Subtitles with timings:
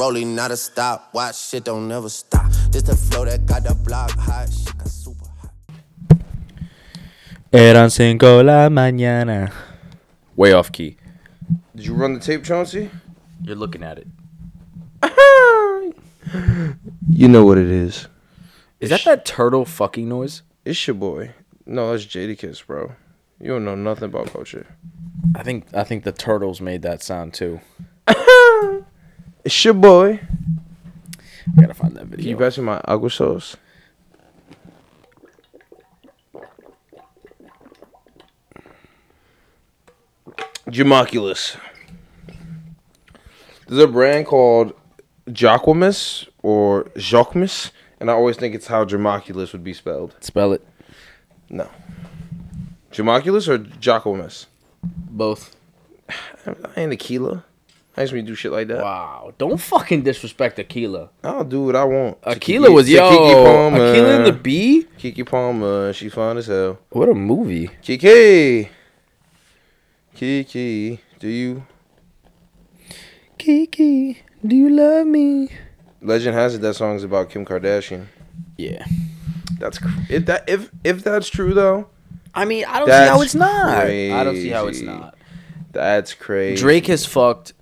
[0.00, 1.12] This a rolling, not a stop.
[1.12, 2.50] Watch shit don't never stop.
[2.70, 4.48] This the flow that got the block hot.
[4.50, 6.16] Shit got super hot.
[7.52, 9.52] Eran cinco la mañana.
[10.36, 10.96] Way off key.
[11.76, 12.88] Did you run the tape, Chauncey?
[13.42, 14.06] You're looking at it.
[17.10, 18.06] You know what it is.
[18.78, 20.42] Is that that turtle fucking noise?
[20.64, 21.32] It's your boy.
[21.66, 22.92] No, that's Jadakiss, bro.
[23.40, 24.66] You don't know nothing about culture.
[25.34, 27.60] I think I think the turtles made that sound too.
[29.44, 30.20] It's your boy.
[31.56, 32.30] I gotta find that Can video.
[32.30, 33.56] you pass me my agua sauce?
[40.68, 41.56] Jamoculus.
[43.66, 44.74] There's a brand called
[45.28, 50.16] Jacquemus or Jacquemus, and I always think it's how Jamoculus would be spelled.
[50.20, 50.66] Spell it.
[51.48, 51.68] No.
[52.92, 54.46] Jamoculus or Jacquemus?
[54.82, 55.56] Both.
[56.46, 57.44] I ain't Akeelah.
[58.00, 58.82] I used to do shit like that.
[58.82, 59.34] Wow.
[59.36, 61.10] Don't fucking disrespect Akeelah.
[61.22, 62.18] I'll do what I want.
[62.22, 63.02] Akeelah was yo.
[63.10, 63.78] Keke Palmer.
[63.78, 64.86] Akeelah and the Bee.
[64.98, 65.92] Keke Palmer.
[65.92, 66.78] She fine as hell.
[66.88, 67.68] What a movie.
[67.82, 68.70] Kiki.
[70.14, 71.00] Kiki.
[71.18, 71.66] Do you?
[73.36, 75.50] Kiki, do you love me?
[76.00, 78.06] Legend has it that song's about Kim Kardashian.
[78.56, 78.84] Yeah.
[79.58, 81.88] That's cr- if that if if that's true though.
[82.34, 83.68] I mean, I don't That's see how it's not.
[83.68, 84.90] I don't see how it's crazy.
[84.90, 85.14] not.
[85.72, 86.60] That's crazy.
[86.60, 87.52] Drake has fucked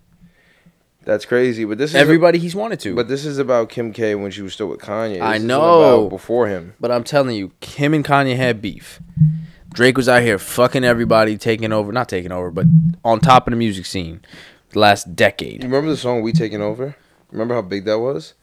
[1.08, 1.64] That's crazy.
[1.64, 2.94] But this is everybody he's wanted to.
[2.94, 5.14] but this is about Kim K when she was still with Kanye.
[5.14, 6.00] This I know.
[6.02, 6.74] about before him.
[6.78, 9.00] But I'm telling you, him and Kanye had beef.
[9.72, 12.66] Drake was out here fucking everybody, taking over, not taking over, but
[13.06, 14.20] on top of the music scene
[14.72, 15.62] the last decade.
[15.62, 16.94] You remember the song "We Taking Over"?
[17.32, 18.34] Remember how big that was?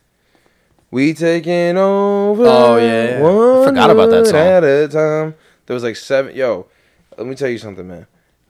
[0.89, 2.45] We taking over.
[2.47, 3.17] Oh, yeah.
[3.19, 4.39] I forgot about that song.
[4.39, 5.35] At a time,
[5.67, 6.35] there was like seven.
[6.35, 6.65] Yo,
[7.15, 8.07] let me tell you something, man.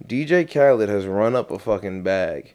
[0.07, 2.53] DJ Khaled has run up a fucking bag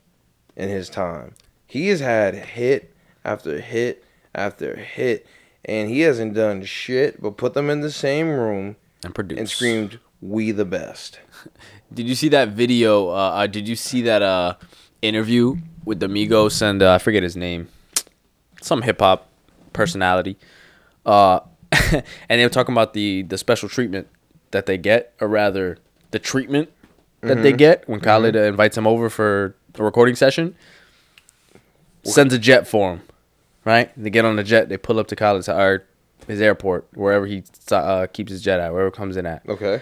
[0.57, 1.35] in his time.
[1.71, 2.93] He has had hit
[3.25, 4.05] after hit
[4.35, 5.25] after hit,
[5.65, 9.39] and he hasn't done shit but put them in the same room And produced.
[9.39, 11.21] and screamed, "We the best."
[11.95, 13.09] Did you see that video?
[13.11, 14.55] Uh, uh, did you see that uh,
[15.03, 17.69] interview with the Migos and uh, I forget his name,
[18.61, 19.29] some hip hop
[19.73, 20.39] personality,
[21.07, 21.41] uh,
[21.93, 24.07] and they were talking about the the special treatment
[24.51, 25.79] that they get, or rather,
[26.11, 26.69] the treatment
[27.23, 30.55] that they get when Khaled uh, invites him over for a recording session.
[32.03, 33.03] Sends a jet for him,
[33.65, 33.91] right?
[33.97, 35.85] They get on the jet, they pull up to Khaled's or
[36.27, 39.81] his airport, wherever he uh, keeps his jet at, wherever it comes in at Okay.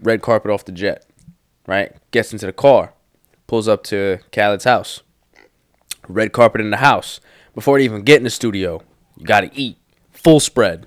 [0.00, 1.06] red carpet off the jet,
[1.66, 1.94] right?
[2.10, 2.92] Gets into the car,
[3.46, 5.02] pulls up to Khaled's house.
[6.08, 7.20] Red carpet in the house.
[7.54, 8.82] Before they even get in the studio,
[9.16, 9.76] you gotta eat.
[10.10, 10.86] Full spread.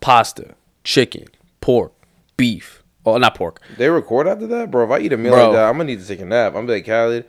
[0.00, 0.54] Pasta,
[0.84, 1.26] chicken,
[1.60, 1.92] pork,
[2.36, 2.82] beef.
[3.06, 3.60] Oh, not pork.
[3.76, 4.84] They record after that, bro.
[4.84, 5.44] If I eat a meal Bro.
[5.48, 6.48] like that, I'm gonna need to take a nap.
[6.48, 7.24] I'm gonna be like Khaled.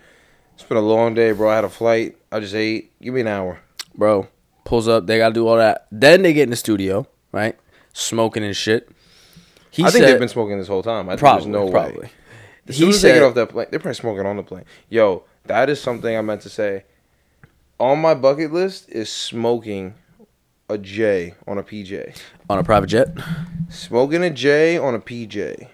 [0.60, 1.50] It's been a long day, bro.
[1.50, 2.18] I had a flight.
[2.34, 2.92] I just ate.
[3.02, 3.60] Give me an hour.
[3.96, 4.28] Bro,
[4.66, 5.88] pulls up, they gotta do all that.
[5.90, 7.58] Then they get in the studio, right?
[7.94, 8.90] Smoking and shit.
[9.72, 11.08] He I think said, they've been smoking this whole time.
[11.08, 12.02] I probably, think there's no probably.
[12.02, 12.12] way.
[12.68, 14.66] As He soon as they get off that plane, they're probably smoking on the plane.
[14.90, 16.84] Yo, that is something I meant to say.
[17.80, 19.94] On my bucket list is smoking
[20.68, 22.18] a J on a PJ.
[22.50, 23.08] on a private jet.
[23.70, 25.70] Smoking a J on a PJ.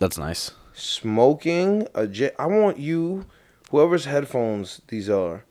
[0.00, 0.50] That's nice.
[0.72, 2.30] Smoking a J.
[2.38, 3.26] I want you,
[3.74, 5.42] whoever's headphones these are,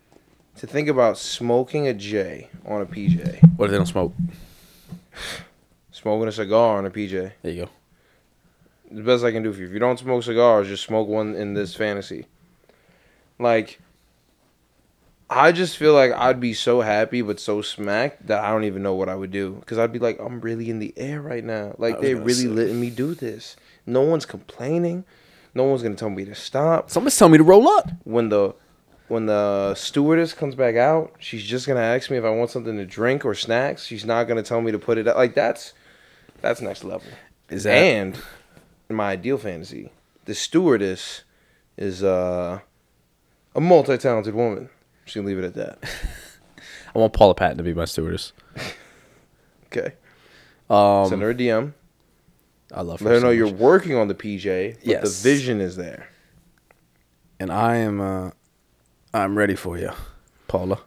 [0.56, 3.57] to think about smoking a J on a PJ.
[3.57, 4.13] What if they don't smoke?
[5.91, 7.33] Smoking a cigar on a PJ.
[7.41, 7.69] There you go.
[8.89, 9.67] the best I can do for you.
[9.67, 12.28] If you don't smoke cigars, just smoke one in this fantasy.
[13.39, 13.81] Like,
[15.29, 18.83] I just feel like I'd be so happy but so smacked that I don't even
[18.83, 19.57] know what I would do.
[19.59, 21.75] Because I'd be like, I'm really in the air right now.
[21.78, 22.47] Like, they gonna really say.
[22.47, 23.57] letting me do this.
[23.86, 25.03] No one's complaining.
[25.53, 26.89] No one's gonna tell me to stop.
[26.89, 27.89] Someone's telling me to roll up.
[28.03, 28.55] When the
[29.07, 32.77] when the stewardess comes back out, she's just gonna ask me if I want something
[32.77, 33.85] to drink or snacks.
[33.85, 35.15] She's not gonna tell me to put it out.
[35.15, 35.73] Like that's
[36.41, 37.07] that's next level.
[37.50, 38.17] Is that And
[38.89, 39.91] in my ideal fantasy,
[40.25, 41.23] the stewardess
[41.77, 42.59] is uh,
[43.56, 44.69] a multi-talented woman.
[45.06, 45.79] Just gonna leave it at that.
[46.95, 48.33] I want Paula Patton to be my stewardess.
[49.75, 49.94] Okay.
[50.69, 51.73] Um, Send her a DM.
[52.73, 53.05] I love her.
[53.05, 55.03] Let her so know you're working on the PJ, but Yes.
[55.21, 56.07] the vision is there.
[57.39, 58.01] and I am.
[58.01, 58.31] Uh,
[59.13, 59.91] I'm ready for you,
[60.47, 60.79] Paula.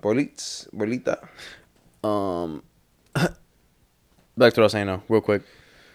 [0.00, 1.26] Bolits, bolita.
[2.02, 2.62] Um,
[3.14, 3.36] back to
[4.36, 5.42] what I was saying now, real quick,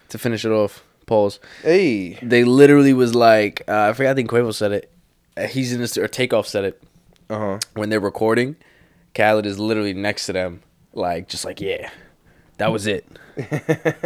[0.10, 0.84] to finish it off.
[1.06, 1.40] Pause.
[1.64, 4.12] Hey, They literally was like, uh, I forgot.
[4.12, 4.92] I think Quavo said it.
[5.36, 6.84] Uh, he's in this or Takeoff said it
[7.30, 7.60] uh huh.
[7.74, 8.56] when they're recording.
[9.16, 10.62] Khaled is literally next to them,
[10.94, 11.90] like just like yeah,
[12.60, 13.06] That was it.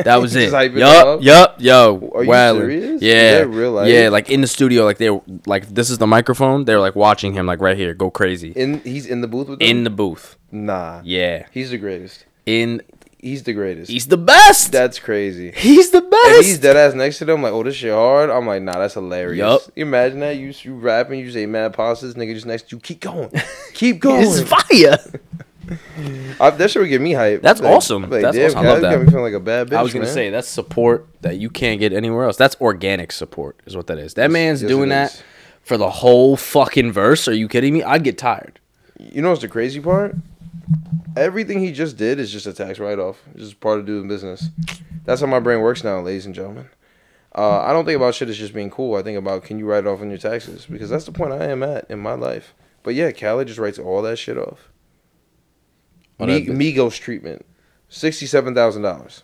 [0.04, 0.42] That was it.
[0.44, 2.12] Just hype it Yup, yup, yo.
[2.14, 2.58] Are you wildin'.
[2.60, 2.90] serious?
[2.98, 3.88] Is Yeah, that real life?
[3.90, 4.10] yeah.
[4.10, 6.66] Like in the studio, like they were like this is the microphone.
[6.66, 9.60] They're like watching him, like right here, go crazy In he's in the booth with
[9.60, 9.68] them?
[9.68, 10.38] in the booth.
[10.52, 11.02] Nah.
[11.04, 12.26] Yeah, He's the greatest.
[12.46, 12.82] in
[13.18, 13.90] He's the greatest.
[13.90, 14.72] he's the best.
[14.74, 15.52] That's crazy.
[15.56, 16.46] he's the If best.
[16.46, 18.30] he's dead ass next to them, like, oh, this shit hard.
[18.30, 19.38] I'm like, nah, that's hilarious.
[19.40, 19.62] Yup.
[19.78, 20.36] You imagine that?
[20.36, 22.80] You you rapping, you say mad pauses, nigga just next to you.
[22.82, 23.32] Keep going.
[23.74, 24.22] Keep going.
[24.24, 25.00] Is fire.
[26.40, 27.42] I, that shit would get me hype.
[27.42, 28.10] That's Like- awesome.
[28.10, 28.60] Like, That's damn, awesome.
[28.60, 28.92] I love that.
[28.92, 29.78] got me feeling like a bad bitch.
[29.78, 30.14] I was gonna man.
[30.14, 32.38] say that's support that you can't get anywhere else.
[32.38, 34.16] That's organic support, is what that is.
[34.16, 35.24] That man's yes, doing it that is.
[35.62, 37.28] for the whole fucking verse.
[37.28, 37.84] Are you kidding me?
[37.84, 38.60] I'd get tired.
[39.00, 40.16] You know what's the crazy part?
[41.16, 43.22] Everything he just did is just a tax write off.
[43.36, 44.50] It's just part of doing business.
[45.06, 46.70] That's how my brain works now, ladies and gentlemen.
[47.36, 48.96] Uh, I don't think about shit as just being cool.
[48.96, 50.66] I think about can you write it off on your taxes?
[50.66, 52.54] Because that's the point I am at in my life.
[52.84, 54.70] But yeah, Khaled just writes all that shit off.
[56.20, 57.46] Mi- Migos treatment,
[57.90, 59.24] sixty-seven thousand dollars.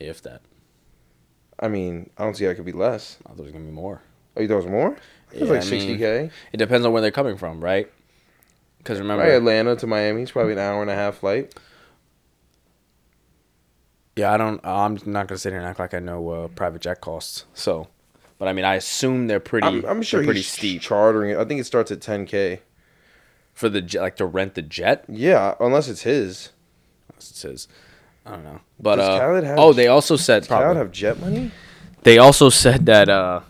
[0.00, 0.40] If that,
[1.60, 3.18] I mean, I don't see how it could be less.
[3.26, 4.02] I thought it was gonna be more.
[4.36, 4.96] Oh, you thought it was more?
[5.32, 6.30] It was Yeah, like sixty k.
[6.52, 7.90] It depends on where they're coming from, right?
[8.78, 10.22] Because remember, Right, Atlanta to Miami.
[10.22, 11.54] is probably an hour and a half flight.
[14.16, 14.60] yeah, I don't.
[14.64, 17.44] I'm not gonna sit here and act like I know uh, private jet costs.
[17.54, 17.88] So,
[18.38, 19.66] but I mean, I assume they're pretty.
[19.66, 21.38] I'm, I'm sure pretty steep chartering it.
[21.38, 22.60] I think it starts at ten k.
[23.52, 25.04] for the jet, like to rent the jet.
[25.08, 26.50] Yeah, unless it's his.
[27.16, 27.68] It says,
[28.26, 30.78] I don't know, but Does uh, Khaled have- oh, they also said Does Khaled probably,
[30.78, 31.50] have jet money?
[32.02, 33.40] they also said that uh,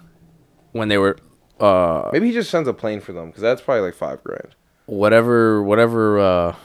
[0.73, 1.17] when they were
[1.61, 4.55] uh, Maybe he just sends a plane for them because that's probably like five grand.
[4.87, 6.57] whatever whatever uh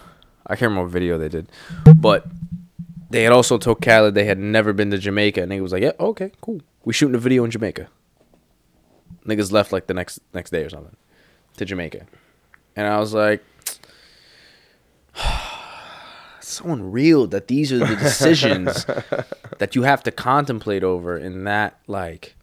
[0.48, 1.50] I can't remember what video they did.
[1.96, 2.26] But
[3.10, 5.84] they had also told Khaled they had never been to Jamaica and he was like,
[5.84, 6.62] Yeah, okay, cool.
[6.84, 7.88] We shooting a video in Jamaica.
[9.26, 10.96] Niggas left like the next next day or something
[11.58, 12.06] to Jamaica.
[12.78, 13.44] And I was like
[16.40, 18.86] so unreal that these are the decisions
[19.58, 22.36] that you have to contemplate over in that like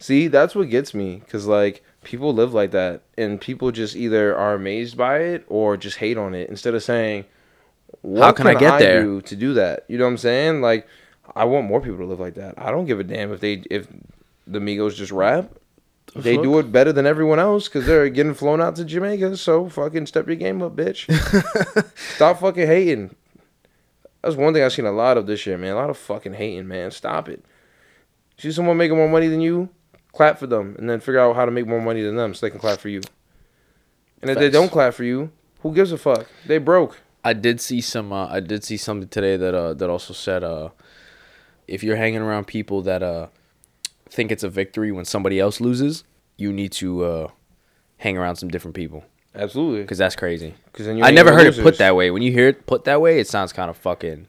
[0.00, 4.34] See, that's what gets me because like people live like that, and people just either
[4.34, 7.26] are amazed by it or just hate on it instead of saying,
[8.00, 10.62] "What How can I get there?" do to do that?" You know what I'm saying?
[10.62, 10.88] Like,
[11.36, 12.54] I want more people to live like that.
[12.56, 13.86] I don't give a damn if they if
[14.46, 15.52] the Migos just rap.
[16.14, 19.36] They do it better than everyone else because they're getting flown out to Jamaica.
[19.36, 21.06] So fucking step your game up, bitch.
[22.14, 23.14] Stop fucking hating.
[24.22, 25.72] That's one thing I've seen a lot of this year, man.
[25.72, 26.90] A lot of fucking hating, man.
[26.90, 27.44] Stop it.
[28.38, 29.68] See someone making more money than you,
[30.12, 32.46] clap for them, and then figure out how to make more money than them so
[32.46, 33.02] they can clap for you.
[34.20, 35.30] And if they don't clap for you,
[35.60, 36.26] who gives a fuck?
[36.46, 36.98] They broke.
[37.22, 38.12] I did see some.
[38.12, 40.70] Uh, I did see something today that uh, that also said uh,
[41.68, 43.28] if you're hanging around people that uh,
[44.10, 46.04] think it's a victory when somebody else loses,
[46.36, 47.28] you need to uh,
[47.98, 49.04] hang around some different people
[49.34, 49.82] Absolutely.
[49.82, 50.54] because that's crazy.
[50.66, 52.10] Because then I never heard it put that way.
[52.10, 54.26] When you hear it put that way, it sounds kind of fucking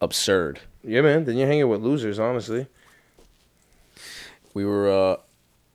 [0.00, 0.60] absurd.
[0.84, 1.24] Yeah, man.
[1.24, 2.66] Then you're hanging with losers, honestly.
[4.54, 5.16] We were, uh,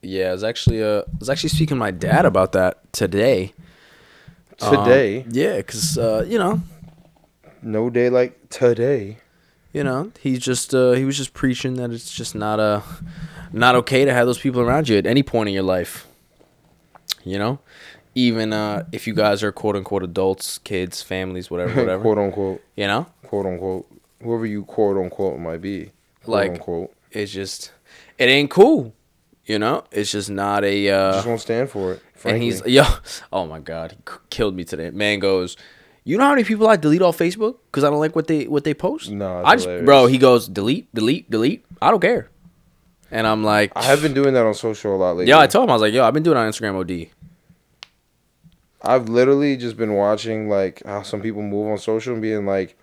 [0.01, 3.54] yeah, I was actually, uh, I was actually speaking to my dad about that today.
[4.62, 6.62] Um, Today, yeah, because uh, you know,
[7.63, 9.18] no day like today.
[9.73, 12.81] You know he's just uh he was just preaching that it's just not uh
[13.54, 16.07] not okay to have those people around you at any point in your life
[17.23, 17.59] you know
[18.16, 22.61] even uh if you guys are quote unquote adults kids families whatever whatever quote unquote,
[22.75, 23.87] you know quote unquote,
[24.21, 25.92] whoever you quote unquote might be.
[26.23, 26.94] Quote Like- unquote.
[27.11, 27.71] it's just
[28.18, 28.94] it ain't cool
[29.45, 32.01] you know it's just not a uh Just won't stand for it.
[32.25, 32.83] and he's yo
[33.33, 33.97] oh my god he
[34.30, 35.56] killed me today man goes
[36.03, 38.45] you know how many people I delete off Facebook because I don't like what they
[38.47, 39.09] what they post?
[39.11, 39.85] No, I just hilarious.
[39.85, 40.05] bro.
[40.07, 41.65] He goes delete, delete, delete.
[41.81, 42.29] I don't care,
[43.11, 45.27] and I'm like, I have been doing that on social a lot lately.
[45.29, 47.09] Yeah, I told him I was like, yo, I've been doing it on Instagram OD.
[48.83, 52.75] I've literally just been watching like how some people move on social and being like,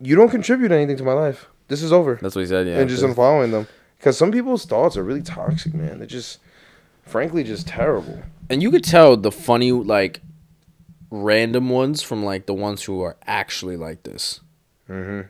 [0.00, 1.46] "You don't contribute anything to my life.
[1.68, 2.66] This is over," That's what he said.
[2.68, 3.66] Yeah, and just unfollowing them
[3.98, 5.98] because some people's thoughts are really toxic, man.
[5.98, 6.38] They're just,
[7.02, 8.22] frankly, just terrible.
[8.48, 10.20] and you could tell the funny like
[11.10, 14.40] random ones from like the ones who are actually like this.
[14.86, 15.22] hmm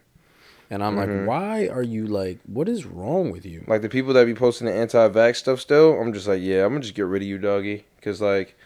[0.70, 2.38] And I'm like, why are you like?
[2.46, 3.64] What is wrong with you?
[3.66, 6.72] Like the people that be posting the anti-vax stuff still, I'm just like, yeah, I'm
[6.72, 8.56] gonna just get rid of you, doggy, because like,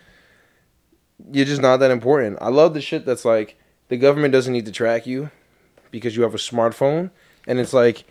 [1.33, 2.39] you're just not that important.
[2.41, 3.57] I love the shit that's like
[3.89, 5.31] the government doesn't need to track you
[5.91, 7.11] because you have a smartphone,
[7.47, 8.05] and it's like,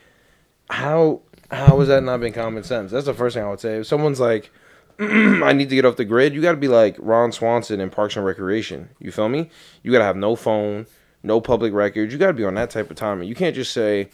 [0.69, 2.91] how how has that not been common sense?
[2.91, 3.77] That's the first thing I would say.
[3.77, 4.49] If someone's like,
[4.99, 7.89] I need to get off the grid, you got to be like Ron Swanson in
[7.89, 8.89] Parks and Recreation.
[8.99, 9.49] You feel me?
[9.81, 10.85] You got to have no phone,
[11.23, 12.13] no public records.
[12.13, 13.27] You got to be on that type of timing.
[13.27, 14.09] You can't just say,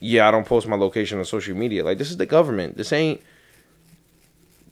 [0.00, 1.84] yeah, I don't post my location on social media.
[1.84, 2.76] Like this is the government.
[2.76, 3.20] This ain't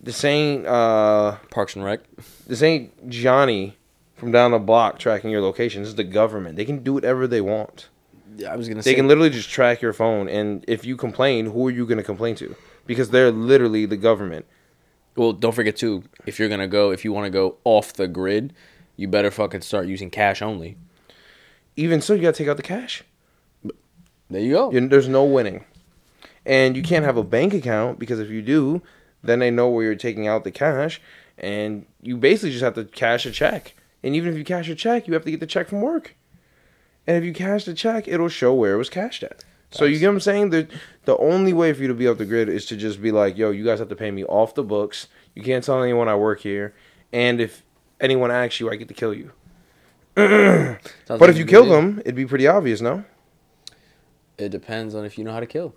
[0.00, 2.00] this ain't uh Parks and Rec.
[2.46, 3.76] this ain't Johnny
[4.16, 5.82] from down the block tracking your location.
[5.82, 6.56] This is the government.
[6.56, 7.88] They can do whatever they want.
[8.36, 8.94] Yeah, I was gonna They say.
[8.94, 12.04] can literally just track your phone, and if you complain, who are you going to
[12.04, 12.56] complain to?
[12.86, 14.46] Because they're literally the government.
[15.16, 16.04] Well, don't forget too.
[16.26, 18.52] If you're gonna go, if you want to go off the grid,
[18.96, 20.76] you better fucking start using cash only.
[21.76, 23.02] Even so, you got to take out the cash.
[24.30, 24.72] There you go.
[24.72, 25.64] You there's no winning,
[26.46, 28.82] and you can't have a bank account because if you do,
[29.22, 31.00] then they know where you're taking out the cash,
[31.38, 33.74] and you basically just have to cash a check.
[34.02, 36.14] And even if you cash a check, you have to get the check from work.
[37.06, 39.44] And if you cash the check, it'll show where it was cashed at.
[39.72, 40.50] So you get what I'm saying?
[40.50, 40.68] The
[41.04, 43.36] the only way for you to be off the grid is to just be like,
[43.36, 45.08] yo, you guys have to pay me off the books.
[45.34, 46.74] You can't tell anyone I work here.
[47.12, 47.62] And if
[48.00, 49.32] anyone asks you, I get to kill you.
[51.08, 53.04] But like if you kill them, it'd be pretty obvious, no?
[54.38, 55.74] it depends on if you know how to kill.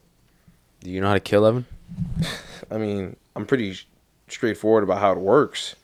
[0.81, 1.65] Do you know how to kill, Evan?
[2.71, 3.77] I mean, I'm pretty
[4.27, 5.75] straightforward about how it works.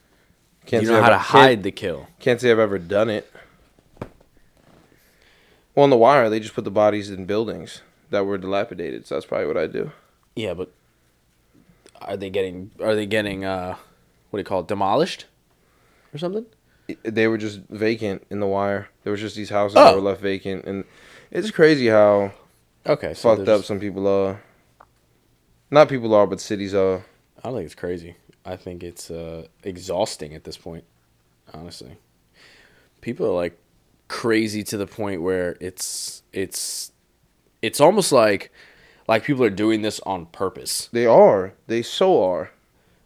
[0.65, 2.08] Can't you say know how I've- to hide the kill?
[2.20, 3.32] Can't say I've ever done it.
[5.75, 9.08] Well, on the wire, they just put the bodies in buildings that were dilapidated.
[9.08, 9.91] So that's probably what I do.
[10.36, 10.72] Yeah, but
[12.01, 13.75] are they getting are they getting uh
[14.30, 15.25] what do you call it demolished
[16.13, 16.46] or something?
[17.03, 18.89] They were just vacant in the wire.
[19.03, 19.84] There was just these houses Oh.
[19.86, 20.84] that were left vacant, and
[21.32, 22.32] it's crazy how
[22.86, 24.41] Okay, so fucked up some people are.
[25.70, 27.06] Not people are, but cities are.
[27.38, 28.15] I don't think it's crazy.
[28.44, 30.84] I think it's uh, exhausting at this point.
[31.53, 31.98] Honestly,
[33.01, 33.58] people are like
[34.08, 36.90] crazy to the point where it's it's
[37.62, 38.51] it's almost like
[39.08, 40.89] like people are doing this on purpose.
[40.91, 41.53] They are.
[41.68, 42.51] They so are.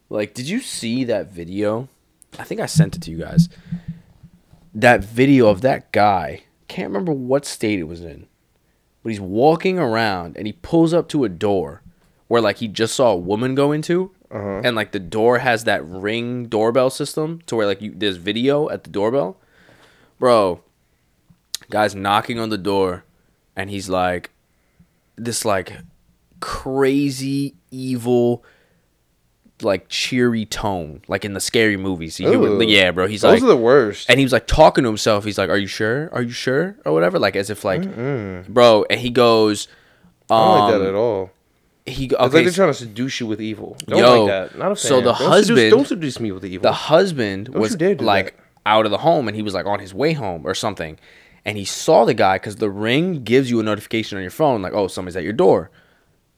[0.09, 1.89] Like, did you see that video?
[2.37, 3.49] I think I sent it to you guys.
[4.73, 6.43] That video of that guy.
[6.67, 8.27] Can't remember what state it was in.
[9.03, 11.81] But he's walking around and he pulls up to a door
[12.27, 14.61] where like he just saw a woman go into Uh-huh.
[14.63, 18.67] and like the door has that ring doorbell system to where like you there's video
[18.69, 19.37] at the doorbell.
[20.19, 20.61] Bro,
[21.69, 23.05] guy's knocking on the door
[23.55, 24.31] and he's like
[25.17, 25.73] this like
[26.39, 28.43] crazy evil
[29.61, 33.41] like cheery tone like in the scary movies You hear- yeah bro he's like Those
[33.41, 34.09] like are the worst.
[34.09, 36.75] and he was like talking to himself he's like are you sure are you sure
[36.85, 37.81] or whatever like as if like
[38.49, 39.67] bro and he goes
[40.29, 41.31] um, I don't like that at all.
[41.85, 43.77] he go- It's okay like they're trying to seduce you with evil.
[43.85, 44.57] Don't Yo, like that.
[44.57, 44.89] Not a fan.
[44.89, 46.63] so the Don't seduce- husband- don't seduce me with evil.
[46.63, 48.43] the husband Don't was you dare do like that.
[48.65, 50.97] out of the home and he was like on his way home or something
[51.45, 54.61] and he saw the guy because the ring gives you a notification on your phone
[54.61, 55.69] like oh somebody's at your door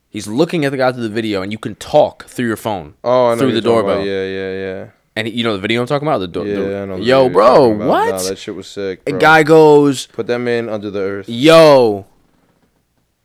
[0.10, 2.96] he's looking at the guy through the video and you can talk through your phone
[3.04, 4.04] oh, I know through the doorbell.
[4.06, 4.88] Yeah, yeah, yeah.
[5.16, 6.98] and you know the video i'm talking about the door Yeah, I know.
[6.98, 9.02] the yo bro what Nah, that shit was sick.
[9.08, 11.30] a guy goes Put that man under the earth.
[11.30, 12.06] yo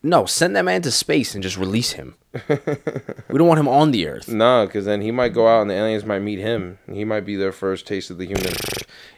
[0.05, 2.17] no send that man to space and just release him
[2.49, 5.71] we don't want him on the earth Nah, because then he might go out and
[5.71, 6.79] the aliens might meet him.
[6.91, 8.55] He might be their first taste of the human.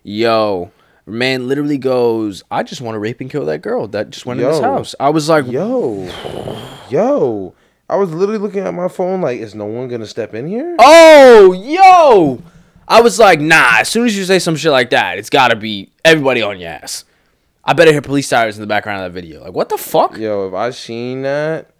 [0.02, 0.72] Yo,
[1.06, 4.40] man literally goes, I just want to rape and kill that girl that just went
[4.40, 4.94] in this house.
[4.98, 6.08] I was like, Yo,
[6.90, 7.54] yo.
[7.88, 10.76] I was literally looking at my phone like, is no one gonna step in here?
[10.78, 12.42] oh, yo.
[12.88, 15.48] I was like, nah, as soon as you say some shit like that, it's got
[15.48, 17.04] to be everybody on your ass.
[17.64, 19.42] I better hear police sirens in the background of that video.
[19.42, 20.18] Like, what the fuck?
[20.18, 21.70] Yo, if I seen that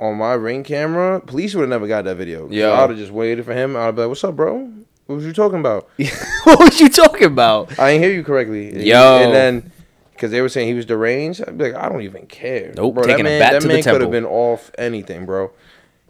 [0.00, 2.48] on my ring camera, police would have never got that video.
[2.50, 2.68] Yeah.
[2.68, 3.76] I would have just waited for him.
[3.76, 4.72] I'd be like, "What's up, bro?
[5.06, 5.88] What was you talking about?"
[6.44, 7.78] what was you talking about?
[7.78, 8.86] I didn't hear you correctly.
[8.86, 9.18] Yo.
[9.22, 9.72] and then
[10.12, 12.94] because they were saying he was deranged, I'd be like, "I don't even care." Nope,
[12.94, 14.00] bro, taking that a bat that to the man could temple.
[14.02, 15.52] have been off anything, bro.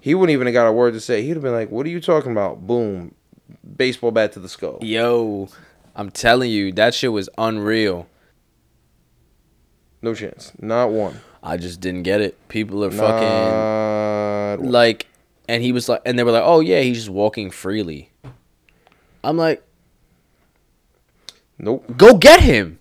[0.01, 1.23] He wouldn't even have got a word to say.
[1.23, 3.15] He'd have been like, "What are you talking about?" Boom,
[3.77, 4.79] baseball bat to the skull.
[4.81, 5.49] Yo,
[5.95, 8.07] I'm telling you, that shit was unreal.
[10.03, 11.21] No chance, not one.
[11.43, 12.37] I just didn't get it.
[12.49, 13.29] People are fucking.
[13.29, 14.73] Not one.
[14.73, 15.07] like
[15.49, 18.11] and he was like and they were like oh yeah he's just walking freely
[19.27, 19.63] i'm like
[21.59, 21.85] Nope.
[21.97, 22.79] go get him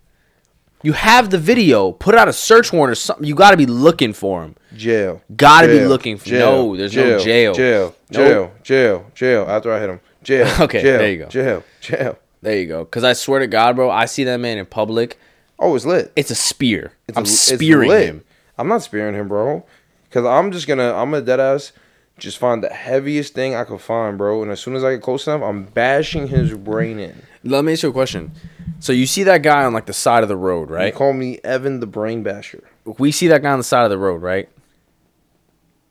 [0.83, 4.13] you have the video put out a search warrant or something you gotta be looking
[4.13, 5.21] for him Jail.
[5.35, 5.87] Gotta be Jail.
[5.89, 7.53] looking for- no, there's no jail.
[7.53, 7.95] Jail.
[8.11, 8.51] Jail.
[8.61, 9.05] Jail.
[9.15, 9.45] Jail.
[9.47, 10.01] After I hit him.
[10.21, 10.47] Jail.
[10.63, 11.27] Okay, jail, there you go.
[11.29, 11.63] Jail.
[11.79, 12.19] Jail.
[12.41, 15.17] there you go because i swear to god bro i see that man in public
[15.57, 16.11] Oh, it's lit.
[16.17, 18.23] it's a spear It's i'm a- spearing him
[18.57, 19.65] I'm not spearing him, bro.
[20.11, 21.71] Cause I'm just gonna I'm a dead ass
[22.17, 24.41] just find the heaviest thing I could find, bro.
[24.41, 27.23] And as soon as I get close enough, I'm bashing his brain in.
[27.43, 28.31] let me ask you a question
[28.79, 30.85] so you see that guy on like the side of the road right?
[30.85, 32.63] They call me Evan the Brain Basher.
[32.85, 34.49] we see that guy on the side of the road, right?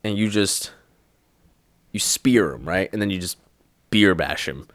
[0.02, 0.72] And you just
[1.92, 2.90] you spear him, right?
[2.92, 3.38] And then you just
[3.90, 4.68] beer bash him,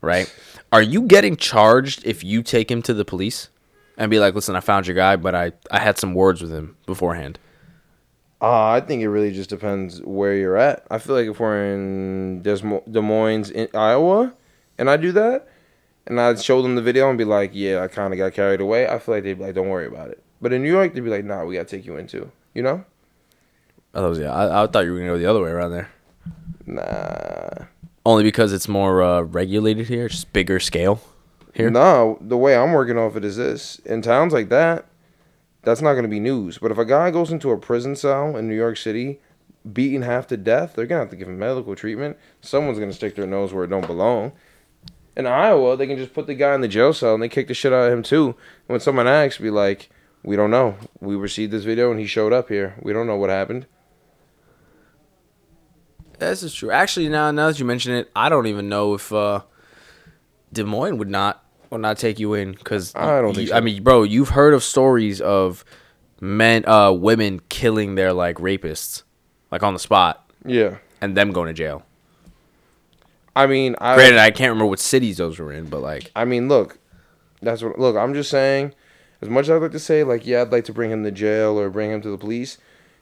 [0.00, 0.32] right?
[0.72, 3.48] Are you getting charged if you take him to the police
[3.96, 6.52] and be like, "Listen, I found your guy, but I I had some words with
[6.52, 7.38] him beforehand."
[8.42, 10.86] Uh, I think it really just depends where you're at.
[10.90, 14.32] I feel like if we're in Des, Des Moines, in Iowa,
[14.78, 15.46] and I do that,
[16.06, 18.60] and I'd show them the video and be like, yeah, I kind of got carried
[18.60, 20.22] away, I feel like they'd be like, don't worry about it.
[20.40, 22.32] But in New York, they'd be like, nah, we gotta take you in too.
[22.54, 22.84] You know?
[23.92, 24.32] I was yeah.
[24.32, 25.90] I, I thought you were gonna go the other way around there.
[26.66, 27.66] Nah.
[28.06, 31.02] Only because it's more uh, regulated here, just bigger scale.
[31.52, 31.68] Here?
[31.68, 34.86] No, the way I'm working off it is this: in towns like that,
[35.62, 36.58] that's not gonna be news.
[36.58, 39.20] But if a guy goes into a prison cell in New York City,
[39.70, 42.16] beaten half to death, they're gonna have to give him medical treatment.
[42.40, 44.32] Someone's gonna stick their nose where it don't belong.
[45.16, 47.48] In Iowa, they can just put the guy in the jail cell and they kick
[47.48, 48.28] the shit out of him too.
[48.28, 49.90] And when someone asks, be like,
[50.22, 50.76] "We don't know.
[51.00, 52.76] We received this video and he showed up here.
[52.80, 53.66] We don't know what happened."
[56.18, 56.70] This is true.
[56.70, 59.40] Actually, now now that you mention it, I don't even know if uh,
[60.52, 63.54] Des Moines would not would not take you in because I don't think so.
[63.56, 65.64] I mean, bro, you've heard of stories of
[66.20, 69.02] men, uh, women killing their like rapists,
[69.50, 70.76] like on the spot, Yeah.
[71.00, 71.84] and them going to jail.
[73.36, 76.24] I mean, I Granted, I can't remember what cities those were in, but like, I
[76.24, 76.78] mean, look,
[77.40, 77.78] that's what.
[77.78, 78.74] Look, I'm just saying.
[79.22, 81.10] As much as I'd like to say, like, yeah, I'd like to bring him to
[81.10, 82.56] jail or bring him to the police.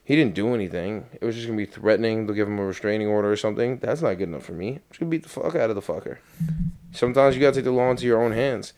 [0.09, 1.05] He didn't do anything.
[1.21, 3.77] It was just gonna be threatening to give him a restraining order or something.
[3.77, 4.69] That's not good enough for me.
[4.69, 6.17] I'm just gonna beat the fuck out of the fucker.
[6.91, 8.73] Sometimes you gotta take the law into your own hands.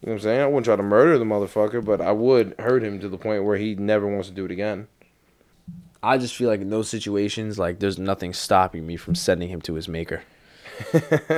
[0.00, 0.40] You know what I'm saying?
[0.40, 3.44] I wouldn't try to murder the motherfucker, but I would hurt him to the point
[3.44, 4.88] where he never wants to do it again.
[6.02, 9.60] I just feel like in those situations, like there's nothing stopping me from sending him
[9.60, 10.22] to his maker.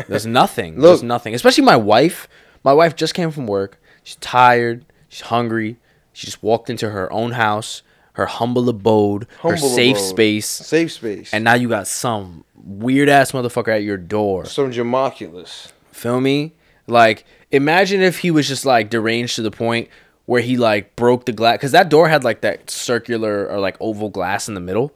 [0.07, 0.75] There's nothing.
[0.76, 1.35] Look- There's nothing.
[1.35, 2.28] Especially my wife.
[2.62, 3.83] My wife just came from work.
[4.04, 4.85] She's tired.
[5.09, 5.78] She's hungry.
[6.12, 7.83] She just walked into her own house,
[8.14, 10.07] her humble abode, her safe abode.
[10.09, 11.33] space, Safe space.
[11.33, 14.45] and now you got some weird ass motherfucker at your door.
[14.45, 15.73] some jamoculus.
[15.92, 16.52] Feel me?
[16.87, 19.88] Like, imagine if he was just like deranged to the point
[20.26, 23.76] where he like broke the glass because that door had like that circular or like
[23.81, 24.95] oval glass in the middle.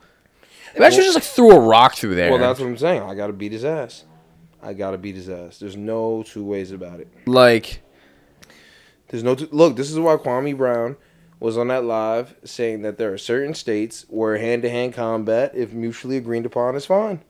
[0.75, 2.31] Imagine Well- just like threw a rock through there.
[2.31, 3.03] Well, that's what I'm saying.
[3.03, 4.05] I gotta beat his ass.
[4.63, 5.59] I gotta beat his ass.
[5.59, 7.09] There's no two ways about it.
[7.27, 7.81] like,
[9.09, 9.77] There's no t- look.
[9.77, 10.97] This is why Kwame Brown
[11.39, 16.17] was on that live saying that there are certain states where hand-to-hand combat, if mutually
[16.17, 17.23] agreed upon, is fine.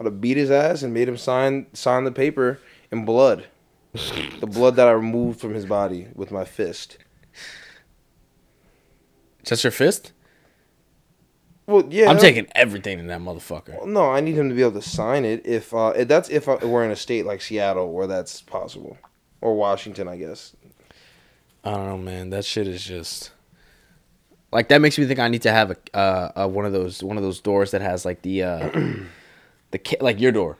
[0.00, 2.58] I'd have beat his ass and made him sign sign the paper
[2.90, 3.46] in blood,
[4.40, 6.98] the blood that I removed from his body with my fist.
[9.44, 10.12] just your fist?
[11.66, 13.86] Well, yeah, I'm taking everything in that motherfucker.
[13.86, 15.46] No, I need him to be able to sign it.
[15.46, 18.98] If uh, if that's if uh, we're in a state like Seattle where that's possible,
[19.40, 20.56] or Washington, I guess.
[21.62, 22.30] I don't know, man.
[22.30, 23.30] That shit is just
[24.52, 27.02] like that makes me think I need to have a uh, uh one of those
[27.02, 28.70] one of those doors that has like the uh
[29.70, 30.58] the ki- like your door.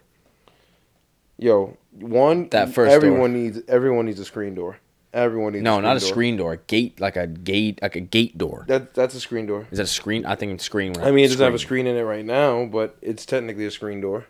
[1.38, 4.78] Yo, one That first everyone needs everyone needs a screen door.
[5.12, 6.08] Everyone needs No, a not a door.
[6.08, 6.52] screen door.
[6.54, 8.64] A gate like a gate like a gate door.
[8.68, 9.66] That that's a screen door.
[9.70, 10.24] Is that a screen?
[10.24, 10.96] I think it's screen.
[11.00, 13.70] I mean, it doesn't have a screen in it right now, but it's technically a
[13.70, 14.26] screen door.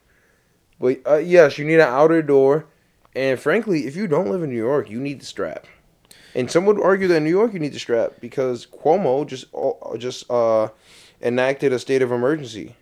[0.80, 2.66] But uh, yes, you need an outer door,
[3.14, 5.68] and frankly, if you don't live in New York, you need the strap.
[6.34, 9.46] And some would argue that in New York you need to strap because Cuomo just
[9.54, 10.68] uh, just uh,
[11.20, 12.74] enacted a state of emergency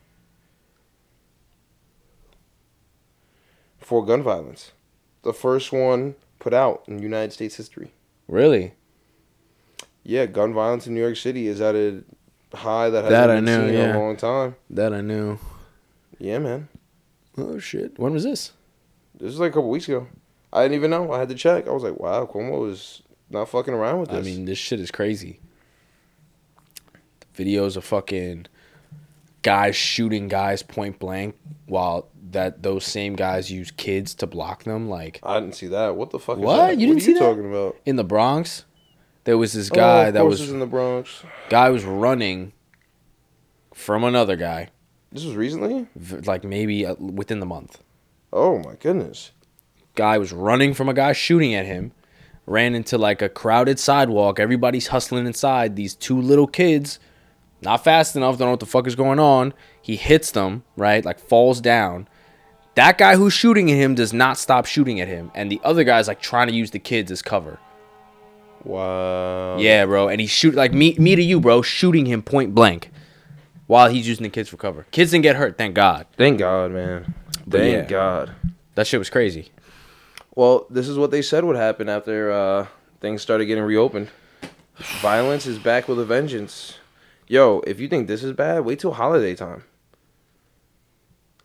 [3.78, 4.72] for gun violence,
[5.22, 7.92] the first one put out in United States history.
[8.28, 8.74] Really?
[10.04, 12.02] Yeah, gun violence in New York City is at a
[12.54, 14.54] high that hasn't That I been knew, seen in a long time.
[14.70, 15.38] That I knew.
[16.18, 16.68] Yeah, man.
[17.36, 17.98] Oh shit!
[17.98, 18.52] When was this?
[19.14, 20.06] This was like a couple weeks ago.
[20.52, 21.12] I didn't even know.
[21.12, 21.68] I had to check.
[21.68, 24.18] I was like, wow, Cuomo is not fucking around with this.
[24.18, 25.40] I mean, this shit is crazy.
[27.36, 28.46] Videos of fucking
[29.42, 34.88] guys shooting guys point blank while that those same guys use kids to block them.
[34.88, 35.96] Like I didn't see that.
[35.96, 36.38] What the fuck?
[36.38, 36.76] Is What?
[36.78, 37.24] You didn't are see you that?
[37.24, 37.76] talking about?
[37.86, 38.64] in the Bronx,
[39.24, 41.22] there was this Oh, guy of that was in the Bronx.
[41.48, 42.52] guy was running
[43.72, 44.68] from another guy,
[45.12, 45.86] This was recently.
[46.26, 47.78] like maybe uh, within the month.
[48.32, 49.30] Oh my goodness.
[49.94, 51.92] guy was running from a guy shooting at him
[52.50, 54.40] ran into like a crowded sidewalk.
[54.40, 55.76] Everybody's hustling inside.
[55.76, 56.98] These two little kids
[57.62, 59.54] not fast enough don't know what the fuck is going on.
[59.80, 61.04] He hits them right?
[61.04, 62.08] Like falls down.
[62.74, 65.30] That guy who's shooting at him does not stop shooting at him.
[65.34, 67.58] And the other guy's like trying to use the kids as cover.
[68.64, 69.56] Wow.
[69.58, 70.08] yeah bro.
[70.08, 72.90] And he shoot like me me to you bro shooting him point blank
[73.68, 74.86] while he's using the kids for cover.
[74.90, 76.06] Kids didn't get hurt thank god.
[76.16, 77.14] Thank God, man.
[77.46, 77.84] But Thank yeah.
[77.84, 78.34] God.
[78.74, 79.50] that shit was crazy
[80.34, 82.66] Well, this is what they said would happen after uh,
[83.00, 84.08] things started getting reopened.
[85.00, 86.78] Violence is back with a vengeance.
[87.26, 89.64] Yo, if you think this is bad, wait till holiday time.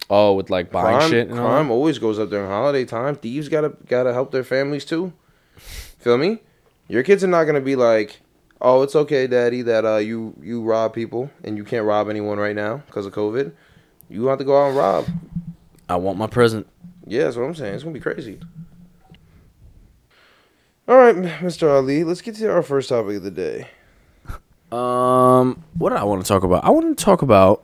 [0.09, 3.15] oh with like buying crime, shit and all crime always goes up during holiday time.
[3.15, 5.13] Thieves gotta gotta help their families too.
[5.57, 6.39] Feel me?
[6.87, 8.21] Your kids are not gonna be like,
[8.61, 12.37] "Oh, it's okay, daddy, that uh you you rob people and you can't rob anyone
[12.37, 13.51] right now because of COVID.
[14.09, 15.05] You have to go out and rob."
[15.87, 16.65] i want my present
[17.05, 17.75] Yeah, that's what I'm saying.
[17.75, 18.39] It's gonna be crazy.
[20.87, 21.69] All right, Mr.
[21.69, 23.67] Ali, let's get to our first topic of the day.
[24.71, 26.63] Um, what do I want to talk about?
[26.63, 27.63] I want to talk about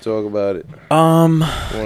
[0.00, 0.66] Talk about it.
[0.90, 1.40] um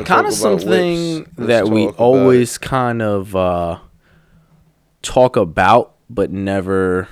[0.05, 3.79] kind of something that we always kind of uh
[5.01, 7.09] talk about but never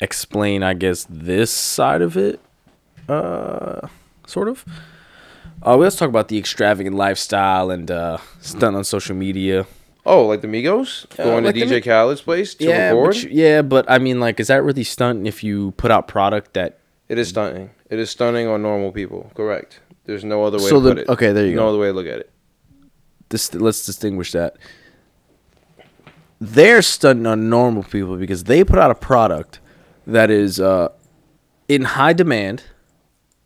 [0.00, 2.40] explain i guess this side of it
[3.08, 3.86] uh
[4.26, 4.64] sort of
[5.66, 9.66] uh let's talk about the extravagant lifestyle and uh stunt on social media
[10.12, 13.06] Oh, like the Migos Uh, going like to DJ Mi- Khaled's place to yeah record.
[13.14, 16.08] but, you- yeah but i mean like is that really stunt if you put out
[16.08, 16.70] product that
[17.08, 17.70] It is stunning.
[17.88, 19.30] It is stunning on normal people.
[19.34, 19.80] Correct.
[20.06, 21.08] There's no other way So to the- put it.
[21.14, 21.68] okay, there you no go.
[21.70, 22.28] other way to look at it.
[23.30, 24.52] this let's distinguish that.
[26.40, 29.60] They're stunting on normal people because they put out a product
[30.06, 30.88] that is uh,
[31.68, 32.62] in high demand,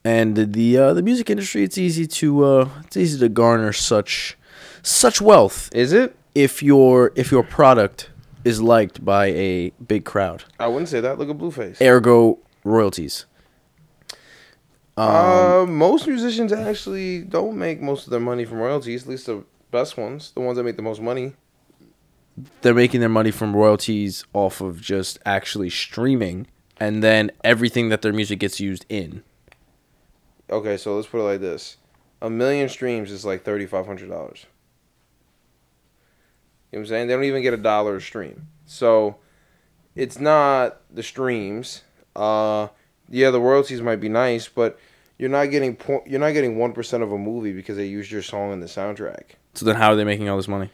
[0.04, 3.72] and the the, uh, the music industry it's easy to uh, it's easy to garner
[3.72, 4.36] such
[4.82, 6.14] such wealth Is it?
[6.34, 8.10] If your if your product
[8.44, 10.44] is liked by a big crowd.
[10.60, 11.18] I wouldn't say that.
[11.18, 11.80] Look at Blueface.
[11.80, 13.26] Ergo royalties.
[14.96, 19.02] uh, most musicians actually don't make most of their money from royalties.
[19.04, 21.32] At least the best ones, the ones that make the most money.
[22.62, 26.46] they're making their money from royalties off of just actually streaming
[26.78, 29.22] and then everything that their music gets used in.
[30.50, 31.76] Okay, so let's put it like this:
[32.20, 34.46] a million streams is like thirty five hundred dollars.
[36.74, 37.06] You know what I'm saying?
[37.06, 38.48] They don't even get a dollar a stream.
[38.66, 39.18] So
[39.94, 41.82] it's not the streams.
[42.16, 42.66] Uh,
[43.08, 44.76] yeah, the royalties might be nice, but
[45.16, 48.10] you're not getting po- you're not getting one percent of a movie because they used
[48.10, 50.70] your song in the soundtrack So then how are they making all this money?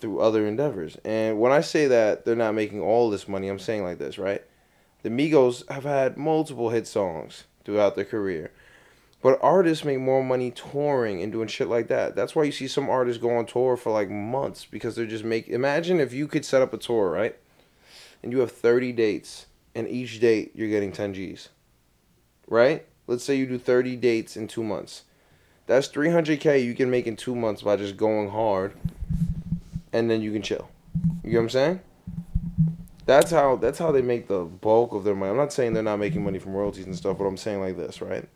[0.00, 0.96] through other endeavors.
[1.04, 4.16] And when I say that they're not making all this money, I'm saying like this,
[4.16, 4.42] right?
[5.02, 8.50] The Migos have had multiple hit songs throughout their career.
[9.22, 12.14] But artists make more money touring and doing shit like that.
[12.14, 15.24] That's why you see some artists go on tour for like months because they're just
[15.24, 17.36] make imagine if you could set up a tour, right?
[18.22, 21.48] And you have 30 dates and each date you're getting 10 Gs.
[22.48, 22.86] Right?
[23.06, 25.02] Let's say you do 30 dates in 2 months.
[25.66, 28.74] That's 300k you can make in 2 months by just going hard
[29.92, 30.68] and then you can chill.
[31.24, 31.80] You get what I'm saying?
[33.06, 35.30] That's how that's how they make the bulk of their money.
[35.30, 37.76] I'm not saying they're not making money from royalties and stuff, but I'm saying like
[37.76, 38.28] this, right?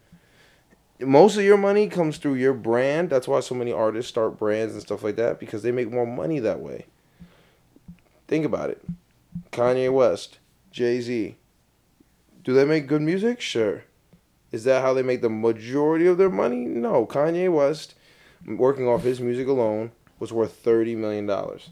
[1.00, 3.10] Most of your money comes through your brand.
[3.10, 6.06] That's why so many artists start brands and stuff like that because they make more
[6.06, 6.86] money that way.
[8.28, 8.82] Think about it.
[9.50, 10.38] Kanye West,
[10.70, 11.36] Jay Z.
[12.44, 13.40] Do they make good music?
[13.40, 13.84] Sure.
[14.52, 16.64] Is that how they make the majority of their money?
[16.64, 17.06] No.
[17.06, 17.94] Kanye West,
[18.46, 21.70] working off his music alone, was worth thirty million dollars.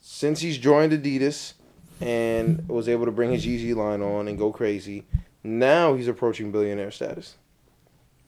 [0.00, 1.54] Since he's joined Adidas
[2.00, 5.04] and was able to bring his Yeezy line on and go crazy,
[5.42, 7.36] now he's approaching billionaire status.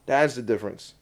[0.06, 0.94] That's the difference,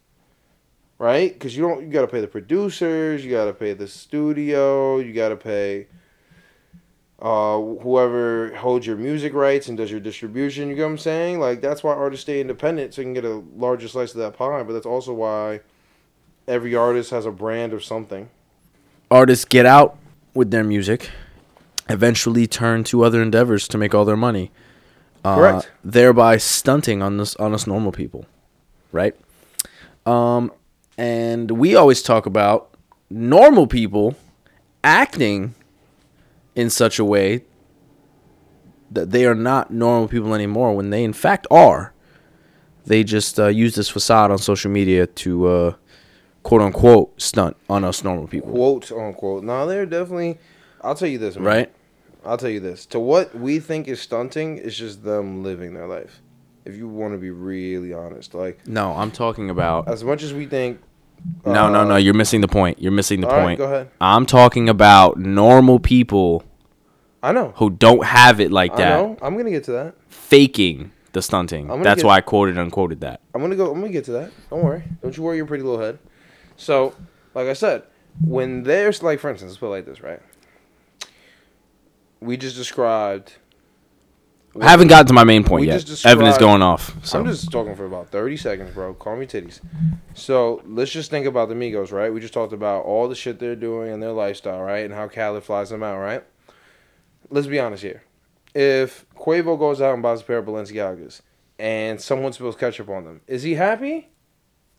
[0.98, 1.32] right?
[1.32, 4.98] Because you don't you got to pay the producers, you got to pay the studio,
[4.98, 5.86] you got to pay
[7.20, 10.68] uh, whoever holds your music rights and does your distribution.
[10.68, 11.38] You get what I'm saying?
[11.38, 14.34] Like that's why artists stay independent so you can get a larger slice of that
[14.34, 14.62] pie.
[14.62, 15.60] But that's also why
[16.48, 18.30] every artist has a brand of something.
[19.10, 19.98] Artists get out
[20.34, 21.10] with their music,
[21.88, 24.50] eventually turn to other endeavors to make all their money.
[25.24, 25.70] Uh, Correct.
[25.84, 28.24] Thereby stunting on this on us normal people,
[28.92, 29.14] right?
[30.06, 30.52] Um,
[30.98, 32.74] and we always talk about
[33.08, 34.14] normal people
[34.84, 35.54] acting
[36.54, 37.44] in such a way
[38.90, 41.92] that they are not normal people anymore when they in fact are.
[42.86, 45.74] They just uh, use this facade on social media to uh,
[46.42, 49.44] quote unquote stunt on us normal people, Quote unquote.
[49.44, 50.38] No, they're definitely.
[50.80, 51.44] I'll tell you this, man.
[51.44, 51.72] right?
[52.24, 52.86] I'll tell you this.
[52.86, 56.20] To what we think is stunting is just them living their life.
[56.64, 59.88] If you want to be really honest, like No, I'm talking about.
[59.88, 60.80] as much as we think.
[61.44, 61.96] No, no, uh, no.
[61.96, 62.80] You're missing the point.
[62.80, 63.58] You're missing the all right, point.
[63.58, 63.90] go ahead.
[64.00, 66.44] I'm talking about normal people
[67.22, 67.52] I know.
[67.56, 69.16] who don't have it like I that, know.
[69.22, 69.94] I'm gonna get to that.
[70.08, 71.66] faking the stunting.
[71.82, 73.20] That's get- why I quoted unquoted that.
[73.34, 73.70] I'm gonna go.
[73.72, 74.30] I'm gonna get to that.
[74.48, 74.82] Don't worry.
[75.02, 75.98] Don't you worry your pretty little head.
[76.56, 76.94] So,
[77.34, 77.82] like I said,
[78.24, 80.20] when there's like, for instance, let's put it like this, right?
[82.20, 83.34] We just described.
[84.58, 86.04] I haven't gotten to my main point yet.
[86.04, 86.96] Evan is going off.
[87.06, 88.94] So I'm just talking for about 30 seconds, bro.
[88.94, 89.60] Call me titties.
[90.14, 92.12] So let's just think about the Migos, right?
[92.12, 94.84] We just talked about all the shit they're doing and their lifestyle, right?
[94.84, 96.24] And how Khaled flies them out, right?
[97.30, 98.02] Let's be honest here.
[98.52, 101.20] If Quavo goes out and buys a pair of Balenciagas
[101.58, 104.08] and someone spills ketchup on them, is he happy?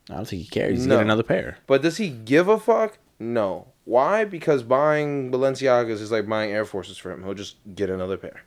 [0.09, 0.71] I don't think he cares.
[0.79, 0.95] He's No.
[0.95, 1.59] getting another pair.
[1.67, 2.97] But does he give a fuck?
[3.19, 3.67] No.
[3.85, 4.25] Why?
[4.25, 7.23] Because buying Balenciagas is like buying Air Forces for him.
[7.23, 8.41] He'll just get another pair.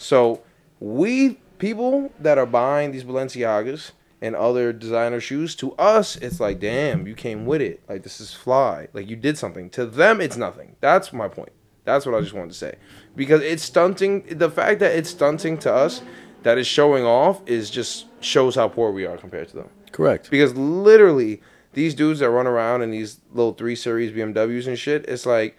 [0.00, 0.40] So
[0.80, 6.58] we people that are buying these Balenciagas and other designer shoes, to us it's like,
[6.58, 7.82] damn, you came with it.
[7.86, 8.88] Like this is fly.
[8.94, 9.68] Like you did something.
[9.70, 10.76] To them, it's nothing.
[10.80, 11.52] That's my point.
[11.84, 12.76] That's what I just wanted to say.
[13.14, 14.22] Because it's stunting.
[14.22, 16.00] The fact that it's stunting to us,
[16.44, 19.68] that is showing off, is just shows how poor we are compared to them.
[19.92, 20.30] Correct.
[20.30, 21.42] Because literally,
[21.74, 25.58] these dudes that run around in these little three series BMWs and shit, it's like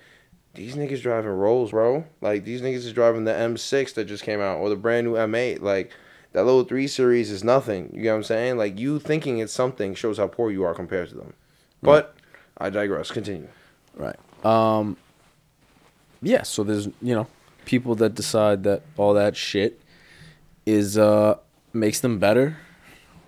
[0.53, 2.05] these niggas driving Rolls, bro.
[2.19, 5.13] Like these niggas is driving the M6 that just came out or the brand new
[5.13, 5.61] M8.
[5.61, 5.91] Like
[6.33, 7.89] that little three series is nothing.
[7.93, 8.57] You get what I'm saying?
[8.57, 11.33] Like you thinking it's something shows how poor you are compared to them.
[11.81, 12.15] But
[12.57, 13.11] I digress.
[13.11, 13.47] Continue.
[13.95, 14.15] Right.
[14.45, 14.97] Um.
[16.21, 16.43] Yeah.
[16.43, 17.27] So there's you know
[17.65, 19.81] people that decide that all that shit
[20.65, 21.37] is uh
[21.73, 22.57] makes them better,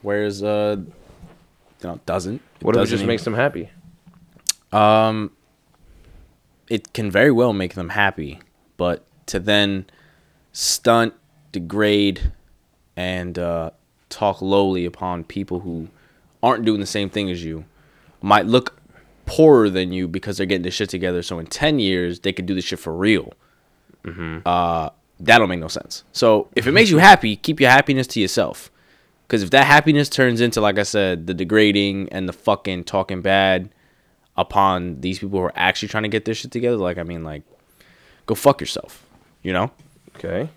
[0.01, 2.41] whereas uh you know doesn't.
[2.61, 3.69] What if it doesn't just even- makes them happy?
[4.71, 5.31] Um,
[6.69, 8.39] it can very well make them happy,
[8.77, 9.85] but to then
[10.51, 11.13] stunt,
[11.51, 12.31] degrade,
[12.95, 13.71] and uh,
[14.09, 15.89] talk lowly upon people who
[16.41, 17.65] aren't doing the same thing as you
[18.21, 18.79] might look
[19.25, 21.21] poorer than you because they're getting this shit together.
[21.21, 23.33] So in ten years, they could do this shit for real.
[24.45, 26.03] Uh, that don't make no sense.
[26.11, 28.69] So if it makes you happy, keep your happiness to yourself.
[29.25, 33.21] Because if that happiness turns into, like I said, the degrading and the fucking talking
[33.21, 33.69] bad
[34.37, 37.23] upon these people who are actually trying to get their shit together, like I mean,
[37.23, 37.43] like,
[38.25, 39.05] go fuck yourself,
[39.41, 39.71] you know.
[40.15, 40.49] Okay.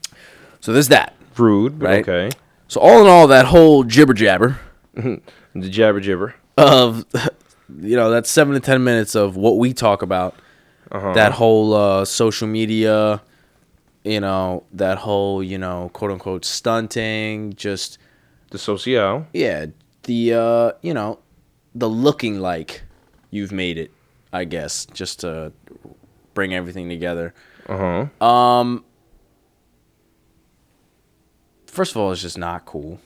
[0.60, 1.14] So there's that.
[1.36, 2.08] Rude, but Right.
[2.08, 2.30] okay.
[2.68, 4.58] So all in all, that whole jibber jabber
[4.94, 5.20] The
[5.70, 6.34] jabber jibber.
[6.56, 7.04] of,
[7.80, 10.34] you know, that seven to ten minutes of what we talk about,
[10.90, 11.12] Uh-huh.
[11.12, 13.20] that whole uh, social media,
[14.04, 17.98] you know, that whole you know, quote unquote stunting, just
[18.50, 19.26] the social.
[19.32, 19.66] yeah,
[20.04, 21.18] the uh, you know,
[21.74, 22.82] the looking like
[23.36, 23.90] you've made it,
[24.32, 25.52] I guess, just to
[26.34, 27.34] bring everything together.
[27.68, 28.26] Uh huh.
[28.26, 28.84] Um
[31.66, 32.98] First of all, it's just not cool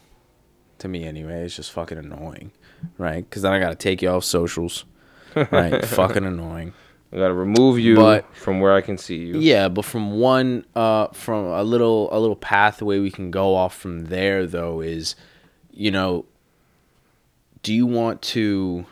[0.78, 1.42] to me anyway.
[1.44, 2.52] It's just fucking annoying,
[2.98, 3.28] right?
[3.30, 4.84] Cuz then I got to take you off socials.
[5.36, 5.84] Right?
[5.84, 6.72] fucking annoying.
[7.12, 9.38] I gotta remove you But- from where I can see you.
[9.38, 13.76] Yeah, but from one uh from a little a little pathway we can go off
[13.76, 15.14] from there though is
[15.72, 16.24] you know
[17.62, 18.86] do you want to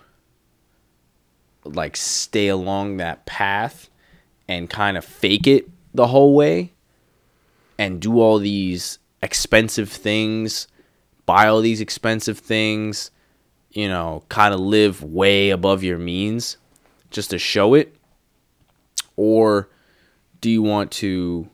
[1.75, 3.89] like stay along that path
[4.49, 6.73] and kind of fake it the whole way
[7.79, 10.69] and do all these expensive things,
[11.27, 13.11] buy all these expensive things,
[13.71, 16.57] you know, kind of live way above your means
[17.11, 17.95] just to show it?
[19.17, 19.69] Or
[20.41, 21.49] do you want to,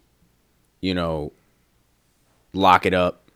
[0.81, 1.33] you know,
[2.53, 3.31] lock it up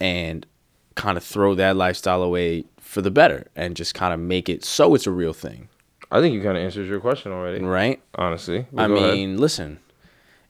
[0.00, 0.46] and
[0.94, 4.64] kind of throw that lifestyle away for the better and just kind of make it
[4.64, 5.68] so it's a real thing,
[6.10, 7.62] I think you kind of answered your question already.
[7.62, 8.00] right?
[8.14, 8.66] Honestly.
[8.76, 9.14] I go ahead.
[9.14, 9.78] mean, listen,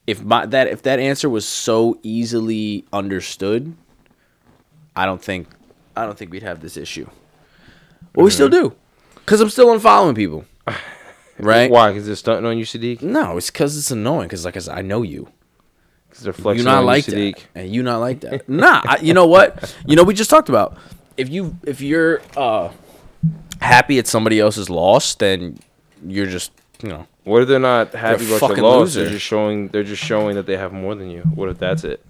[0.07, 3.75] if my that if that answer was so easily understood,
[4.95, 5.47] I don't think
[5.95, 7.09] I don't think we'd have this issue.
[8.13, 8.73] But we still do,
[9.25, 10.45] cause I'm still unfollowing people,
[11.39, 11.69] right?
[11.69, 11.89] Why?
[11.89, 13.01] Because they're stunting on you, Sadiq.
[13.01, 14.29] No, it's cause it's annoying.
[14.29, 15.29] Cause like I said, I know you.
[16.09, 17.35] Because they're flexing you not on like you, Sadiq.
[17.35, 18.49] that, and you not like that.
[18.49, 19.75] nah, I, you know what?
[19.85, 20.77] You know we just talked about
[21.17, 22.71] if you if you're uh
[23.61, 25.59] happy at somebody else's loss, then
[26.05, 28.93] you're just you know What if they're not happy You're about your loss?
[28.93, 29.67] They're just showing.
[29.69, 31.21] They're just showing that they have more than you.
[31.21, 32.05] What if that's it?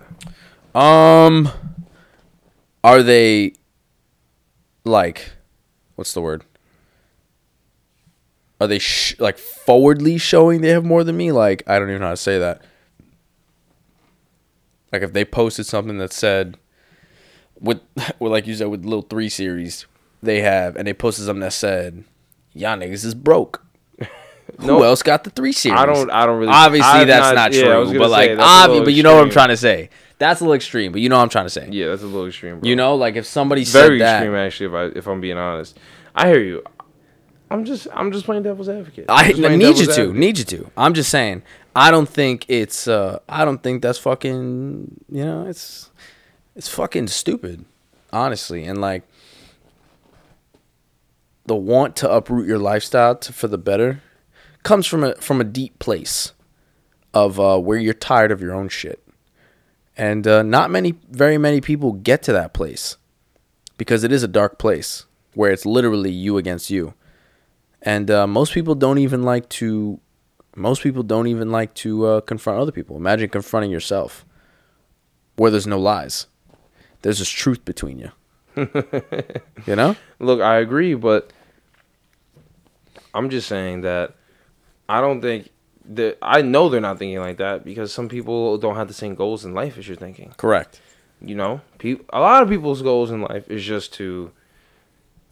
[0.76, 1.50] Um,
[2.84, 3.54] are they
[4.86, 5.32] like,
[5.96, 6.46] what's the word?
[8.62, 11.32] Are they sh- like forwardly showing they have more than me?
[11.32, 12.62] Like, I don't even know how to say that.
[14.92, 16.58] Like, if they posted something that said,
[17.60, 17.82] with,
[18.20, 19.86] with like you said, with little three series
[20.22, 22.04] they have, and they posted something that said,
[22.54, 23.64] "Y'all niggas is broke."
[24.60, 24.84] Who No.
[24.84, 25.80] else got the three series?
[25.80, 26.10] I don't.
[26.12, 26.52] I don't really.
[26.52, 28.00] Obviously, I've that's not, yeah, I was true.
[28.00, 29.90] gonna But like, obvi- but you know what I'm trying to say.
[30.18, 31.70] That's a little extreme, but you know what I'm trying to say.
[31.72, 32.60] Yeah, that's a little extreme.
[32.60, 32.68] Bro.
[32.70, 34.66] You know, like if somebody very said that, extreme actually.
[34.68, 35.80] If I if I'm being honest,
[36.14, 36.64] I hear you.
[37.52, 39.06] I'm just I'm just playing devil's advocate.
[39.10, 40.16] I need you to, advocate.
[40.16, 40.72] need you to.
[40.78, 41.42] I'm just saying,
[41.76, 45.90] I don't think it's, uh, I don't think that's fucking, you know, it's,
[46.56, 47.66] it's fucking stupid,
[48.14, 49.02] honestly, and like
[51.50, 54.02] the want to uproot your lifestyle to, for the better
[54.64, 56.32] comes from a from a deep place
[57.14, 59.06] of uh, where you're tired of your own shit,
[59.98, 62.98] and uh, not many, very many people get to that place
[63.78, 66.94] because it is a dark place where it's literally you against you.
[67.82, 70.00] And uh, most people don't even like to
[70.56, 72.96] most people don't even like to uh, confront other people.
[72.96, 74.24] Imagine confronting yourself
[75.36, 76.28] where there's no lies.
[77.02, 78.12] There's just truth between you.
[79.66, 79.96] You know?
[80.20, 81.32] Look, I agree, but
[83.14, 84.14] I'm just saying that
[84.88, 85.50] I don't think
[85.86, 89.16] that I know they're not thinking like that because some people don't have the same
[89.16, 90.34] goals in life as you're thinking.
[90.38, 90.82] correct
[91.22, 94.32] You know, Pe- a lot of people's goals in life is just to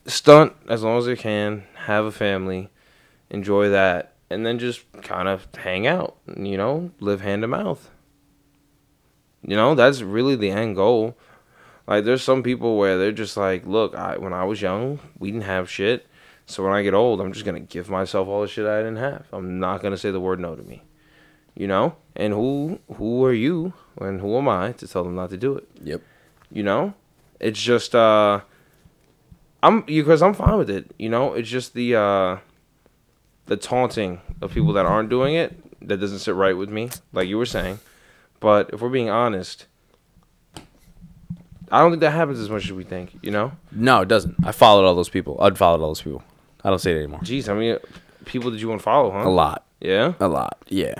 [0.06, 2.70] stunt as long as they can, have a family,
[3.30, 7.90] enjoy that, and then just kind of hang out, you know, live hand to mouth.
[9.44, 11.18] You know, that's really the end goal.
[11.88, 15.32] Like there's some people where they're just like, look, I when I was young, we
[15.32, 16.07] didn't have shit.
[16.48, 18.98] So when I get old, I'm just gonna give myself all the shit I didn't
[18.98, 19.26] have.
[19.32, 20.82] I'm not gonna say the word no to me.
[21.56, 21.96] You know?
[22.16, 25.56] And who who are you and who am I to tell them not to do
[25.56, 25.68] it?
[25.84, 26.02] Yep.
[26.50, 26.94] You know?
[27.40, 28.42] It's just uh
[29.62, 31.34] I'm because I'm fine with it, you know?
[31.34, 32.38] It's just the uh
[33.48, 35.56] the taunting of people that aren't doing it
[35.88, 37.80] that doesn't sit right with me, like you were saying.
[38.40, 39.66] But if we're being honest,
[41.70, 43.52] I don't think that happens as much as we think, you know?
[43.72, 44.36] No, it doesn't.
[44.46, 45.38] I followed all those people.
[45.42, 46.24] I'd followed all those people.
[46.64, 47.20] I don't say it anymore.
[47.20, 47.78] Jeez, how many
[48.26, 49.28] people did you unfollow, huh?
[49.28, 49.66] A lot.
[49.80, 50.14] Yeah?
[50.20, 50.58] A lot.
[50.68, 50.96] Yeah.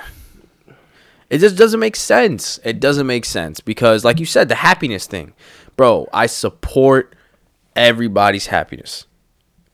[1.30, 2.60] It just doesn't make sense.
[2.64, 5.34] It doesn't make sense because, like you said, the happiness thing,
[5.76, 6.08] bro.
[6.14, 7.16] I support
[7.76, 9.08] everybody's happiness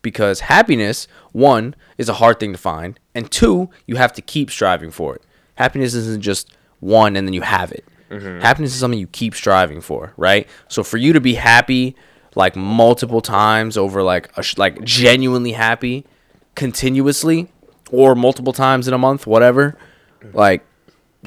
[0.02, 4.50] because happiness, one, is a hard thing to find, and two, you have to keep
[4.50, 5.22] striving for it.
[5.56, 7.86] Happiness isn't just one and then you have it.
[8.10, 8.42] Mm-hmm.
[8.42, 10.48] Happiness is something you keep striving for, right?
[10.68, 11.96] So for you to be happy
[12.36, 16.06] like multiple times over like a sh- like genuinely happy
[16.56, 17.52] continuously
[17.92, 19.78] or multiple times in a month, whatever,
[20.34, 20.64] like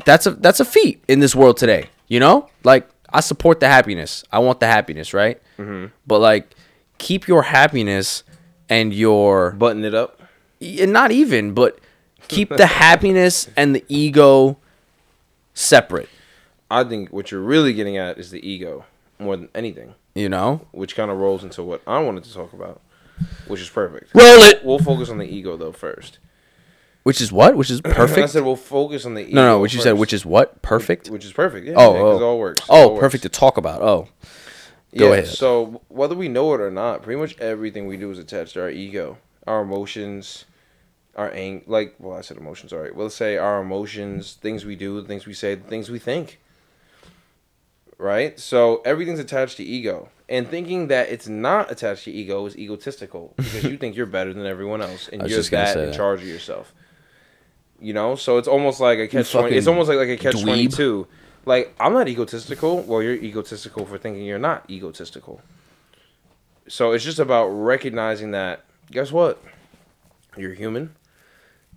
[0.05, 1.89] that's a that's a feat in this world today.
[2.09, 4.25] You know, like I support the happiness.
[4.33, 5.41] I want the happiness, right?
[5.59, 5.87] Mm-hmm.
[6.07, 6.55] But like,
[6.99, 8.23] keep your happiness
[8.69, 10.21] and your Button it up.
[10.61, 11.79] and not even, but
[12.29, 14.59] keep the happiness and the ego
[15.55, 16.09] separate.
[16.71, 18.85] I think what you're really getting at is the ego
[19.19, 22.53] more than anything, You know, which kind of rolls into what I wanted to talk
[22.55, 22.81] about,
[23.47, 24.15] which is perfect.
[24.15, 24.65] roll it.
[24.65, 26.19] We'll focus on the ego though first.
[27.03, 27.55] Which is what?
[27.55, 28.19] Which is perfect.
[28.19, 29.35] I said we'll focus on the ego.
[29.35, 29.59] No, no.
[29.61, 29.93] What you said?
[29.93, 30.63] Which is what?
[30.63, 31.09] Perfect.
[31.11, 31.67] which is perfect.
[31.67, 32.17] Yeah, Oh, yeah, oh.
[32.17, 32.63] it all works.
[32.69, 33.01] Oh, all works.
[33.03, 33.83] perfect to talk about.
[33.83, 34.09] Oh,
[34.97, 35.29] Go yeah, ahead.
[35.29, 38.63] So whether we know it or not, pretty much everything we do is attached to
[38.63, 40.47] our ego, our emotions,
[41.15, 42.95] our ang like well I said emotions, all right.
[42.95, 46.41] We'll say our emotions, things we do, things we say, things we think.
[47.99, 48.39] Right?
[48.39, 50.09] So everything's attached to ego.
[50.29, 54.33] And thinking that it's not attached to ego is egotistical because you think you're better
[54.33, 55.95] than everyone else and you're that in that.
[55.95, 56.75] charge of yourself.
[57.81, 59.57] You know, so it's almost like a catch twenty.
[59.57, 61.07] It's almost like like a catch twenty two.
[61.45, 62.83] Like I'm not egotistical.
[62.83, 65.41] Well, you're egotistical for thinking you're not egotistical.
[66.69, 68.65] So it's just about recognizing that.
[68.91, 69.43] Guess what?
[70.37, 70.95] You're human.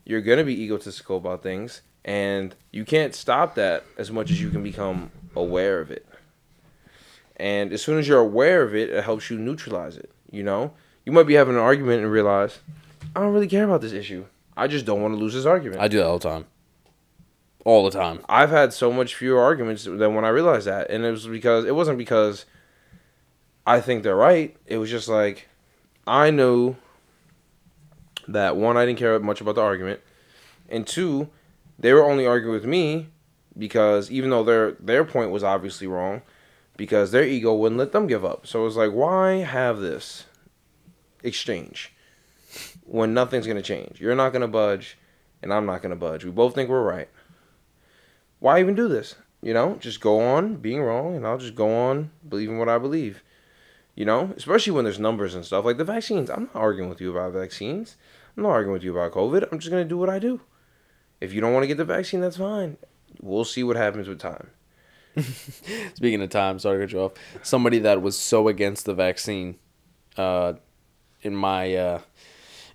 [0.05, 4.49] You're gonna be egotistical about things, and you can't stop that as much as you
[4.49, 6.05] can become aware of it.
[7.39, 10.11] And as soon as you're aware of it, it helps you neutralize it.
[10.29, 10.73] You know,
[11.05, 12.59] you might be having an argument and realize,
[13.15, 14.25] I don't really care about this issue.
[14.57, 15.81] I just don't want to lose this argument.
[15.81, 16.45] I do that all the time.
[17.63, 18.19] All the time.
[18.27, 21.65] I've had so much fewer arguments than when I realized that, and it was because
[21.65, 22.45] it wasn't because
[23.65, 24.55] I think they're right.
[24.65, 25.47] It was just like
[26.05, 26.75] I knew
[28.27, 30.01] that one, I didn't care much about the argument,
[30.69, 31.29] and two,
[31.77, 33.07] they were only arguing with me
[33.57, 36.21] because even though their their point was obviously wrong,
[36.79, 38.47] because their ego wouldn't let them give up.
[38.47, 40.25] So it was like, why have this
[41.21, 41.93] exchange
[42.85, 44.01] when nothing's gonna change?
[44.01, 44.97] You're not gonna budge,
[45.43, 46.25] and I'm not gonna budge.
[46.25, 47.09] We both think we're right
[48.39, 49.15] why even do this?
[49.41, 52.77] You know, just go on being wrong, and I'll just go on believing what I
[52.77, 53.21] believe.
[53.95, 56.29] You know, especially when there's numbers and stuff like the vaccines.
[56.29, 57.97] I'm not arguing with you about vaccines.
[58.35, 59.51] I'm not arguing with you about COVID.
[59.51, 60.41] I'm just gonna do what I do.
[61.19, 62.77] If you don't want to get the vaccine, that's fine.
[63.21, 64.51] We'll see what happens with time.
[65.95, 67.11] Speaking of time, sorry to cut you off.
[67.43, 69.55] Somebody that was so against the vaccine,
[70.17, 70.53] uh,
[71.21, 72.01] in my uh,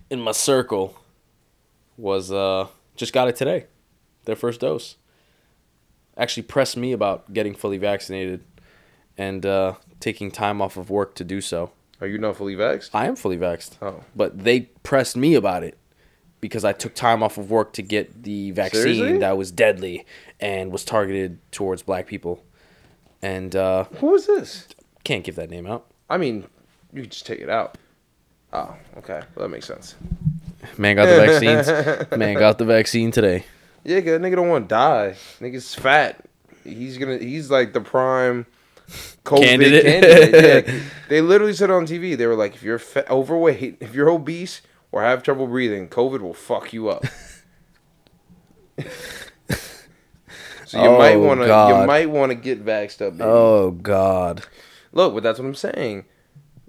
[0.09, 0.97] in my circle,
[1.97, 3.65] was uh just got it today,
[4.25, 4.95] their first dose.
[6.17, 8.43] Actually, pressed me about getting fully vaccinated,
[9.17, 11.71] and uh, taking time off of work to do so.
[12.01, 12.89] Are you not fully vaxxed?
[12.93, 15.77] I am fully vaxxed, Oh, but they pressed me about it
[16.45, 19.17] because I took time off of work to get the vaccine Seriously?
[19.19, 20.05] that was deadly
[20.39, 22.43] and was targeted towards black people.
[23.21, 24.67] And uh, who is this?
[25.03, 25.85] can't give that name out.
[26.09, 26.45] I mean,
[26.93, 27.77] you can just take it out.
[28.53, 29.21] Oh, okay.
[29.35, 29.95] Well, that makes sense.
[30.77, 32.11] Man got the vaccines.
[32.17, 33.45] Man got the vaccine today.
[33.83, 35.15] Yeah, that nigga don't want to die.
[35.39, 36.25] Nigga's fat.
[36.63, 37.17] He's gonna.
[37.19, 38.47] He's like the prime
[39.25, 39.83] COVID Candidate.
[39.85, 40.65] candidate.
[40.73, 40.79] Yeah,
[41.09, 42.17] they literally said on TV.
[42.17, 44.61] They were like, if you're fa- overweight, if you're obese,
[44.95, 47.05] or have trouble breathing, COVID will fuck you up.
[50.65, 51.47] so you might Oh, want to.
[51.47, 53.17] You might want to get vaxxed up.
[53.17, 53.25] Baby.
[53.29, 54.45] Oh God.
[54.93, 56.05] Look, but that's what I'm saying.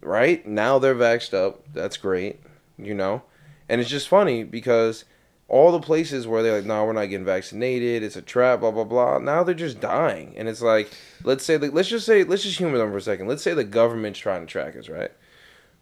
[0.02, 0.44] Right?
[0.44, 1.72] Now they're vaxxed up.
[1.72, 2.40] That's great.
[2.76, 3.22] You know?
[3.68, 5.04] And it's just funny because
[5.46, 8.72] all the places where they're like, no, we're not getting vaccinated, it's a trap, blah,
[8.72, 9.18] blah, blah.
[9.18, 10.34] Now they're just dying.
[10.36, 10.90] And it's like,
[11.22, 13.28] let's say, let's just say, let's just humor them for a second.
[13.28, 15.12] Let's say the government's trying to track us, right?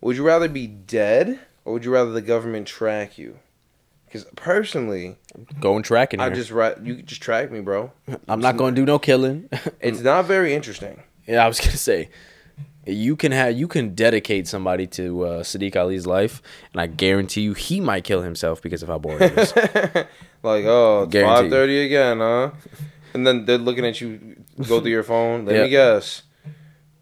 [0.03, 3.39] Would you rather be dead or would you rather the government track you?
[4.07, 5.17] Because personally,
[5.61, 6.35] Going tracking I here.
[6.37, 7.91] just ra- you just track me, bro.
[8.29, 9.49] I'm not going to do no killing.
[9.81, 11.03] It's not very interesting.
[11.27, 12.11] yeah, I was gonna say,
[12.87, 16.41] you can have you can dedicate somebody to uh, Sadiq Ali's life,
[16.73, 19.53] and I guarantee you he might kill himself because of how boring it is.
[20.45, 22.51] Like, oh, five thirty again, huh?
[23.15, 24.37] And then they're looking at you
[24.69, 25.47] go through your phone.
[25.47, 25.63] Let Yeah.
[25.65, 26.23] me guess.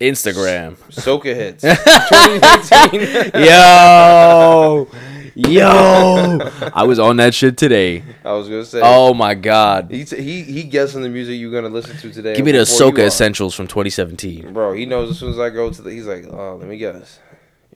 [0.03, 0.77] Instagram.
[0.91, 1.63] Soca hits.
[1.63, 3.31] 2019.
[3.45, 4.89] Yo,
[5.35, 6.39] yo,
[6.75, 8.03] I was on that shit today.
[8.25, 8.81] I was gonna say.
[8.83, 9.91] Oh my god.
[9.91, 12.35] He t- he he guessing the music you're gonna listen to today.
[12.35, 13.07] Give me the before you Ahsoka are.
[13.07, 14.53] Essentials from 2017.
[14.53, 15.91] Bro, he knows as soon as I go to the.
[15.91, 17.21] He's like, oh, let me guess.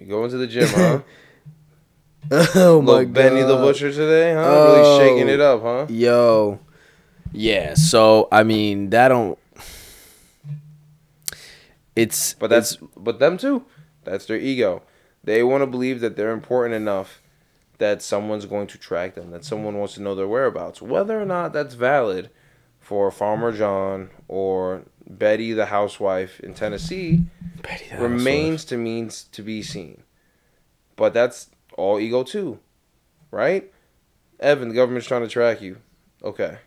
[0.00, 1.00] You going to the gym, huh?
[2.56, 4.42] Oh my Little Benny the Butcher today, huh?
[4.44, 4.74] Oh.
[4.74, 5.54] Really shaking it oh.
[5.54, 5.92] up, huh?
[5.92, 6.58] Yo.
[7.32, 9.38] Yeah, so I mean that don't
[11.96, 13.64] it's But that's but them too.
[14.04, 14.82] That's their ego.
[15.24, 17.20] They want to believe that they're important enough
[17.78, 20.80] that someone's going to track them, that someone wants to know their whereabouts.
[20.80, 22.30] Whether or not that's valid
[22.78, 27.24] for Farmer John or Betty the housewife in Tennessee
[27.98, 30.02] remains to means to be seen.
[30.94, 32.60] But that's all ego too.
[33.30, 33.72] Right?
[34.38, 35.78] Evan, the government's trying to track you.
[36.22, 36.58] Okay.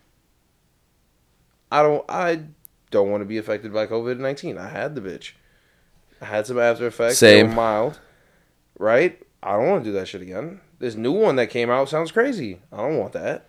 [1.71, 2.41] I don't I
[2.91, 4.57] don't want to be affected by COVID nineteen.
[4.57, 5.31] I had the bitch.
[6.21, 7.19] I had some after effects.
[7.19, 7.49] They Same.
[7.49, 7.99] were mild.
[8.77, 9.21] Right?
[9.41, 10.59] I don't want to do that shit again.
[10.79, 12.59] This new one that came out sounds crazy.
[12.71, 13.45] I don't want that.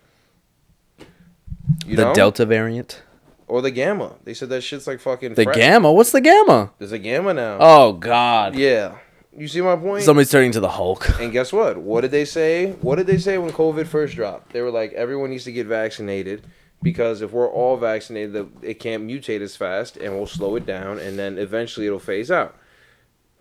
[1.85, 2.13] You the know?
[2.13, 3.01] Delta variant.
[3.47, 4.15] or the gamma.
[4.23, 5.55] They said that shit's like fucking The fresh.
[5.55, 5.91] gamma?
[5.91, 6.71] What's the gamma?
[6.79, 7.57] There's a gamma now.
[7.59, 8.55] Oh god.
[8.55, 8.97] Yeah.
[9.37, 10.03] You see my point?
[10.03, 11.07] Somebody's turning to the Hulk.
[11.19, 11.77] And guess what?
[11.77, 12.71] What did they say?
[12.81, 14.51] What did they say when COVID first dropped?
[14.51, 16.43] They were like, everyone needs to get vaccinated
[16.83, 20.97] because if we're all vaccinated, it can't mutate as fast and we'll slow it down
[20.99, 22.57] and then eventually it'll phase out.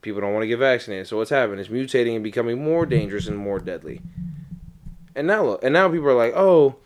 [0.03, 1.07] People don't want to get vaccinated.
[1.07, 1.59] So what's happening?
[1.61, 4.01] It's mutating and becoming more dangerous and more deadly.
[5.15, 6.77] And now look, and now people are like, oh,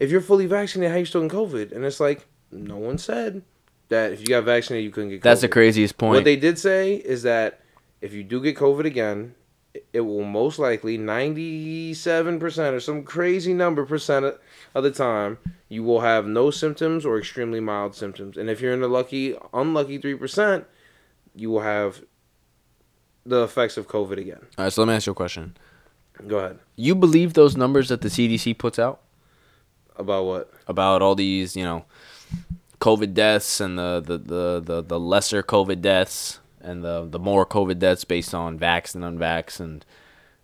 [0.00, 1.72] if you're fully vaccinated, how you still in COVID?
[1.72, 3.42] And it's like, no one said
[3.90, 5.24] that if you got vaccinated, you couldn't get COVID.
[5.24, 6.14] That's the craziest point.
[6.14, 7.60] What they did say is that
[8.00, 9.34] if you do get COVID again,
[9.72, 14.34] it- it will most likely 97% or some crazy number percent
[14.74, 18.36] of- the time you will have no symptoms or extremely mild symptoms.
[18.36, 20.64] And if you're in the lucky unlucky 3%,
[21.34, 22.02] you will have
[23.26, 24.40] the effects of COVID again.
[24.58, 25.56] All right, so let me ask you a question.
[26.26, 26.58] Go ahead.
[26.76, 29.00] You believe those numbers that the CDC puts out
[29.96, 30.52] About what?
[30.68, 31.84] about all these, you know,
[32.80, 37.44] COVID deaths and the the, the, the, the lesser COVID deaths and the the more
[37.46, 39.84] COVID deaths based on vax and unvax and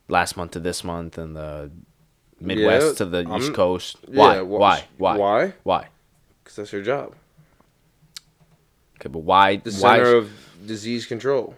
[0.08, 1.70] last month to this month and the
[2.40, 3.96] Midwest Yeah, to the I'm- East Coast.
[4.06, 4.36] Why?
[4.36, 4.84] Yeah, wh- why?
[4.96, 5.16] Why?
[5.16, 5.52] Why?
[5.62, 5.88] Why?
[6.42, 7.14] Because that's your job.
[8.98, 9.56] Okay, but why?
[9.56, 9.96] The why?
[9.98, 10.30] Center of
[10.66, 11.54] Disease Control.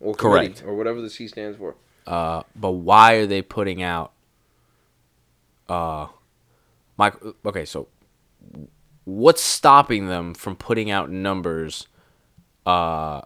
[0.00, 0.62] Or Correct.
[0.64, 1.74] Or whatever the C stands for.
[2.06, 4.12] Uh, but why are they putting out?
[5.68, 6.06] Uh,
[6.96, 7.12] my
[7.44, 7.88] okay, so
[9.04, 11.86] what's stopping them from putting out numbers,
[12.64, 13.20] uh,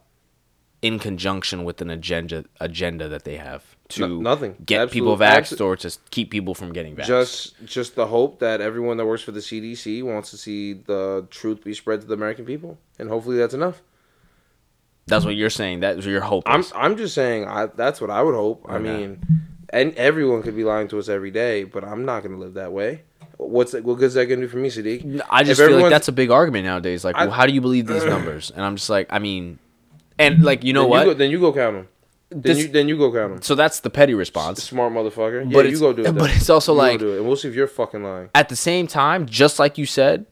[0.81, 4.57] in conjunction with an agenda agenda that they have to No- nothing.
[4.65, 7.07] get people Absolute- vaxxed or to keep people from getting vaxxed?
[7.07, 11.27] Just just the hope that everyone that works for the CDC wants to see the
[11.31, 13.83] truth be spread to the American people, and hopefully that's enough.
[15.07, 15.81] That's what you're saying.
[15.81, 16.45] That's your hope.
[16.47, 16.65] I'm.
[16.75, 18.65] I'm just saying I that's what I would hope.
[18.69, 18.85] I Okay.
[18.85, 19.23] mean,
[19.71, 22.73] and everyone could be lying to us every day, but I'm not gonna live that
[22.73, 23.03] way.
[23.39, 25.21] What's that, what good's that gonna do for me, Sadiq?
[25.29, 27.05] I just If feel like that's a big argument nowadays.
[27.05, 28.53] Like, I- well, how do you believe these numbers?
[28.55, 29.59] And I'm just like, I mean,
[30.19, 31.01] and like, you know then what?
[31.01, 31.89] You go, then you go count them.
[32.33, 33.43] Then This- you then you go count them.
[33.43, 34.63] so that's the petty response.
[34.63, 35.45] Smart motherfucker.
[35.45, 36.13] Yeah, But you go do it.
[36.15, 36.37] but then.
[36.37, 38.31] it's also You like- do it, and we'll see if you're fucking lying.
[38.35, 40.27] at the same time, just like you said,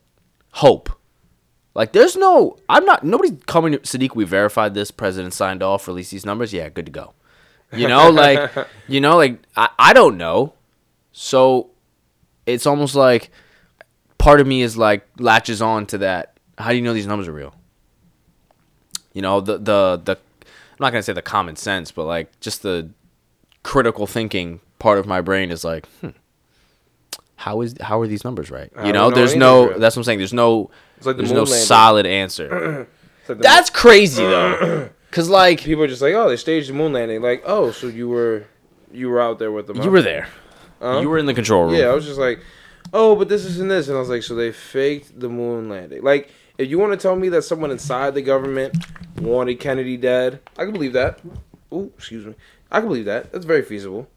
[0.52, 0.90] hope.
[1.74, 5.86] Like there's no I'm not nobody's coming to Sadiq, we verified this, president signed off,
[5.86, 7.14] released these numbers, yeah, good to go.
[7.72, 8.50] You know, like
[8.88, 10.54] you know, like I, I don't know.
[11.12, 11.70] So
[12.46, 13.30] it's almost like
[14.18, 16.38] part of me is like latches on to that.
[16.58, 17.54] How do you know these numbers are real?
[19.12, 20.18] You know, the the the
[20.80, 22.90] not gonna say the common sense, but like just the
[23.62, 26.10] critical thinking part of my brain is like, hmm,
[27.36, 28.70] how is how are these numbers right?
[28.84, 29.68] You know, know there's no.
[29.68, 29.78] right.
[29.80, 30.18] That's what I'm saying.
[30.18, 30.70] There's no.
[31.02, 31.66] Like the there's moon no landing.
[31.66, 32.88] solid answer.
[33.28, 36.92] Like That's crazy though, because like people are just like, oh, they staged the moon
[36.92, 37.22] landing.
[37.22, 38.44] Like, oh, so you were
[38.90, 39.80] you were out there with them?
[39.80, 40.26] you were there.
[40.80, 40.98] Huh?
[40.98, 41.74] You were in the control room.
[41.74, 42.40] Yeah, I was just like,
[42.92, 46.02] oh, but this isn't this, and I was like, so they faked the moon landing.
[46.02, 46.30] Like,
[46.60, 48.76] if you want to tell me that someone inside the government
[49.18, 51.20] wanted Kennedy dead, I can believe that.
[51.72, 52.34] Ooh, excuse me,
[52.70, 53.32] I can believe that.
[53.32, 54.08] That's very feasible.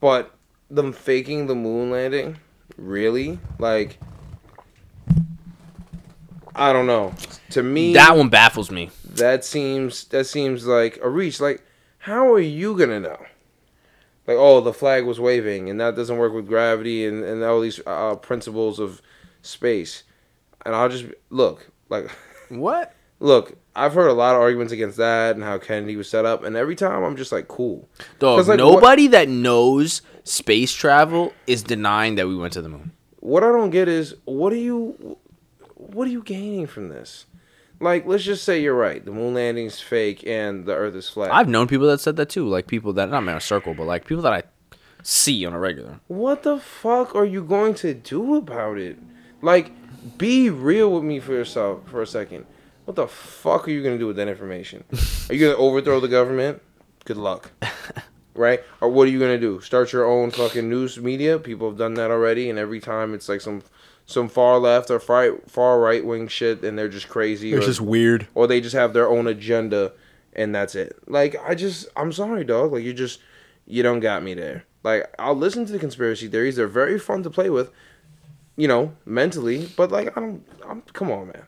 [0.00, 0.34] But
[0.70, 2.36] them faking the moon landing,
[2.76, 3.38] really?
[3.58, 3.98] Like,
[6.54, 7.14] I don't know.
[7.50, 8.90] To me, That one baffles me.
[9.14, 11.40] that seems that seems like a reach.
[11.40, 11.64] Like,
[11.98, 13.18] how are you gonna know?
[14.26, 17.60] Like, oh, the flag was waving, and that doesn't work with gravity and, and all
[17.60, 19.00] these uh, principles of
[19.40, 20.02] space.
[20.64, 22.10] And I'll just look like,
[22.48, 22.94] What?
[23.20, 23.56] look.
[23.78, 26.56] I've heard a lot of arguments against that and how Kennedy was set up, and
[26.56, 27.86] every time I'm just like, cool.
[28.18, 32.92] Dog, like, nobody that knows space travel is denying that we went to the moon.
[33.20, 35.18] what I don't get is what are you
[35.74, 37.26] what are you gaining from this?
[37.80, 39.04] Like, let's just say you're right.
[39.04, 41.30] The moon landing's fake and the earth is flat.
[41.30, 42.48] I've known people that said that too.
[42.48, 44.42] Like people that not in a circle, but like people that I
[45.02, 46.00] see on a regular.
[46.08, 48.98] what the fuck are you going to do about it?
[49.42, 49.70] Like,
[50.18, 52.46] be real with me for yourself for a second.
[52.84, 54.84] What the fuck are you gonna do with that information?
[55.28, 56.62] Are you gonna overthrow the government?
[57.04, 57.50] Good luck.
[58.34, 58.60] Right?
[58.82, 59.62] Or what are you gonna do?
[59.62, 61.38] Start your own fucking news media?
[61.38, 63.62] People have done that already, and every time it's like some
[64.04, 67.54] some far left or far far right wing shit, and they're just crazy.
[67.54, 68.28] or, just weird.
[68.34, 69.92] or they just have their own agenda,
[70.34, 70.98] and that's it.
[71.06, 72.72] Like I just, I'm sorry, dog.
[72.72, 73.20] Like you just,
[73.66, 74.64] you don't got me there.
[74.84, 76.56] Like I'll listen to the conspiracy theories.
[76.56, 77.70] They're very fun to play with,
[78.56, 79.68] you know, mentally.
[79.76, 81.46] But like I don't, I'm come on, man.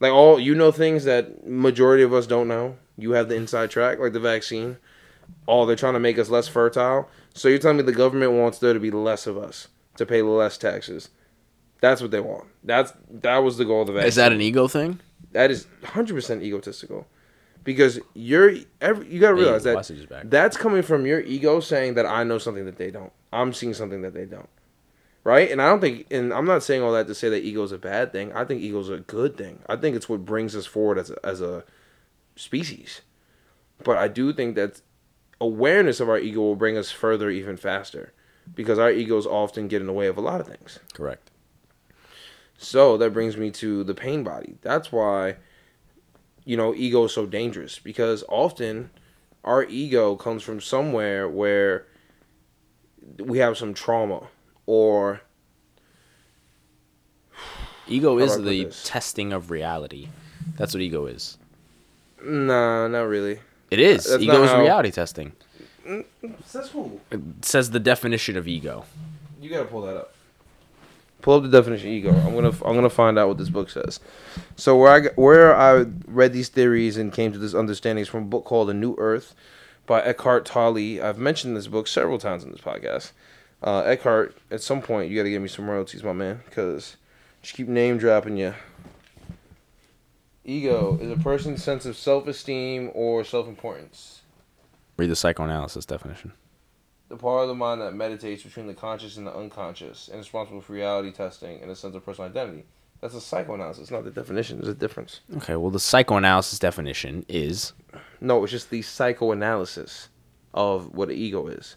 [0.00, 2.76] Like all you know things that majority of us don't know.
[2.96, 4.76] You have the inside track, like the vaccine.
[5.48, 7.08] Oh, they're trying to make us less fertile.
[7.32, 10.22] So you're telling me the government wants there to be less of us to pay
[10.22, 11.08] less taxes.
[11.80, 12.44] That's what they want.
[12.62, 15.00] That's that was the goal of the vaccine Is that an ego thing?
[15.32, 17.08] that is 100% egotistical
[17.64, 20.22] because you're every, you got to realize Hey, that Wesley is back.
[20.30, 23.10] that's coming from your ego saying that I know something that they don't.
[23.32, 24.48] I'm seeing something that they don't.
[25.24, 25.50] Right?
[25.50, 27.72] And I don't think and I'm not saying all that to say that ego is
[27.72, 28.32] a bad thing.
[28.34, 29.60] I think ego is a good thing.
[29.66, 31.64] I think it's what brings us forward as a, as a
[32.36, 33.00] species.
[33.82, 34.82] But I do think that
[35.40, 38.12] awareness of our ego will bring us further even faster
[38.54, 40.78] because our egos often get in the way of a lot of things.
[40.92, 41.30] Correct.
[42.56, 44.56] So that brings me to the pain body.
[44.62, 45.36] That's why,
[46.44, 48.90] you know, ego is so dangerous because often
[49.42, 51.86] our ego comes from somewhere where
[53.18, 54.28] we have some trauma
[54.66, 55.20] or
[57.86, 60.08] Ego How is do I put the testing of reality.
[60.56, 61.36] That's what ego is.
[62.24, 63.40] nah, not really.
[63.70, 64.04] It is.
[64.04, 65.32] That's ego is how- reality testing.
[66.52, 67.00] That's cool.
[67.10, 68.84] It says the definition of ego.
[69.40, 70.14] You gotta pull that up.
[71.20, 72.10] Pull up the definition of ego.
[72.14, 74.00] I'm gonna I'm gonna find out what this book says.
[74.56, 78.08] So where I got- where I read these theories and came to this understanding is
[78.08, 79.34] from a book called A New Earth
[79.86, 81.02] by Eckhart Tolle.
[81.02, 83.12] I've mentioned this book several times in this podcast.
[83.64, 86.98] Uh, Eckhart, at some point you gotta give me some royalties, my man, because
[87.40, 88.52] just keep name dropping you.
[90.44, 94.20] Ego is a person's sense of self-esteem or self-importance.
[94.98, 96.32] Read the psychoanalysis definition.
[97.08, 100.26] The part of the mind that meditates between the conscious and the unconscious and is
[100.26, 102.64] responsible for reality testing and a sense of personal identity.
[103.00, 104.58] That's a psychoanalysis, not the definition.
[104.58, 105.20] There's a difference.
[105.38, 107.72] Okay, well, the psychoanalysis definition is
[108.20, 110.10] No, it's just the psychoanalysis
[110.52, 111.76] of what an ego is.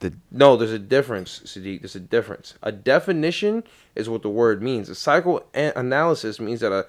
[0.00, 1.80] The- no, there's a difference, Sadiq.
[1.80, 2.54] There's a difference.
[2.62, 4.88] A definition is what the word means.
[4.88, 6.86] A psychoanalysis means that a,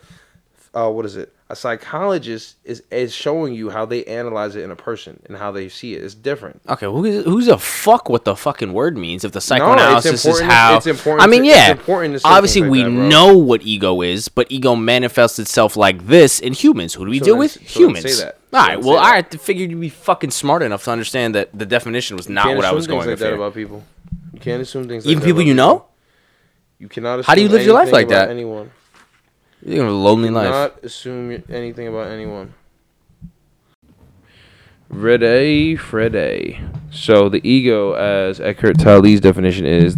[0.73, 1.33] uh, what is it?
[1.51, 5.51] A psychologist is is showing you how they analyze it in a person and how
[5.51, 6.03] they see it.
[6.03, 6.61] It's different.
[6.69, 6.85] okay.
[6.85, 10.77] Who, who's a fuck what the fucking word means if the psychoanalysis is how?
[10.77, 11.71] it's important I mean, to- yeah.
[11.71, 16.39] important to Obviously, we that, know what ego is, but ego manifests itself like this
[16.39, 16.93] in humans.
[16.93, 17.51] Who do we So deal with?
[17.53, 18.03] so humans.
[18.15, 18.37] say that.
[18.53, 22.15] All So Well, I figured you'd be fucking smart enough to understand that the definition
[22.15, 23.83] was not what I was things going like to about people.
[24.33, 25.03] You can't assume things.
[25.03, 25.85] like Even people you know.
[26.77, 27.25] You cannot.
[27.25, 28.29] How do you live your life like that?
[28.29, 28.69] Anyone.
[29.61, 30.49] You're living a lonely life.
[30.49, 32.53] Not assume anything about anyone.
[34.89, 36.59] Rede Frede.
[36.91, 39.95] So the ego, as Eckhart Tolle's definition is,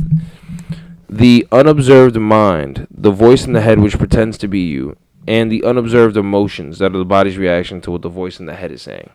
[1.08, 4.98] the unobserved mind, the voice in the head which pretends to be you,
[5.28, 8.56] and the unobserved emotions that are the body's reaction to what the voice in the
[8.56, 9.12] head is saying.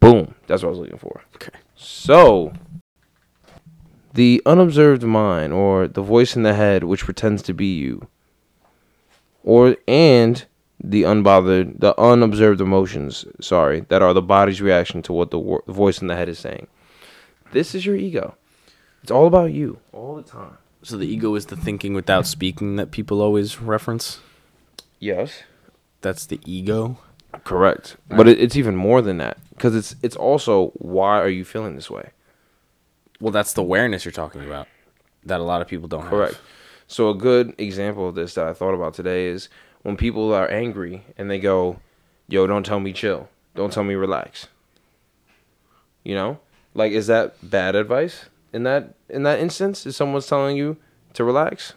[0.00, 0.34] Boom.
[0.46, 1.22] That's what I was looking for.
[1.36, 1.56] Okay.
[1.76, 2.52] So,
[4.14, 8.08] the unobserved mind, or the voice in the head which pretends to be you,
[9.44, 10.44] or and
[10.82, 15.62] the unbothered, the unobserved emotions, sorry, that are the body's reaction to what the wo-
[15.66, 16.68] voice in the head is saying.
[17.52, 18.36] This is your ego.
[19.02, 20.58] It's all about you all the time.
[20.82, 24.20] So the ego is the thinking without speaking that people always reference.
[25.00, 25.42] Yes.
[26.00, 26.98] That's the ego.
[27.44, 27.96] Correct.
[28.08, 31.74] But it, it's even more than that because it's it's also why are you feeling
[31.74, 32.10] this way?
[33.20, 34.68] Well, that's the awareness you're talking about
[35.24, 36.10] that a lot of people don't have.
[36.10, 36.38] Correct.
[36.88, 39.48] So a good example of this that I thought about today is
[39.82, 41.78] when people are angry and they go,
[42.26, 43.28] "Yo, don't tell me chill.
[43.54, 44.48] Don't tell me relax."
[46.02, 46.40] You know?
[46.74, 49.86] Like is that bad advice in that in that instance?
[49.86, 50.78] If someone's telling you
[51.14, 51.74] to relax?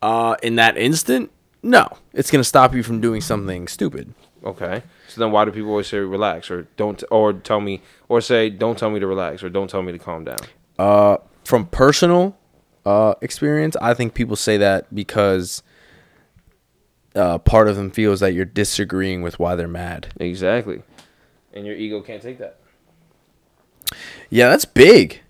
[0.00, 1.30] Uh, in that instant,
[1.62, 4.14] no, it's gonna stop you from doing something stupid.
[4.44, 4.82] Okay.
[5.08, 8.50] So then why do people always say relax or don't or tell me or say
[8.50, 10.38] don't tell me to relax or don't tell me to calm down?
[10.78, 12.36] Uh, from personal
[12.84, 15.62] uh, experience, I think people say that because
[17.14, 20.12] uh, part of them feels that you're disagreeing with why they're mad.
[20.18, 20.82] Exactly.
[21.52, 22.58] And your ego can't take that.
[24.30, 25.20] Yeah, that's big.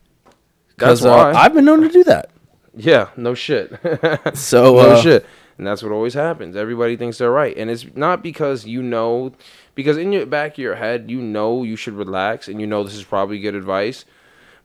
[0.76, 1.32] That's Because uh, why.
[1.32, 2.30] I've been known to do that.
[2.74, 3.70] Yeah, no shit.
[4.34, 5.26] So no uh, shit.
[5.58, 6.56] And that's what always happens.
[6.56, 7.54] Everybody thinks they're right.
[7.54, 9.34] And it's not because you know
[9.74, 12.82] because in your back of your head you know you should relax and you know
[12.82, 14.06] this is probably good advice,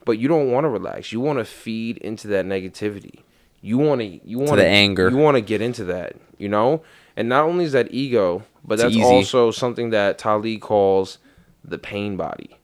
[0.07, 1.11] but you don't want to relax.
[1.11, 3.19] You want to feed into that negativity.
[3.61, 5.09] You want to you want the anger.
[5.09, 6.81] You want to get into that, you know?
[7.15, 9.03] And not only is that ego, but It's that's easy.
[9.03, 11.17] also something that Tolle calls
[11.63, 12.57] the pain body.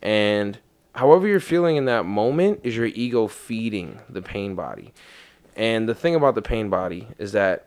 [0.00, 0.58] And
[0.94, 4.94] however you're feeling in that moment is your ego feeding the pain body.
[5.56, 7.66] And the thing about the pain body is that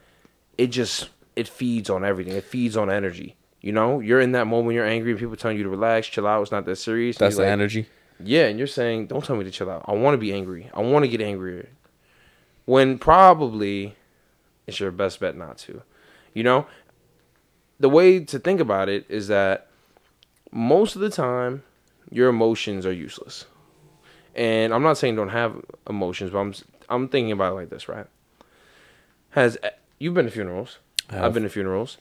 [0.58, 2.34] it just it feeds on everything.
[2.36, 3.36] It feeds on energy.
[3.62, 6.26] You know, you're in that moment, you're angry, and people telling you to relax, chill
[6.26, 7.18] out, it's not that serious.
[7.18, 7.88] that's the like, energy.
[8.22, 9.86] Yeah, and you're saying, don't tell me to chill out.
[9.88, 10.70] I want to be angry.
[10.74, 11.70] I want to get angrier.
[12.66, 13.96] When probably
[14.68, 15.82] it's your best bet not to.
[16.34, 16.68] You know,
[17.80, 19.68] the way to think about it is that
[20.52, 21.64] most of the time
[22.12, 23.46] your emotions are useless.
[24.36, 25.56] And I'm not saying don't have
[25.90, 26.54] emotions, but I'm
[26.90, 28.06] I'm thinking about it like this, right?
[29.32, 29.58] Has
[29.98, 30.78] you've been to funerals?
[31.10, 31.98] I've been to funerals.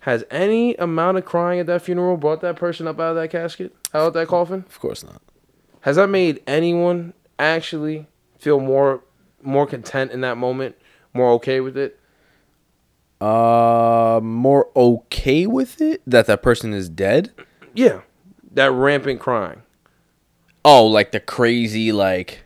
[0.00, 3.30] Has any amount of crying at that funeral brought that person up out of that
[3.30, 4.64] casket, out of that coffin?
[4.68, 5.22] Of course not.
[5.82, 8.06] Has that made anyone actually
[8.38, 9.02] feel more
[9.42, 10.76] more content in that moment,
[11.12, 11.98] more okay with it?
[13.20, 17.30] Uh, more okay with it that that person is dead.
[17.74, 18.00] Yeah,
[18.52, 19.62] that rampant crying.
[20.64, 22.44] Oh, like the crazy, like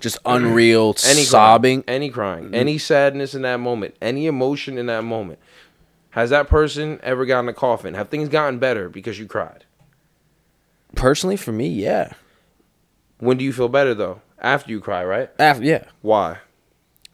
[0.00, 1.82] just unreal Any sobbing.
[1.82, 5.38] crying, any crying, any sadness in that moment, any emotion in that moment.
[6.10, 7.94] Has that person ever gotten a coffin?
[7.94, 9.64] Have things gotten better because you cried?
[10.94, 12.12] Personally, for me, yeah.
[13.18, 14.20] When do you feel better though?
[14.38, 15.30] After you cry, right?
[15.38, 16.38] After, yeah, Why?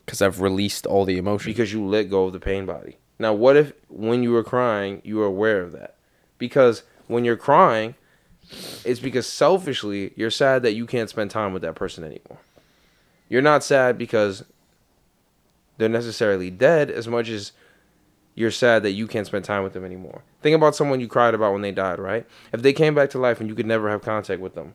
[0.05, 1.51] because I've released all the emotion.
[1.53, 2.97] because you let go of the pain body.
[3.21, 5.95] Now, what if when you were crying, you were aware of that?
[6.39, 7.95] Because when you're crying,
[8.85, 12.39] it's because selfishly you're sad that you can't spend time with that person anymore.
[13.29, 14.43] You're not sad because
[15.79, 17.53] they're necessarily dead as much as
[18.35, 20.23] you're sad that you can't spend time with them anymore.
[20.43, 22.27] Think about someone you cried about when they died, right?
[22.53, 24.75] If they came back to life and you could never have contact with them,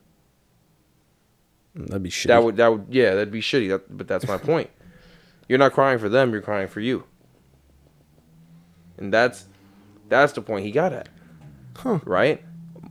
[1.76, 2.28] That'd be shitty.
[2.28, 3.69] that would that would yeah, that'd be shitty.
[3.69, 4.69] That, but that's my point.
[5.47, 7.03] You're not crying for them, you're crying for you.
[8.97, 9.45] And that's
[10.07, 11.09] that's the point he got at.
[11.78, 11.99] Huh.
[12.05, 12.43] Right?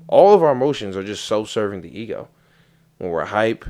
[0.07, 2.29] All of our emotions are just self-serving the ego.
[2.99, 3.65] When we're hype,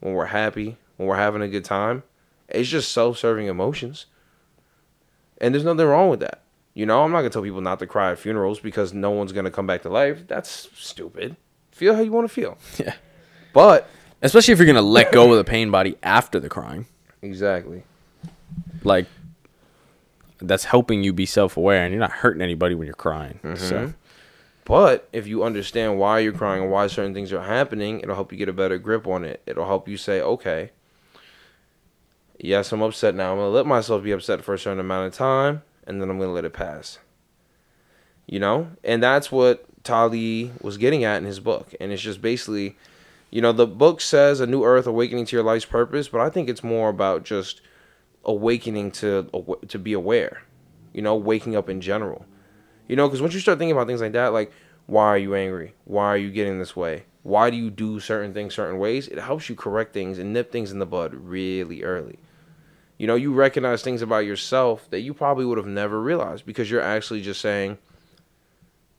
[0.00, 2.02] when we're happy, when we're having a good time,
[2.48, 4.06] it's just self-serving emotions.
[5.38, 6.42] And there's nothing wrong with that.
[6.72, 9.32] You know, I'm not gonna tell people not to cry at funerals because no one's
[9.32, 10.26] gonna come back to life.
[10.26, 11.36] That's stupid.
[11.72, 12.56] Feel how you want to feel.
[12.78, 12.94] Yeah.
[13.52, 13.88] But
[14.22, 16.86] Especially if you're gonna let go of the pain body after the crying.
[17.22, 17.82] exactly.
[18.82, 19.06] Like
[20.40, 23.40] that's helping you be self aware and you're not hurting anybody when you're crying.
[23.42, 23.90] So mm-hmm.
[24.70, 28.30] But if you understand why you're crying and why certain things are happening, it'll help
[28.30, 29.42] you get a better grip on it.
[29.44, 30.70] It'll help you say, okay,
[32.38, 33.32] yes, I'm upset now.
[33.32, 36.08] I'm going to let myself be upset for a certain amount of time, and then
[36.08, 37.00] I'm going to let it pass.
[38.26, 38.70] You know?
[38.84, 41.74] And that's what Tolle was getting at in his book.
[41.80, 42.76] And it's just basically,
[43.30, 46.30] you know, the book says a new earth awakening to your life's purpose, but I
[46.30, 47.60] think it's more about just
[48.24, 50.42] awakening to to be aware.
[50.92, 52.26] You know, waking up in general.
[52.88, 54.52] You know, because once you start thinking about things like that, like
[54.86, 55.74] why are you angry?
[55.84, 57.04] Why are you getting this way?
[57.22, 59.06] Why do you do certain things certain ways?
[59.06, 62.18] It helps you correct things and nip things in the bud really early.
[62.98, 66.68] You know, you recognize things about yourself that you probably would have never realized because
[66.68, 67.78] you're actually just saying,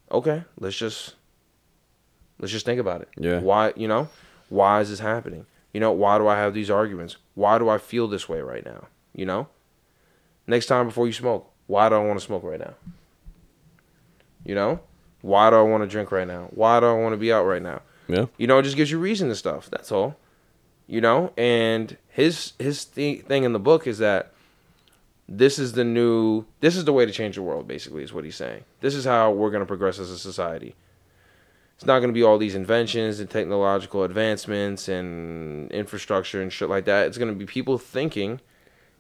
[0.10, 1.16] "Okay, let's just
[2.42, 3.10] let's just think about it.
[3.18, 3.40] Yeah.
[3.40, 4.10] Why, you know,
[4.50, 5.46] why is this happening?
[5.74, 7.16] You know, why do I have these arguments?
[7.36, 8.88] Why do I feel this way right now?
[9.16, 9.48] You know?
[10.48, 12.74] Next time before you smoke, why do I want to smoke right now?
[14.44, 14.82] You know?
[15.22, 16.50] Why do I want to drink right now?
[16.52, 17.82] Why do I want to be out right now?
[18.08, 18.26] Yeah.
[18.38, 19.70] You know, it just gives you reason to stuff.
[19.70, 20.18] That's all.
[20.88, 24.34] You know, and his his th- thing in the book is that
[25.30, 28.26] this is the new this is the way to change the world basically is what
[28.26, 28.66] he's saying.
[28.82, 30.76] This is how we're going to progress as a society.
[31.82, 36.70] It's not going to be all these inventions and technological advancements and infrastructure and shit
[36.70, 37.08] like that.
[37.08, 38.40] It's going to be people thinking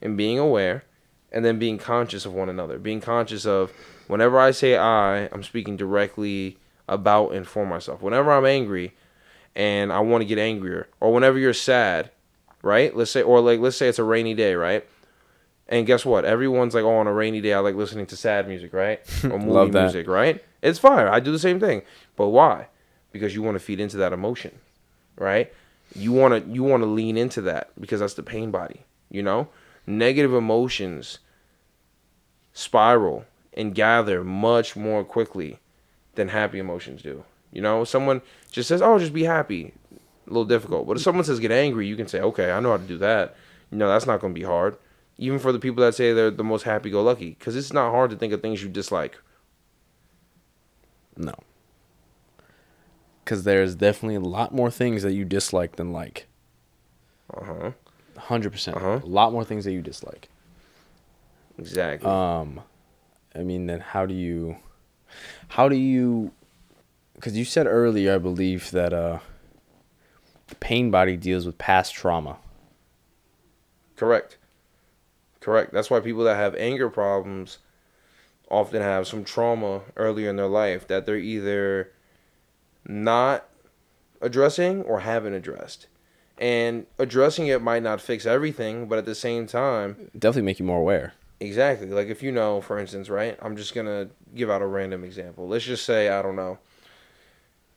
[0.02, 0.84] and being aware
[1.32, 2.80] and then being conscious of one another.
[2.80, 3.72] Being conscious of
[4.08, 6.58] whenever I say I, I'm speaking directly
[6.90, 8.02] about and for myself.
[8.02, 8.96] Whenever I'm angry
[9.56, 12.10] and I want to get angrier, or whenever you're sad,
[12.64, 12.98] right?
[12.98, 14.84] Let's say, or like, let's say it's a rainy day, right?
[15.68, 16.26] And guess what?
[16.26, 19.02] Everyone's like, oh, on a rainy day, I like listening to sad music, right?
[19.26, 19.84] Or movie Love that.
[19.84, 20.44] music, right?
[20.64, 21.06] It's fine.
[21.06, 21.84] I do the same thing.
[22.16, 22.66] But why?
[23.12, 24.57] Because you want to feed into that emotion,
[25.18, 25.51] right?
[25.95, 29.22] You want to you want to lean into that because that's the pain body, you
[29.22, 29.49] know?
[29.86, 31.20] Negative emotions
[32.53, 35.59] spiral and gather much more quickly
[36.16, 37.24] than happy emotions do.
[37.51, 39.74] You know, someone just says, "Oh, just be happy."
[40.28, 40.88] A little difficult.
[40.88, 42.97] But if someone says get angry, you can say, "Okay, I know how to do
[42.99, 43.36] that."
[43.72, 44.78] You know, that's not going to be hard.
[45.18, 48.16] Even for the people that say they're the most happy-go-lucky, because it's not hard to
[48.16, 49.18] think of things you dislike.
[51.18, 51.36] No.
[53.24, 56.28] Because there's definitely a lot more things that you dislike than like.
[57.34, 57.72] Uh huh.
[58.18, 58.76] 100%.
[58.76, 59.00] Uh-huh.
[59.04, 60.30] A lot more things that you dislike.
[61.58, 62.10] Exactly.
[62.10, 62.62] Um,
[63.36, 64.58] I mean, then how do you,
[65.50, 66.32] how do you,
[67.16, 69.20] because you said earlier, I believe that uh,
[70.48, 72.38] the pain body deals with past trauma.
[73.96, 74.38] Correct.
[75.40, 75.72] Correct.
[75.74, 77.60] That's why people that have anger problems
[78.50, 81.92] often have some trauma earlier in their life that they're either
[82.86, 83.46] not
[84.22, 85.88] addressing or haven't addressed.
[86.38, 90.66] And addressing it might not fix everything, but at the same time, Definitely make you
[90.66, 91.14] more aware.
[91.40, 91.88] exactly.
[91.88, 93.38] Like if you know, for instance, right?
[93.42, 95.48] I'm just going to give out a random example.
[95.48, 96.58] Let's just say, I don't know,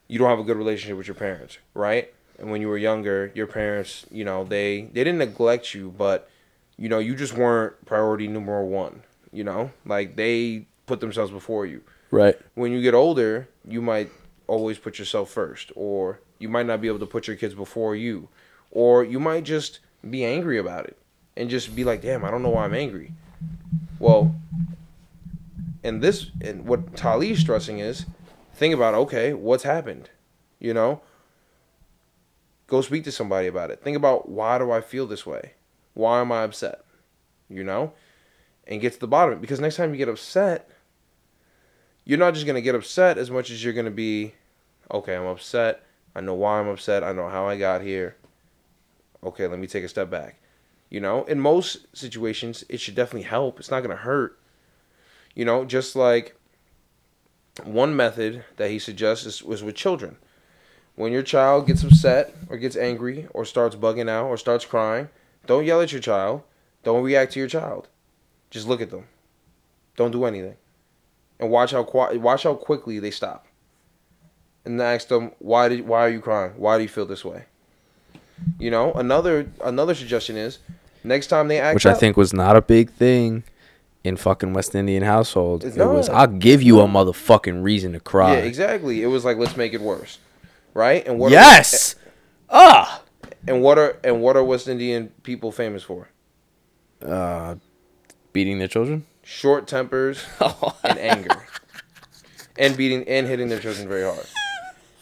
[0.09, 2.13] you don't have a good relationship with your parents, right?
[2.39, 6.29] And when you were younger, your parents, you know, they they didn't neglect you, but
[6.77, 9.03] you know, you just weren't priority number 1,
[9.33, 9.71] you know?
[9.87, 11.83] Like they put themselves before you.
[12.11, 12.37] Right.
[12.55, 14.11] When you get older, you might
[14.47, 17.97] always put yourself first or you might not be able to put your kids before
[17.97, 18.29] you
[18.71, 20.99] or you might just be angry about it
[21.37, 23.13] and just be like, "Damn, I don't know why I'm angry."
[23.99, 24.35] Well,
[25.83, 28.07] and this and what Tolle's stressing is
[28.55, 30.11] think about okay, what's happened?
[30.59, 31.03] You know?
[32.67, 33.83] Go speak to somebody about it.
[33.83, 35.53] Think about why do I feel this way?
[35.93, 36.85] Why am I upset?
[37.49, 37.93] You know?
[38.67, 39.41] And get to the bottom of it.
[39.43, 40.71] Because next time you get upset,
[42.05, 44.35] you're not just gonna get upset as much as you're gonna be,
[44.91, 45.83] okay, I'm upset.
[46.15, 47.03] I know why I'm upset.
[47.03, 48.17] I know how I got here.
[49.23, 50.41] Okay, let me take a step back.
[50.91, 53.59] You know, in most situations, it should definitely help.
[53.59, 54.39] It's not gonna hurt.
[55.35, 56.37] You know, just like
[57.63, 60.17] one method that he suggests is, was with children.
[60.97, 65.09] When your child gets upset or gets angry or starts bugging out or starts crying,
[65.47, 66.43] don't yell at your child.
[66.85, 67.89] Don't react to your child.
[68.51, 69.07] Just look at them.
[69.97, 70.57] Don't do anything,
[71.41, 73.47] and watch how qui- watch how quickly they stop.
[74.64, 76.53] And then ask them why did why are you crying?
[76.57, 77.45] Why do you feel this way?
[78.59, 80.59] You know, another another suggestion is
[81.03, 83.45] next time they act Which I think was not a big thing
[84.03, 85.64] in fucking West Indian household.
[85.64, 86.09] It was.
[86.09, 88.35] I'll give you a motherfucking reason to cry.
[88.35, 89.03] Yeah, exactly.
[89.03, 90.18] It was like let's make it worse,
[90.74, 91.07] right?
[91.07, 91.97] And what yes.
[92.51, 93.01] Ah.
[93.01, 96.09] Are, and what are and what are West Indian people famous for?
[97.05, 97.57] Uh,
[98.32, 99.07] beating their children.
[99.25, 100.25] Short tempers
[100.85, 101.47] and anger,
[102.59, 104.27] and beating and hitting their children very hard.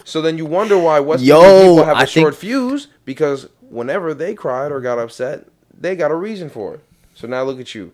[0.04, 3.48] So then you wonder why West Yo, people have a I short think- fuse because
[3.60, 5.46] whenever they cried or got upset,
[5.78, 6.80] they got a reason for it.
[7.14, 7.92] So now look at you.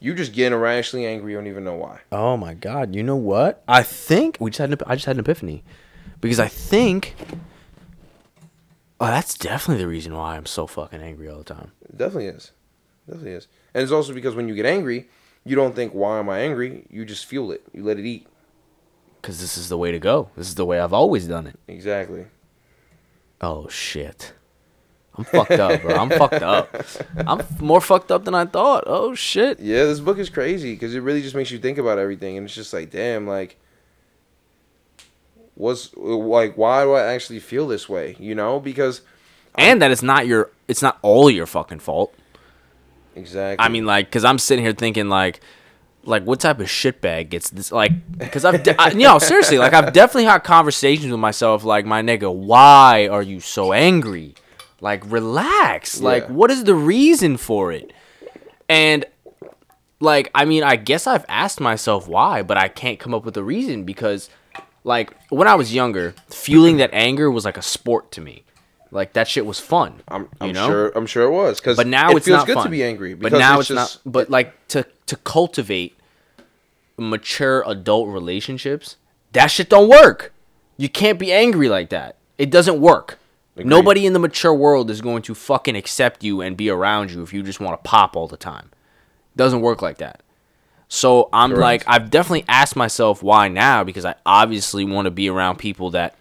[0.00, 1.32] You just getting irrationally angry.
[1.32, 2.00] You don't even know why.
[2.12, 2.94] Oh my god!
[2.94, 3.62] You know what?
[3.66, 4.70] I think we just had.
[4.72, 5.62] An, I just had an epiphany,
[6.20, 7.14] because I think.
[9.00, 11.72] Oh, that's definitely the reason why I'm so fucking angry all the time.
[11.88, 12.52] It definitely is.
[13.06, 13.46] definitely is.
[13.74, 15.08] And it's also because when you get angry,
[15.46, 16.84] you don't think, why am I angry?
[16.90, 17.62] You just fuel it.
[17.72, 18.26] You let it eat.
[19.22, 20.28] Because this is the way to go.
[20.36, 21.58] This is the way I've always done it.
[21.68, 22.26] Exactly.
[23.40, 24.32] Oh shit!
[25.16, 25.94] I'm fucked up, bro.
[25.94, 26.84] I'm fucked up.
[27.26, 28.84] I'm more fucked up than I thought.
[28.86, 29.60] Oh shit!
[29.60, 32.36] Yeah, this book is crazy because it really just makes you think about everything.
[32.36, 33.56] And it's just like, damn, like,
[35.54, 38.16] what's, like, why do I actually feel this way?
[38.18, 38.58] You know?
[38.58, 39.02] Because,
[39.54, 40.50] And that it's not your.
[40.66, 42.14] It's not all your fucking fault.
[43.16, 43.64] Exactly.
[43.64, 45.40] I mean, like, cause I'm sitting here thinking, like,
[46.04, 47.72] like what type of shitbag gets this?
[47.72, 47.92] Like,
[48.30, 51.84] cause I've, de- I, you know, seriously, like, I've definitely had conversations with myself, like,
[51.84, 54.34] my nigga, why are you so angry?
[54.80, 56.00] Like, relax.
[56.00, 56.32] Like, Yeah.
[56.32, 57.92] what is the reason for it?
[58.68, 59.04] And,
[60.00, 63.36] like, I mean, I guess I've asked myself why, but I can't come up with
[63.36, 64.28] a reason because,
[64.84, 68.44] like, when I was younger, feeling that anger was like a sport to me.
[68.96, 70.02] Like that shit was fun.
[70.08, 70.66] I'm, I'm you know?
[70.66, 71.60] sure, I'm sure it was.
[71.60, 72.64] Cause but now it it's feels not good fun.
[72.64, 73.14] to be angry.
[73.14, 74.12] But now it's, just, not.
[74.12, 75.96] But like to to cultivate
[76.96, 78.96] mature adult relationships,
[79.32, 80.32] that shit don't work.
[80.76, 82.16] You can't be angry like that.
[82.38, 83.18] It doesn't work.
[83.54, 83.68] Agreed.
[83.68, 87.22] Nobody in the mature world is going to fucking accept you and be around you
[87.22, 88.70] if you just want to pop all the time.
[89.36, 90.20] Doesn't work like that.
[90.88, 91.60] So I'm Correct.
[91.60, 95.90] like, I've definitely asked myself why now because I obviously want to be around people
[95.90, 96.14] that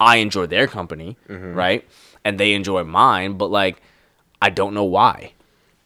[0.00, 1.54] I enjoy their company, Mm-hmm.
[1.54, 1.88] right?
[2.24, 3.82] And they enjoy mine, but like,
[4.40, 5.32] I don't know why.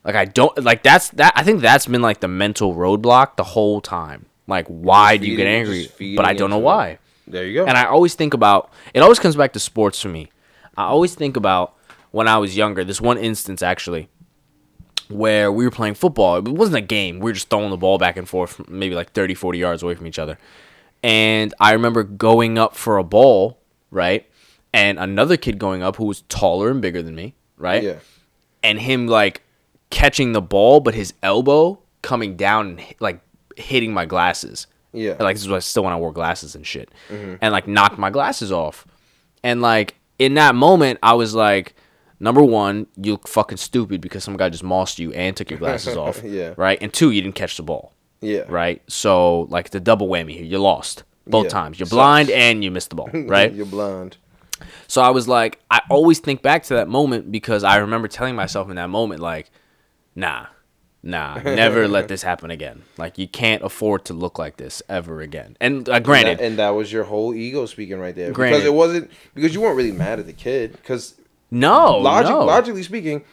[0.05, 1.33] Like I don't like that's that.
[1.35, 4.27] I think that's been like the mental roadblock the whole time.
[4.47, 5.91] Like why do you get angry?
[6.15, 6.63] But I don't know it.
[6.63, 6.99] why.
[7.27, 7.67] There you go.
[7.67, 9.01] And I always think about it.
[9.01, 10.31] Always comes back to sports for me.
[10.77, 11.75] I always think about
[12.13, 12.85] when I was younger.
[12.85, 14.09] This one instance actually,
[15.09, 16.37] where we were playing football.
[16.37, 17.19] It wasn't a game.
[17.19, 19.97] We were just throwing the ball back and forth, maybe like 30, 40 yards away
[19.97, 20.39] from each other.
[21.03, 23.59] And I remember going up for a ball,
[23.91, 24.31] right?
[24.77, 27.83] And another kid going up who was taller and bigger than me, right?
[27.83, 27.97] yeah.
[28.63, 29.43] and him like
[29.91, 33.21] catching the ball, but his elbow coming down and like
[33.57, 34.67] hitting my glasses.
[34.93, 35.17] Yeah.
[35.19, 37.37] Like this was still when I wore glasses and shit, mm-hmm.
[37.41, 38.87] and like knocked my glasses off.
[39.43, 41.75] And like in that moment, I was like,
[42.21, 45.59] number one, you look fucking stupid because some guy just mossed you and took your
[45.59, 46.23] glasses off.
[46.23, 46.55] Yeah.
[46.57, 46.79] Right.
[46.81, 47.93] And two, you didn't catch the ball.
[48.21, 48.45] Yeah.
[48.49, 48.83] Right.
[48.89, 51.51] So like the double whammy here, you lost both Yeah.
[51.51, 51.79] times.
[51.79, 51.97] You're Sucks.
[51.97, 53.11] blind and you missed the ball.
[53.15, 53.53] Right.
[53.53, 54.17] You're blind.
[54.87, 58.35] So I was like, I always think back to that moment because I remember telling
[58.35, 59.51] myself in that moment, like,
[60.15, 60.47] nah,
[61.03, 62.83] nah, never let this happen again.
[62.97, 65.57] Like, you can't afford to look like this ever again.
[65.61, 68.33] And uh, granted, And that, and that was your whole ego speaking right there.
[68.33, 68.57] Granted.
[68.57, 70.73] Because it wasn't because you weren't really mad at the kid.
[70.73, 71.15] Because
[71.51, 72.45] no, logic, no.
[72.45, 73.25] logically speaking,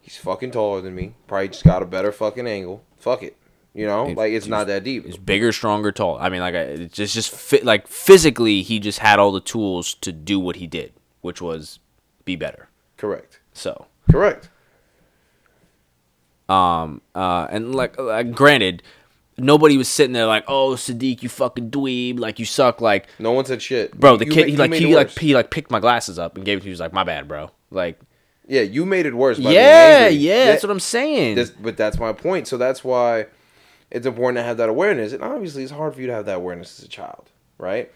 [0.00, 1.14] he's fucking taller than me.
[1.26, 2.82] Probably just got a better fucking angle.
[2.96, 3.36] Fuck it.
[3.74, 5.06] You know, It- like it's not that deep.
[5.06, 6.18] He's bigger, stronger, tall.
[6.18, 9.94] I mean, like, it's just, just fit, like, physically, he just had all the tools
[10.02, 10.92] to do what he did,
[11.22, 11.78] which was
[12.26, 12.68] be better.
[12.98, 13.40] Correct.
[13.54, 14.50] So, Correct.
[16.48, 18.82] Um, uh, and like, like, granted,
[19.38, 23.32] nobody was sitting there like, "Oh, Sadiq, you fucking dweeb, like you suck." Like, No
[23.32, 23.98] one said shit.
[23.98, 26.36] bro, the You kid, ma- he like, he like, he like picked my glasses up
[26.36, 26.68] and gave it to me.
[26.68, 27.98] He was like, "My bad, bro." Like,
[28.46, 29.38] yeah, you made it worse.
[29.38, 31.36] Yeah, yeah, that's what I'm saying.
[31.36, 32.46] This, but that's my point.
[32.48, 33.26] So that's why
[33.92, 35.12] it's important to have that awareness.
[35.12, 37.92] And obviously, it's hard for you to have that awareness as a child, right?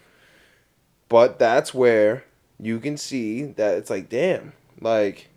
[1.09, 2.23] But that's where
[2.59, 5.29] you can see that it's like, damn, like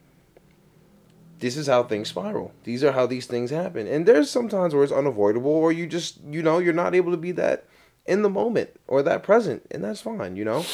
[1.39, 2.53] this is how things spiral.
[2.65, 3.87] These are how these things happen.
[3.87, 7.17] And there's sometimes where it's unavoidable, or you just, you know, you're not able to
[7.17, 7.65] be that
[8.07, 10.65] in the moment or that present, and that's fine, you know.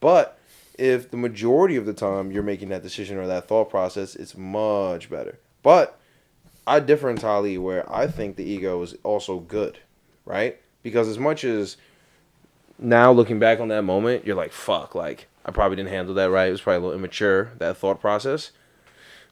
[0.00, 0.38] But
[0.78, 4.36] if the majority of the time you're making that decision or that thought process, it's
[4.36, 5.38] much better.
[5.62, 5.98] But
[6.66, 9.78] I differ entirely where I think the ego is also good,
[10.24, 10.58] right?
[10.82, 11.76] Because as much as
[12.78, 16.30] now looking back on that moment, you're like, fuck, like I probably didn't handle that
[16.30, 16.48] right.
[16.48, 18.50] It was probably a little immature, that thought process.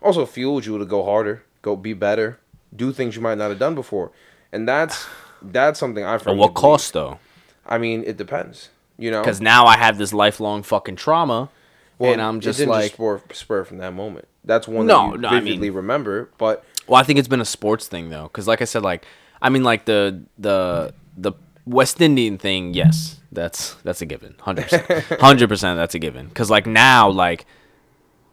[0.00, 2.38] Also fueled you to go harder, go be better,
[2.74, 4.12] do things you might not have done before.
[4.52, 5.06] And that's
[5.42, 7.18] that's something I At firmly what cost though?
[7.66, 8.68] I mean, it depends.
[8.98, 9.22] You know?
[9.22, 11.50] Because now I have this lifelong fucking trauma,
[11.98, 14.28] Well, and I'm it just didn't like, spur, spur from that moment.
[14.44, 16.30] That's one No, that you no, I vividly mean- remember.
[16.38, 19.04] But Well, I think it's been a sports thing though, because like I said, like
[19.40, 21.32] I mean, like the the the
[21.66, 22.74] West Indian thing.
[22.74, 25.78] Yes, that's that's a given, hundred percent, hundred percent.
[25.78, 26.28] That's a given.
[26.28, 27.46] Because like now, like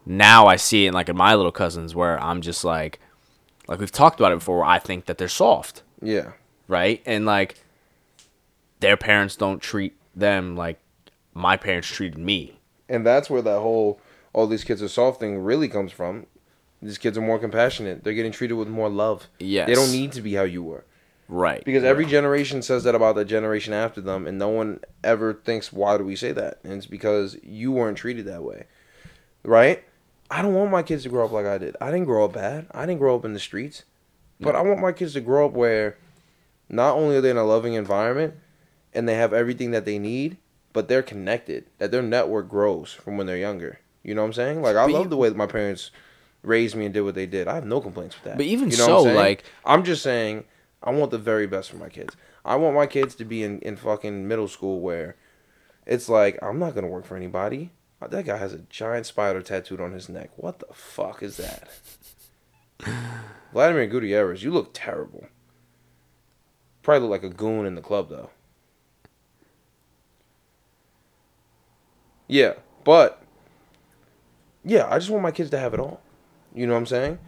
[0.04, 3.00] now I see it like in my little cousins where I'm just like,
[3.68, 4.58] like we've talked about it before.
[4.58, 6.32] Where I think that they're soft, yeah,
[6.68, 7.02] right?
[7.06, 7.56] And like
[8.80, 10.78] their parents don't treat them like
[11.34, 12.58] my parents treated me.
[12.88, 13.98] and that's where that whole
[14.34, 16.26] all these kids are soft thing really comes from.
[16.82, 18.02] These kids are more compassionate.
[18.02, 19.28] They're getting treated with more love.
[19.38, 19.68] Yes.
[19.68, 20.84] They don't need to be how you were.
[21.28, 21.64] Right.
[21.64, 25.72] Because every generation says that about the generation after them, and no one ever thinks,
[25.72, 26.58] why do we say that?
[26.64, 28.64] And it's because you weren't treated that way.
[29.44, 29.84] Right?
[30.30, 31.76] I don't want my kids to grow up like I did.
[31.80, 32.66] I didn't grow up bad.
[32.72, 33.84] I didn't grow up in the streets.
[34.40, 35.96] But I want my kids to grow up where
[36.68, 38.34] not only are they in a loving environment
[38.92, 40.36] and they have everything that they need,
[40.72, 41.66] but they're connected.
[41.78, 43.78] That their network grows from when they're younger.
[44.02, 44.62] You know what I'm saying?
[44.62, 45.92] Like I love the way that my parents
[46.42, 47.48] raised me and did what they did.
[47.48, 48.36] I have no complaints with that.
[48.36, 50.44] But even You know what I'm so, like- I'm just saying
[50.82, 52.16] I want the very best for my kids.
[52.44, 55.16] I want my kids to be in, in fucking middle school where
[55.86, 57.70] it's like I'm not gonna work for anybody.
[58.00, 60.30] That guy has a giant spider tattooed on his neck.
[60.36, 61.68] What the fuck is that?
[63.52, 65.28] Vladimir Gutierrez, you look terrible.
[66.82, 68.30] Probably look like a goon in the club though.
[72.26, 73.22] Yeah, but
[74.64, 76.01] yeah, I just want my kids to have it all.
[76.54, 77.18] You know what I'm saying?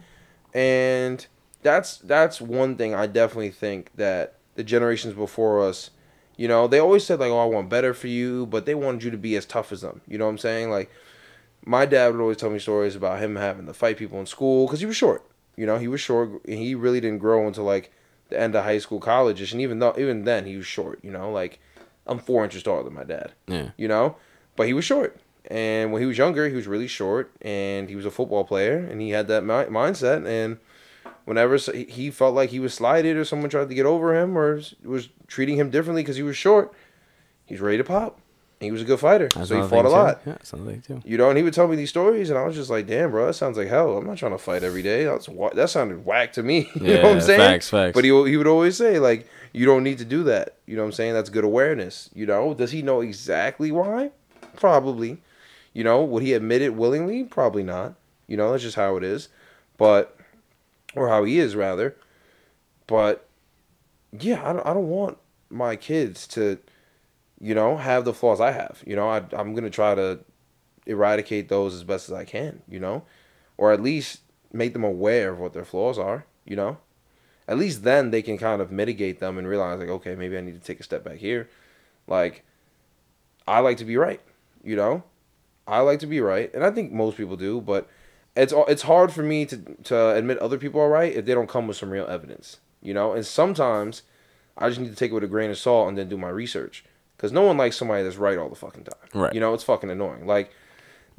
[0.53, 1.25] And
[1.63, 5.89] that's that's one thing I definitely think that the generations before us,
[6.37, 9.03] you know, they always said like, "Oh, I want better for you," but they wanted
[9.03, 10.01] you to be as tough as them.
[10.07, 10.69] You know what I'm saying?
[10.69, 10.89] Like,
[11.65, 14.67] my dad would always tell me stories about him having to fight people in school
[14.67, 15.25] because he was short.
[15.57, 16.29] You know, he was short.
[16.45, 17.91] And he really didn't grow until like
[18.29, 20.99] the end of high school, college, and even though even then he was short.
[21.03, 21.59] You know, like
[22.07, 23.71] I'm four inches taller than my dad Yeah.
[23.77, 24.15] you know,
[24.55, 25.19] but he was short.
[25.47, 28.77] And when he was younger, he was really short, and he was a football player,
[28.77, 30.25] and he had that mi- mindset.
[30.25, 30.57] And
[31.25, 34.61] whenever he- felt like he was slighted, or someone tried to get over him, or
[34.83, 36.73] was treating him differently because he was short,
[37.45, 38.19] he's ready to pop.
[38.61, 39.93] He was a good fighter, That's so he fought a too.
[39.95, 40.21] lot.
[40.25, 41.01] Yeah, another too.
[41.05, 43.11] You know, and he would tell me these stories, and I was just like, "Damn,
[43.11, 45.03] bro, that sounds like hell." I'm not trying to fight every day.
[45.03, 46.69] That's that sounded whack to me.
[46.75, 47.39] you know what I'm Yeah, saying?
[47.41, 47.93] facts, facts.
[47.93, 50.83] But he he would always say like, "You don't need to do that." You know
[50.83, 51.13] what I'm saying?
[51.13, 52.09] That's good awareness.
[52.15, 54.11] You know, does he know exactly why?
[54.55, 55.21] Probably.
[55.75, 57.25] You know, would he admit it willingly?
[57.25, 57.95] Probably not.
[58.27, 59.27] You know, that's just how it is.
[59.77, 60.17] But
[60.95, 61.97] or how he is rather.
[62.87, 63.27] But
[64.17, 65.17] yeah, I don't, I don't want
[65.49, 66.59] my kids to,
[67.41, 68.81] you know, have the flaws I have.
[68.87, 70.19] You know, I, I'm gonna try to
[70.85, 72.61] eradicate those as best as I can.
[72.69, 73.03] You know,
[73.57, 74.21] or at least
[74.53, 76.25] make them aware of what their flaws are.
[76.45, 76.77] You know,
[77.49, 80.41] at least then they can kind of mitigate them and realize like, okay, maybe I
[80.41, 81.49] need to take a step back here.
[82.07, 82.45] Like,
[83.45, 84.21] I like to be right.
[84.63, 85.03] You know,
[85.67, 87.89] I like to be right, and I think most people do, but
[88.35, 91.49] it's it's hard for me to to admit other people are right if they don't
[91.49, 93.13] come with some real evidence, you know.
[93.13, 94.03] And sometimes
[94.57, 96.29] I just need to take it with a grain of salt and then do my
[96.29, 96.85] research,
[97.15, 99.09] because no one likes somebody that's right all the fucking time.
[99.13, 99.33] Right.
[99.33, 100.27] You know, it's fucking annoying.
[100.27, 100.51] Like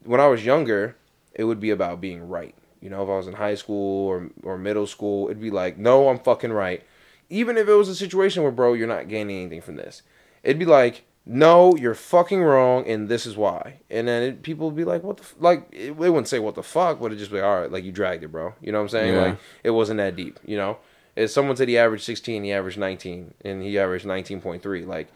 [0.04, 0.94] when I was younger,
[1.34, 2.54] it would be about being right.
[2.80, 5.78] You know, if I was in high school or or middle school, it'd be like,
[5.78, 6.84] no, I'm fucking right.
[7.28, 10.02] Even if it was a situation where, bro, you're not gaining anything from this,
[10.44, 13.80] it'd be like, no, you're fucking wrong, and this is why.
[13.90, 15.34] And then it, people would be like, what the, f-?
[15.40, 17.82] like, it, they wouldn't say what the fuck, but it'd just be, all right, like,
[17.82, 18.54] you dragged it, bro.
[18.60, 19.14] You know what I'm saying?
[19.14, 19.22] Yeah.
[19.22, 20.78] Like, it wasn't that deep, you know?
[21.16, 25.08] If someone said he averaged 16, he averaged 19, and he averaged 19.3, like,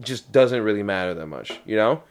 [0.00, 2.02] just doesn't really matter that much, you know?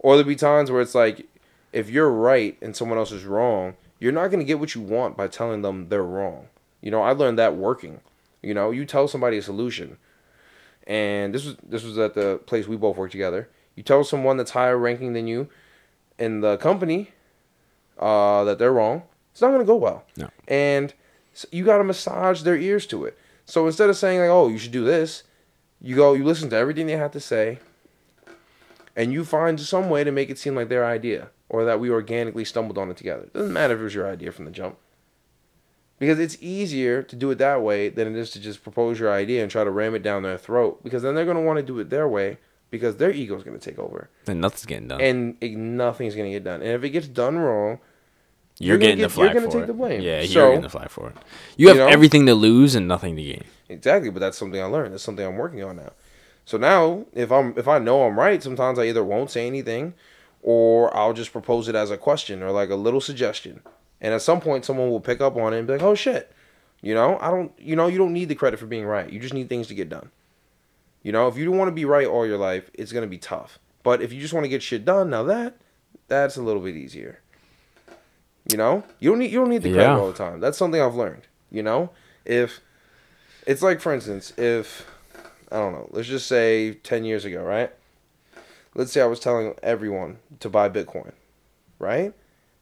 [0.00, 1.28] Or there'd be times where it's like,
[1.72, 4.80] if you're right and someone else is wrong, you're not going to get what you
[4.80, 6.48] want by telling them they're wrong.
[6.80, 8.00] You know, I learned that working.
[8.42, 9.98] You know, you tell somebody a solution,
[10.86, 13.48] and this was this was at the place we both worked together.
[13.76, 15.48] You tell someone that's higher ranking than you
[16.18, 17.10] in the company
[17.98, 19.02] uh, that they're wrong.
[19.32, 20.04] It's not going to go well.
[20.16, 20.28] No.
[20.46, 20.92] And
[21.32, 23.16] s- you got to massage their ears to it.
[23.46, 25.22] So instead of saying like, "Oh, you should do this,"
[25.80, 27.58] you go, you listen to everything they have to say,
[28.96, 31.90] and you find some way to make it seem like their idea or that we
[31.90, 33.24] organically stumbled on it together.
[33.24, 34.78] It doesn't matter if it was your idea from the jump.
[36.02, 39.12] Because it's easier to do it that way than it is to just propose your
[39.12, 40.82] idea and try to ram it down their throat.
[40.82, 42.38] Because then they're going to want to do it their way
[42.70, 44.10] because their ego's going to take over.
[44.24, 45.00] Then nothing's getting done.
[45.00, 46.60] And it, nothing's going to get done.
[46.60, 47.78] And if it gets done wrong,
[48.58, 49.66] you're, you're gonna getting get- the flag you're for take it.
[49.68, 50.00] the blame.
[50.00, 51.16] Yeah, you're So- getting the flag for it.
[51.56, 51.88] You have You know?
[51.88, 53.44] everything to lose and nothing to gain.
[53.68, 54.92] Exactly, but that's something I learned.
[54.94, 55.92] That's something I'm working on now.
[56.46, 59.94] So now, if I'm if I know I'm right, sometimes I either won't say anything,
[60.42, 63.60] or I'll just propose it as a question or like a little suggestion.
[64.02, 66.30] And at some point, someone will pick up on it and be like, "Oh shit,"
[66.82, 67.16] you know.
[67.20, 69.08] I don't, you know, you don't need the credit for being right.
[69.10, 70.10] You just need things to get done.
[71.02, 73.16] You know, if you don't want to be right all your life, it's gonna be
[73.18, 73.58] tough.
[73.82, 75.56] But if you just want to get shit done, now that
[76.08, 77.20] that's a little bit easier.
[78.50, 79.98] You know, you don't need you don't need the credit Yeah.
[79.98, 80.40] all the time.
[80.40, 81.22] That's something I've learned.
[81.50, 81.90] You know,
[82.24, 82.60] if
[83.46, 84.84] it's like for instance, if
[85.52, 87.70] I don't know, let's just say ten years ago, right?
[88.74, 91.12] Let's say I was telling everyone to buy Bitcoin,
[91.78, 92.14] right?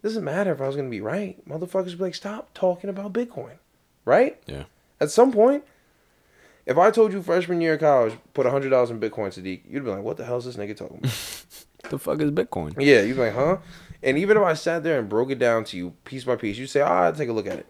[0.02, 1.36] Doesn't matter if I was gonna be right.
[1.48, 3.58] Motherfuckers be like, stop talking about Bitcoin,
[4.04, 4.40] right?
[4.46, 4.64] Yeah.
[5.00, 5.64] At some point,
[6.66, 9.84] if I told you freshman year of college, put hundred dollars in Bitcoin, Sadiq, you'd
[9.84, 11.12] be like, what the hell is this nigga talking about?
[11.88, 12.74] The fuck is Bitcoin?
[12.78, 13.56] yeah, you'd be like, huh?
[14.02, 16.58] And even if I sat there and broke it down to you piece by piece,
[16.58, 17.66] you'd say, ah, I'll take a look at it.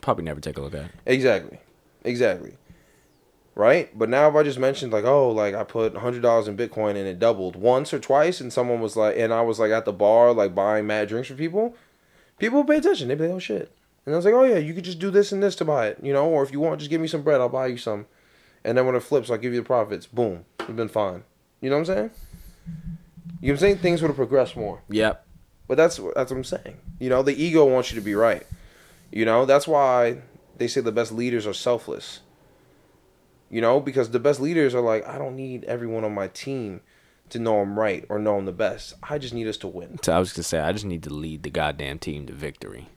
[0.00, 0.90] Probably never take a look at it.
[1.04, 1.58] Exactly.
[2.02, 2.56] Exactly.
[3.54, 3.96] Right?
[3.98, 6.90] But now if I just mentioned like, oh, like I put hundred dollars in Bitcoin
[6.90, 9.84] and it doubled once or twice and someone was like and I was like at
[9.84, 11.74] the bar like buying mad drinks for people,
[12.38, 13.08] people pay attention.
[13.08, 13.72] They'd be like, Oh shit.
[14.06, 15.88] And I was like, Oh yeah, you could just do this and this to buy
[15.88, 17.76] it, you know, or if you want, just give me some bread, I'll buy you
[17.76, 18.06] some.
[18.64, 20.06] And then when it flips, I'll give you the profits.
[20.06, 20.44] Boom.
[20.60, 21.24] You've been fine.
[21.60, 22.10] You know what I'm saying?
[23.40, 23.78] You know what I'm saying?
[23.78, 24.82] Things would have progressed more.
[24.90, 25.26] Yep.
[25.66, 26.76] But that's that's what I'm saying.
[26.98, 28.46] You know, the ego wants you to be right.
[29.12, 30.18] You know, that's why
[30.58, 32.20] they say the best leaders are selfless.
[33.50, 36.80] You know, because the best leaders are like, I don't need everyone on my team
[37.30, 38.94] to know I'm right or know I'm the best.
[39.02, 39.98] I just need us to win.
[40.02, 42.88] So I was gonna say I just need to lead the goddamn team to victory.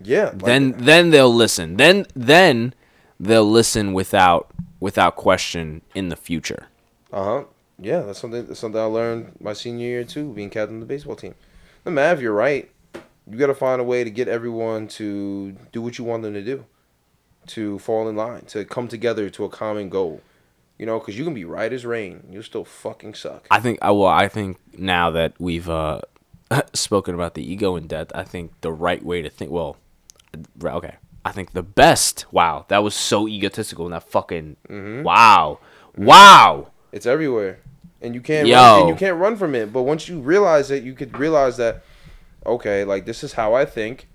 [0.00, 0.26] Yeah.
[0.26, 1.76] like- then then they'll listen.
[1.76, 2.74] Then then
[3.18, 6.66] they'll listen without without question in the future.
[7.12, 7.44] Uh huh.
[7.78, 8.46] Yeah, that's something.
[8.46, 11.34] That's something I learned my senior year too, being captain of the baseball team.
[11.84, 12.70] No matter if you're right,
[13.28, 16.34] you got to find a way to get everyone to do what you want them
[16.34, 16.66] to do,
[17.48, 20.20] to fall in line, to come together to a common goal.
[20.78, 23.46] You know, because you can be right as rain, you still fucking suck.
[23.50, 26.00] I think I well I think now that we've uh
[26.72, 29.76] spoken about the ego in depth, I think the right way to think well
[30.64, 30.96] okay.
[31.22, 35.02] I think the best wow, that was so egotistical and that fucking Mm-hmm.
[35.02, 35.58] wow.
[35.96, 36.68] Wow.
[36.92, 37.58] It's everywhere,
[38.00, 38.56] and you can't Yo.
[38.56, 39.72] run, and you can't run from it.
[39.72, 41.82] But once you realize it, you could realize that,
[42.46, 44.08] okay, like this is how I think,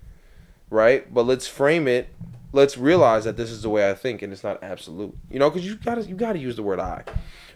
[0.68, 1.12] right?
[1.14, 2.08] But let's frame it.
[2.56, 5.14] Let's realize that this is the way I think, and it's not absolute.
[5.30, 7.04] You know, because you gotta you gotta use the word I.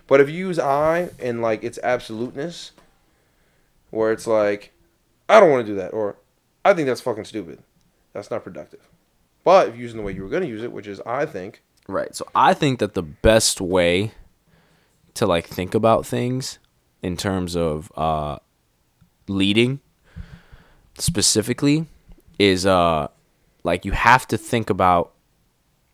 [0.06, 2.72] But if you use I and like its absoluteness,
[3.90, 4.72] where it's like,
[5.28, 6.16] I don't want to do that, or
[6.64, 7.62] I think that's fucking stupid,
[8.12, 8.88] that's not productive.
[9.42, 11.62] But if you're using the way you were to use it, which is I think,
[11.90, 12.14] Right.
[12.14, 14.12] So I think that the best way
[15.14, 16.58] to like think about things
[17.02, 18.38] in terms of uh
[19.28, 19.80] leading
[20.98, 21.86] specifically
[22.38, 23.08] is uh
[23.62, 25.12] like you have to think about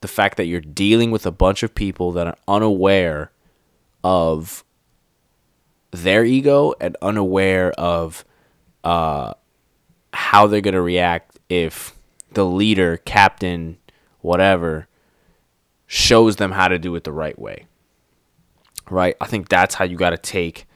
[0.00, 3.32] the fact that you're dealing with a bunch of people that are unaware
[4.04, 4.64] of
[5.90, 8.24] their ego and unaware of
[8.84, 9.32] uh
[10.12, 11.96] how they're going to react if
[12.32, 13.78] the leader, captain,
[14.20, 14.88] whatever
[15.86, 17.66] shows them how to do it the right way.
[18.90, 19.16] Right?
[19.20, 20.66] I think that's how you got to take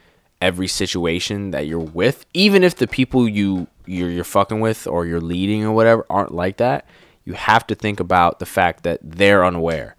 [0.41, 5.07] every situation that you're with, even if the people you you're, you're fucking with or
[5.07, 6.87] you're leading or whatever aren't like that.
[7.25, 9.95] You have to think about the fact that they're unaware,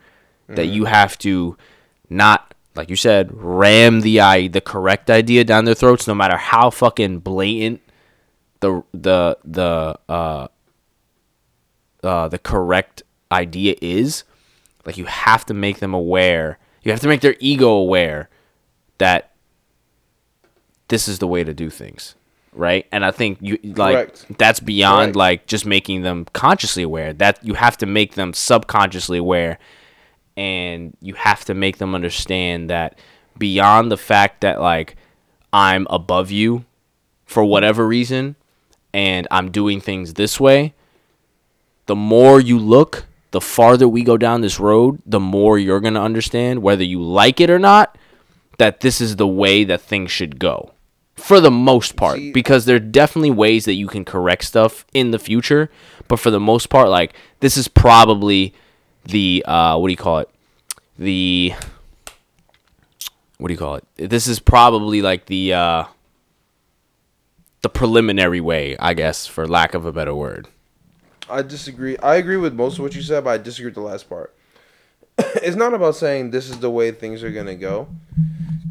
[0.47, 1.55] that you have to
[2.09, 6.37] not like you said ram the i the correct idea down their throats, no matter
[6.37, 7.81] how fucking blatant
[8.61, 10.47] the the the uh
[12.03, 14.23] uh the correct idea is
[14.85, 18.29] like you have to make them aware you have to make their ego aware
[18.97, 19.30] that
[20.91, 22.15] this is the way to do things
[22.53, 24.25] right and i think you like Correct.
[24.37, 25.15] that's beyond Correct.
[25.15, 29.57] like just making them consciously aware that you have to make them subconsciously aware
[30.37, 32.99] and you have to make them understand that
[33.37, 34.95] beyond the fact that like
[35.51, 36.65] i'm above you
[37.25, 38.35] for whatever reason
[38.93, 40.73] and i'm doing things this way
[41.91, 45.95] the more you look, the farther we go down this road, the more you're going
[45.95, 47.97] to understand, whether you like it or not,
[48.59, 50.71] that this is the way that things should go.
[51.21, 55.11] For the most part, because there are definitely ways that you can correct stuff in
[55.11, 55.69] the future,
[56.07, 58.53] but for the most part, like this is probably
[59.05, 60.29] the uh, what do you call it?
[60.97, 61.53] The
[63.37, 63.85] what do you call it?
[63.97, 65.83] This is probably like the uh,
[67.61, 70.47] the preliminary way, I guess, for lack of a better word.
[71.29, 71.97] I disagree.
[71.97, 74.35] I agree with most of what you said, but I disagree with the last part.
[75.17, 77.87] it's not about saying this is the way things are gonna go.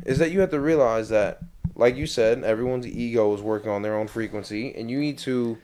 [0.05, 1.43] Is that you have to realize that,
[1.81, 5.57] like you said, everyone's ego is working on their own frequency, and you need to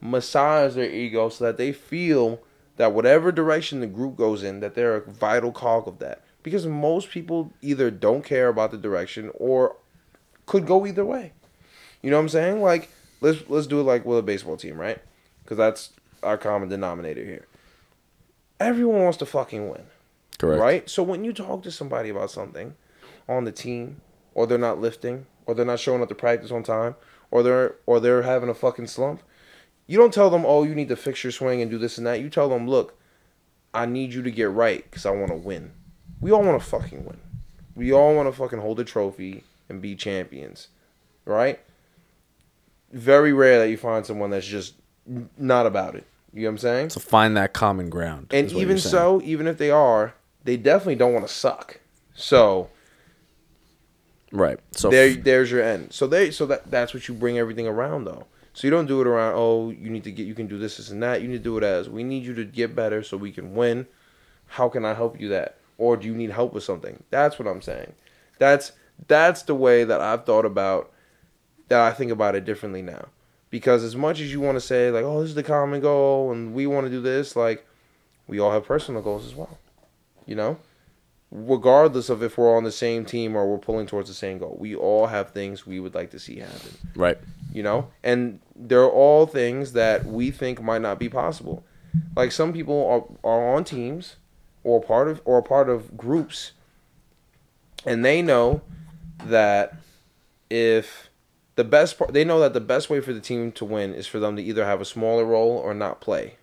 [0.00, 2.40] massage their ego so that they feel
[2.78, 6.24] that whatever direction the group goes in, that they're a vital cog of that.
[6.42, 9.76] Because most people either don't care about the direction or
[10.46, 11.34] could go either way.
[12.00, 12.62] You know what I'm saying?
[12.62, 12.88] Like
[13.20, 15.00] let's let's do it like with a baseball team, right?
[15.44, 15.90] Because that's
[16.22, 17.46] our common denominator here.
[18.58, 19.82] Everyone wants to fucking win,
[20.38, 20.60] Correct.
[20.60, 20.90] right?
[20.90, 22.74] So when you talk to somebody about something
[23.28, 24.00] on the team,
[24.34, 26.96] or they're not lifting, or they're not showing up to practice on time,
[27.30, 29.22] or they're or they're having a fucking slump,
[29.86, 32.06] you don't tell them, "Oh, you need to fix your swing and do this and
[32.06, 32.98] that." You tell them, "Look,
[33.74, 35.72] I need you to get right because I want to win."
[36.20, 37.18] We all want to fucking win.
[37.76, 40.68] We all want to fucking hold a trophy and be champions,
[41.24, 41.60] right?
[42.92, 44.74] Very rare that you find someone that's just
[45.36, 46.04] not about it.
[46.32, 46.90] You know what I'm saying?
[46.90, 48.28] So find that common ground.
[48.30, 51.80] And even so, even if they are, they definitely don't want to suck.
[52.14, 52.70] So
[54.32, 54.58] right.
[54.72, 55.92] So there, there's your end.
[55.92, 58.26] So they, so that that's what you bring everything around though.
[58.54, 59.34] So you don't do it around.
[59.36, 60.26] Oh, you need to get.
[60.26, 61.22] You can do this, this, and that.
[61.22, 63.54] You need to do it as we need you to get better so we can
[63.54, 63.86] win.
[64.46, 65.56] How can I help you that?
[65.78, 67.02] Or do you need help with something?
[67.10, 67.94] That's what I'm saying.
[68.38, 68.72] That's
[69.08, 70.90] that's the way that I've thought about.
[71.68, 73.06] That I think about it differently now.
[73.48, 76.32] Because as much as you want to say like, oh, this is the common goal,
[76.32, 77.66] and we want to do this, like,
[78.26, 79.58] we all have personal goals as well.
[80.26, 80.58] You know,
[81.32, 84.54] regardless of if we're on the same team or we're pulling towards the same goal,
[84.60, 86.76] we all have things we would like to see happen.
[86.94, 87.18] right.
[87.52, 91.64] You know, and they're all things that we think might not be possible.
[92.14, 92.86] Like some people
[93.24, 94.16] are, are on teams
[94.64, 96.52] or part of or part of groups,
[97.84, 98.62] and they know
[99.26, 99.74] that
[100.48, 101.10] if
[101.56, 104.06] the best part, they know that the best way for the team to win is
[104.06, 106.36] for them to either have a smaller role or not play.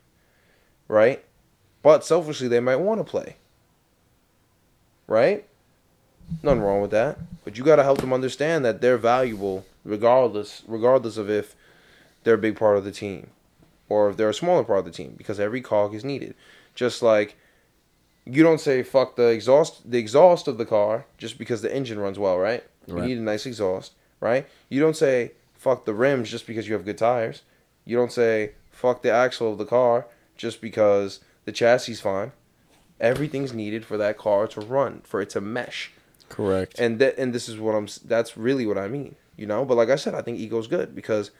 [0.87, 1.23] Right?
[1.81, 3.37] But selfishly, they might want to play.
[5.09, 5.45] Right?
[6.43, 7.17] Nothing wrong with that.
[7.43, 11.55] But you got to help them understand that they're valuable regardless regardless of if
[12.23, 13.31] they're a big part of the team
[13.87, 16.35] or if they're a smaller part of the team because every cog is needed.
[16.75, 17.35] Just like
[18.25, 21.99] you don't say fuck the exhaust the exhaust of the car just because the engine
[21.99, 22.63] runs well, right?
[22.87, 23.03] Right.
[23.03, 24.47] You need a nice exhaust, right?
[24.69, 27.41] You don't say fuck the rims just because you have good tires.
[27.85, 30.05] You don't say fuck the axle of the car
[30.37, 32.31] just because the chassis is fine.
[32.99, 35.91] Everything's needed for that car to run, for it to mesh.
[36.29, 36.77] Correct.
[36.79, 39.65] And that and this is what I'm that's really what I mean, you know?
[39.65, 41.31] But like I said, I think ego's good because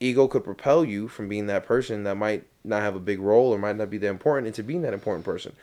[0.00, 3.52] ego could propel you from being that person that might not have a big role
[3.52, 5.54] or might not be that important into being that important person.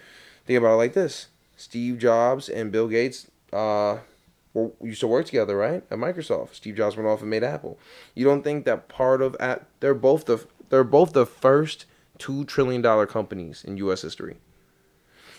[0.46, 1.28] Think about it like this.
[1.56, 4.00] Steve Jobs and Bill Gates uh
[4.54, 5.84] were, used to work together, right?
[5.90, 6.56] At Microsoft.
[6.56, 7.80] Steve Jobs went off and made Apple.
[8.16, 11.86] You don't think that part of at they're both the they're both the first
[12.18, 14.02] two trillion dollar companies in U.S.
[14.02, 14.38] history.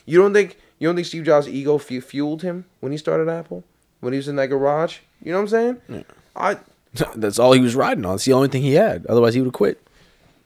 [0.07, 3.29] You don't think you don't think Steve Jobs' ego fu- fueled him when he started
[3.29, 3.65] Apple?
[4.01, 4.99] When he was in that garage?
[5.23, 5.77] You know what I'm saying?
[5.89, 6.03] Yeah.
[6.35, 6.59] I
[7.17, 8.17] That's all he was riding on.
[8.17, 9.07] It's the only thing he had.
[9.07, 9.81] Otherwise, he would have quit.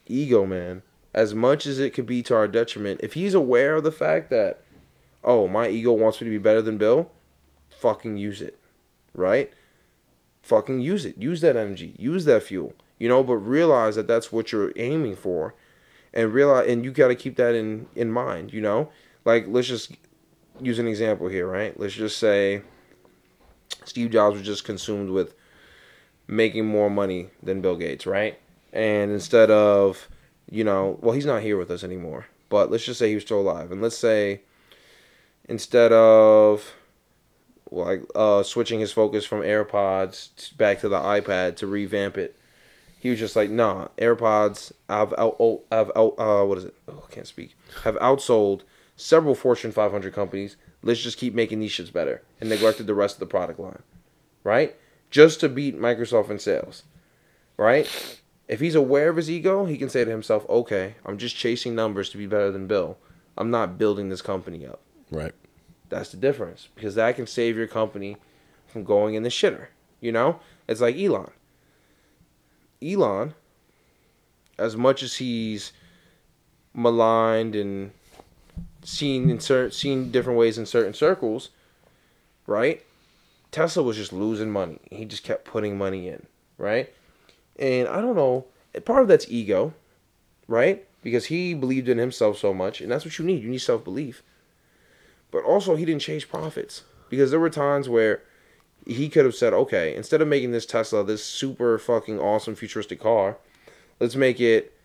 [0.07, 0.83] ego, man.
[1.15, 4.29] As much as it could be to our detriment, if he's aware of the fact
[4.31, 4.61] that,
[5.25, 7.11] oh, my ego wants me to be better than Bill,
[7.71, 8.59] fucking use it,
[9.15, 9.51] right?
[10.43, 11.17] Fucking use it.
[11.17, 11.95] Use that energy.
[11.99, 12.75] Use that fuel.
[12.99, 15.55] You know, but realize that that's what you're aiming for,
[16.15, 18.53] and realize, and you got to keep that in in mind.
[18.53, 18.91] You know,
[19.27, 19.93] like let's just
[20.63, 21.79] use an example here, right?
[21.79, 22.63] Let's just say
[23.85, 25.35] Steve Jobs was just consumed with
[26.27, 28.39] making more money than Bill Gates, right?
[28.73, 30.09] And instead of,
[30.51, 33.25] you know, well, he's not here with us anymore, but let's just say he was
[33.25, 33.73] still alive.
[33.73, 34.41] And let's say
[35.49, 36.75] instead of
[37.71, 42.37] like uh, switching his focus from AirPods back to the iPad to revamp it,
[42.99, 46.75] he was just like, nah, AirPods have out, oh, have out, uh, what is it?
[46.89, 47.57] Oh, I can't speak.
[47.83, 48.63] Have outsold
[48.97, 50.57] several Fortune 500 companies.
[50.83, 53.83] Let's just keep making these shits better and neglected the rest of the product line,
[54.43, 54.77] right?
[55.11, 56.83] Just to beat Microsoft in sales,
[57.57, 58.21] right?
[58.49, 61.75] If he's aware of his ego, he can say to himself, okay, I'm just chasing
[61.75, 62.97] numbers to be better than Bill.
[63.37, 64.81] I'm not building this company up.
[65.11, 65.35] Right.
[65.89, 68.17] That's the difference because that can save your company
[68.67, 69.67] from going in the shitter.
[70.01, 71.31] You know, it's like Elon.
[72.83, 73.35] Elon,
[74.59, 75.73] as much as he's
[76.75, 77.93] maligned and
[78.87, 81.51] seen in cer- seen different ways in certain circles,
[82.47, 82.85] right?
[83.51, 84.79] Tesla was just losing money.
[84.91, 86.27] He just kept putting money in,
[86.57, 86.93] right?
[87.59, 88.47] And I don't know.
[88.85, 89.75] Part of that's ego,
[90.47, 90.87] right?
[91.03, 93.43] Because he believed in himself so much, and that's what you need.
[93.43, 94.23] You need self belief.
[95.31, 98.23] But also, he didn't chase profits because there were times where
[98.87, 103.01] he could have said, okay, instead of making this Tesla this super fucking awesome futuristic
[103.01, 103.39] car,
[103.99, 104.76] let's make it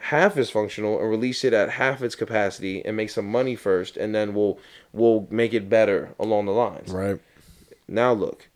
[0.00, 3.96] half as functional and release it at half its capacity and make some money first,
[3.96, 4.58] and then we'll
[4.92, 6.90] we'll make it better along the lines.
[6.90, 7.20] Right.
[7.86, 8.48] Now look,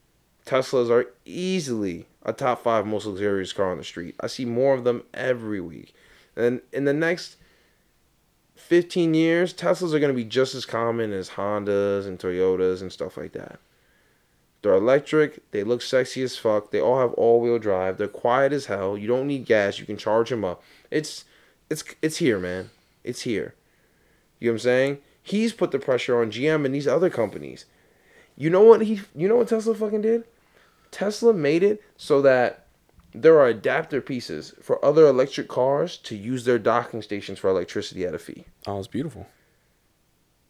[0.47, 4.15] Teslas are easily a top five most luxurious car on the street.
[4.21, 5.95] I see more of them every week.
[6.37, 7.37] And in the next
[8.57, 12.91] 15 years, Teslas are going to be just as common as Hondas and Toyotas and
[12.91, 13.61] stuff like that.
[14.63, 18.65] They're electric, they look sexy as fuck, they all have all-wheel drive, they're quiet as
[18.65, 18.97] hell.
[18.97, 20.63] You don't need gas, you can charge them up.
[20.91, 21.27] It's
[21.71, 22.71] it's it's here, man.
[23.03, 23.55] It's here.
[24.39, 24.99] You know what I'm saying?
[25.23, 27.65] He's put the pressure on GM and these other companies.
[28.37, 30.25] You know what he you know what Tesla fucking did?
[30.91, 32.67] Tesla made it so that
[33.15, 38.05] there are adapter pieces for other electric cars to use their docking stations for electricity
[38.05, 38.45] at a fee.
[38.67, 39.27] Oh, it's beautiful.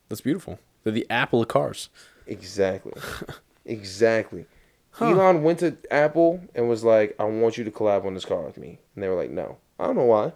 [0.09, 0.59] That's beautiful.
[0.83, 1.91] They're the Apple of cars.
[2.27, 2.95] Exactly.
[3.65, 4.47] exactly.
[4.93, 5.11] Huh.
[5.11, 8.41] Elon went to Apple and was like, I want you to collab on this car
[8.43, 8.79] with me.
[8.95, 9.59] And they were like, no.
[9.79, 10.33] I don't know why.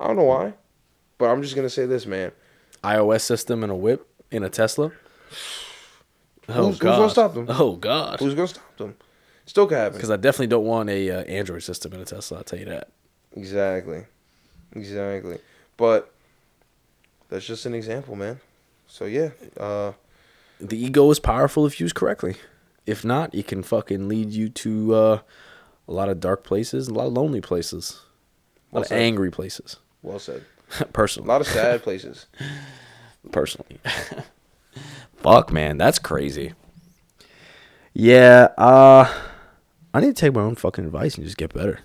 [0.00, 0.54] I don't know why.
[1.18, 2.32] But I'm just going to say this, man.
[2.82, 4.90] iOS system and a whip in a Tesla.
[6.48, 7.46] Oh Who's- who's gonna stop them?
[7.48, 8.18] Oh god.
[8.18, 8.96] Who's going to stop them?
[9.46, 9.92] Still could happen.
[9.98, 12.38] Because I definitely don't want a uh, Android system in a Tesla.
[12.38, 12.88] I'll tell you that.
[13.36, 14.04] Exactly.
[14.74, 15.38] Exactly.
[15.76, 16.12] But
[17.28, 18.40] that's just an example, man.
[18.88, 19.92] So yeah, uh
[20.60, 22.34] The ego is powerful if used correctly.
[22.84, 25.18] If not, it can fucking lead you to uh,
[25.86, 28.00] a lot of dark places, a lot of lonely places,
[28.72, 29.00] a lot Well of said.
[29.02, 29.76] angry places.
[30.02, 30.44] Well said.
[30.92, 31.26] Personally.
[31.26, 32.26] A lot of sad places.
[33.32, 33.78] personally.
[35.16, 36.54] Fuck, man, that's crazy.
[37.92, 39.12] Yeah, uh,
[39.92, 41.80] I need to take my own fucking advice and just get better.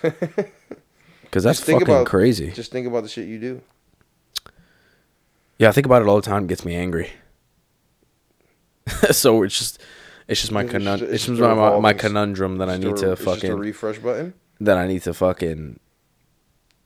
[0.00, 2.50] Because that's fucking about- crazy.
[2.52, 3.60] Just think about the shit you do.
[5.58, 6.44] Yeah, I think about it all the time.
[6.44, 7.10] It gets me angry.
[9.10, 9.78] so it's just,
[10.26, 11.10] it's just my It's conundrum.
[11.10, 13.54] just- It's it's just my, my, my conundrum that I need a- to it's fucking
[13.56, 14.34] refresh button.
[14.60, 15.78] that I need to fucking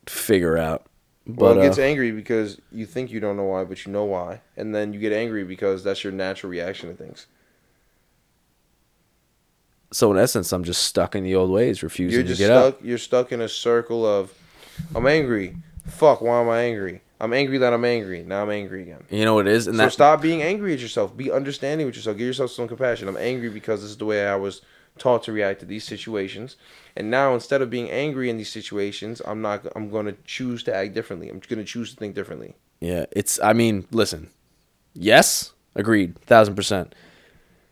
[0.06, 0.86] figure out.
[1.26, 3.92] Well, But it gets uh, angry because you think you don't know why, but you
[3.92, 7.26] know why, and then you get angry because that's your natural reaction to things.
[9.92, 12.74] so in essence, I'm just stuck in the old ways, refusing You're to get stuck.
[12.74, 12.84] up.
[12.84, 14.32] You're stuck in a circle of,
[14.94, 15.56] I'm angry.
[15.86, 17.00] Fuck, why am I angry?
[17.20, 18.22] I'm angry that I'm angry.
[18.22, 19.04] Now I'm angry again.
[19.10, 21.16] You know what it is, and so that stop being angry at yourself.
[21.16, 22.18] Be understanding with yourself.
[22.18, 23.08] Give yourself some compassion.
[23.08, 24.60] I'm angry because this is the way I was
[24.98, 26.56] taught to react to these situations.
[26.96, 29.66] And now instead of being angry in these situations, I'm not.
[29.76, 31.28] I'm going to choose to act differently.
[31.28, 32.56] I'm going to choose to think differently.
[32.80, 33.40] Yeah, it's.
[33.42, 34.30] I mean, listen.
[34.94, 36.94] Yes, agreed, thousand percent.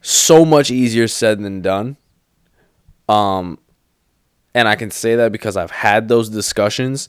[0.01, 1.97] So much easier said than done.
[3.09, 3.59] Um,
[4.55, 7.09] and I can say that because I've had those discussions,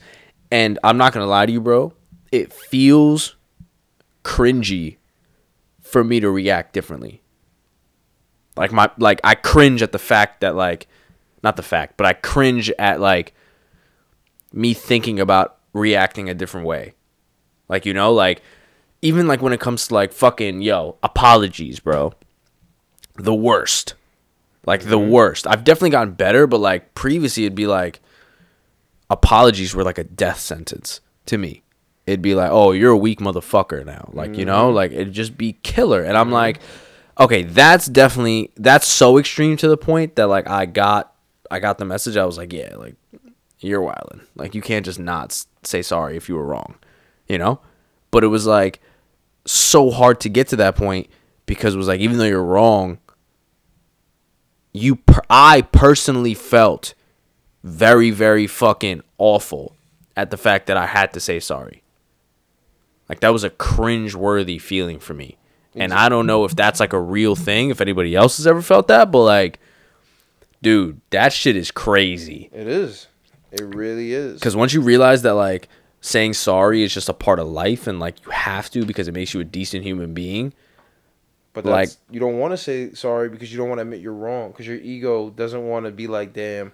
[0.51, 1.93] and I'm not gonna lie to you, bro.
[2.31, 3.35] It feels
[4.23, 4.97] cringy
[5.81, 7.21] for me to react differently.
[8.57, 10.87] Like my like I cringe at the fact that like
[11.43, 13.33] not the fact, but I cringe at like
[14.53, 16.93] me thinking about reacting a different way.
[17.67, 18.41] Like you know, like
[19.01, 22.13] even like when it comes to like fucking yo, apologies, bro.
[23.15, 23.93] The worst.
[24.65, 25.11] Like the mm-hmm.
[25.11, 25.47] worst.
[25.47, 28.01] I've definitely gotten better, but like previously it'd be like
[29.09, 31.63] apologies were like a death sentence to me.
[32.07, 34.75] It'd be like, "Oh, you're a weak motherfucker now." Like, you know, mm-hmm.
[34.75, 36.03] like it'd just be killer.
[36.03, 36.33] And I'm mm-hmm.
[36.33, 36.59] like,
[37.19, 41.13] okay, that's definitely that's so extreme to the point that like I got
[41.49, 42.17] I got the message.
[42.17, 42.95] I was like, yeah, like
[43.59, 44.21] you're wilding.
[44.35, 46.75] Like you can't just not say sorry if you were wrong,
[47.27, 47.59] you know?
[48.11, 48.81] But it was like
[49.45, 51.07] so hard to get to that point
[51.45, 52.99] because it was like even though you're wrong,
[54.73, 56.93] you per- I personally felt
[57.63, 59.75] very very fucking awful
[60.15, 61.81] at the fact that I had to say sorry.
[63.09, 65.37] Like that was a cringe-worthy feeling for me.
[65.75, 68.61] And I don't know if that's like a real thing, if anybody else has ever
[68.61, 69.59] felt that, but like
[70.61, 72.49] dude, that shit is crazy.
[72.51, 73.07] It is.
[73.51, 74.41] It really is.
[74.41, 75.67] Cuz once you realize that like
[76.01, 79.13] saying sorry is just a part of life and like you have to because it
[79.13, 80.53] makes you a decent human being.
[81.53, 84.13] But like- you don't want to say sorry because you don't want to admit you're
[84.13, 86.71] wrong because your ego doesn't want to be like, damn,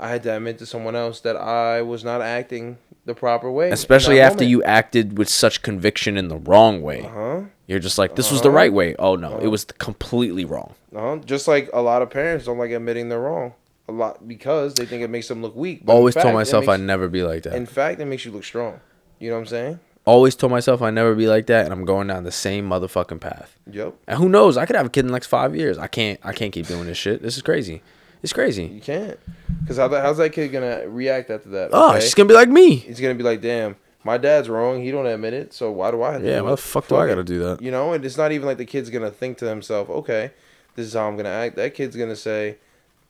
[0.00, 3.70] I had to admit to someone else that I was not acting the proper way.
[3.70, 7.02] Especially after you acted with such conviction in the wrong way.
[7.02, 7.42] Huh?
[7.66, 8.56] You're just like this was the Uh-huh.
[8.56, 8.94] right way.
[8.98, 10.74] Oh no, it was completely wrong.
[10.94, 11.16] Uh-huh.
[11.24, 13.54] Just like a lot of parents don't like admitting they're wrong.
[13.88, 15.84] A lot because they think it makes them look weak.
[15.84, 17.54] but Always fact, told myself I'd never be like that.
[17.54, 18.80] In fact, it makes you look strong.
[19.18, 19.80] You know what I'm saying?
[20.06, 23.20] Always told myself I'd never be like that, and I'm going down the same motherfucking
[23.20, 23.58] path.
[23.70, 23.94] Yep.
[24.06, 24.56] And who knows?
[24.58, 25.78] I could have a kid in the next five years.
[25.78, 26.18] I can't.
[26.22, 27.22] I can't keep doing this shit.
[27.22, 27.82] This is crazy.
[28.24, 28.64] It's crazy.
[28.64, 29.20] You can't.
[29.60, 31.70] Because how how's that kid gonna react after that?
[31.74, 32.00] Oh, okay?
[32.00, 32.76] she's gonna be like me.
[32.76, 34.82] He's gonna be like, "Damn, my dad's wrong.
[34.82, 35.52] He don't admit it.
[35.52, 37.60] So why do I have to?" Yeah, why the fuck do I gotta do that?
[37.60, 40.30] You know, and it's not even like the kid's gonna think to himself, "Okay,
[40.74, 42.56] this is how I'm gonna act." That kid's gonna say,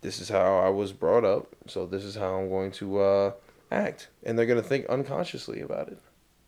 [0.01, 1.47] "This is how I was brought up.
[1.69, 3.33] So this is how I'm going to uh,
[3.71, 5.99] act," and they're gonna think unconsciously about it.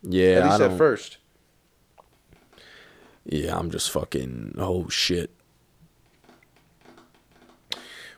[0.02, 1.18] Yeah, At least at first.
[3.24, 4.56] Yeah, I'm just fucking.
[4.59, 5.30] Oh shit.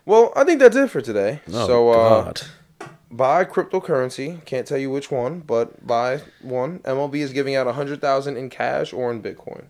[0.08, 1.42] Well, I think that's it for today.
[1.52, 2.40] Oh so uh, god.
[3.10, 4.42] buy cryptocurrency.
[4.46, 6.78] Can't tell you which one, but buy one.
[6.78, 9.66] MLB is giving out a hundred thousand in cash or in Bitcoin.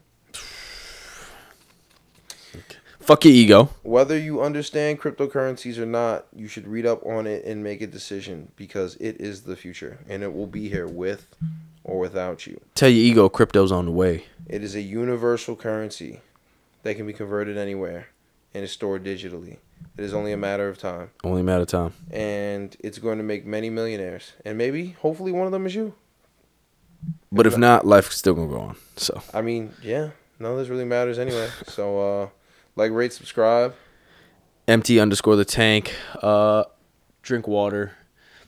[3.00, 3.70] Fuck your ego.
[3.82, 7.88] Whether you understand cryptocurrencies or not, you should read up on it and make a
[7.88, 11.26] decision because it is the future and it will be here with
[11.82, 12.60] or without you.
[12.76, 14.26] Tell your ego crypto's on the way.
[14.46, 16.20] It is a universal currency
[16.84, 18.06] that can be converted anywhere
[18.54, 19.56] and is stored digitally.
[19.96, 21.10] It is only a matter of time.
[21.24, 21.92] Only a matter of time.
[22.10, 24.32] And it's going to make many millionaires.
[24.44, 25.94] And maybe, hopefully, one of them is you.
[27.30, 28.76] But if not, life's still gonna go on.
[28.96, 31.48] So I mean, yeah, none of this really matters anyway.
[31.68, 32.28] So, uh,
[32.74, 33.74] like, rate, subscribe.
[34.66, 35.94] empty underscore the tank.
[36.22, 36.64] Uh,
[37.22, 37.92] drink water.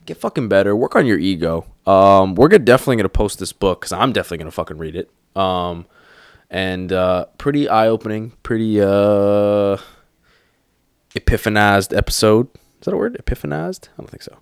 [0.05, 0.75] Get fucking better.
[0.75, 1.65] Work on your ego.
[1.85, 5.09] Um, we're gonna, definitely gonna post this book because I'm definitely gonna fucking read it.
[5.35, 5.85] Um,
[6.49, 8.33] and uh, pretty eye opening.
[8.43, 9.77] Pretty uh,
[11.15, 12.47] epiphanized episode.
[12.79, 13.15] Is that a word?
[13.23, 13.89] Epiphanized?
[13.89, 14.35] I don't think so.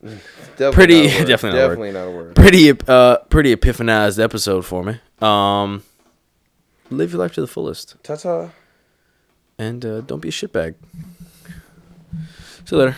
[0.58, 1.28] Definitely Pretty- not a word.
[1.28, 1.94] definitely not a word.
[1.94, 2.36] not a word.
[2.36, 5.00] Pretty uh, pretty epiphanized episode for me.
[5.22, 5.84] Um,
[6.90, 8.50] live your life to the fullest, Ta ta.
[9.58, 10.76] and uh, don't be a shitbag.
[12.66, 12.96] See you later.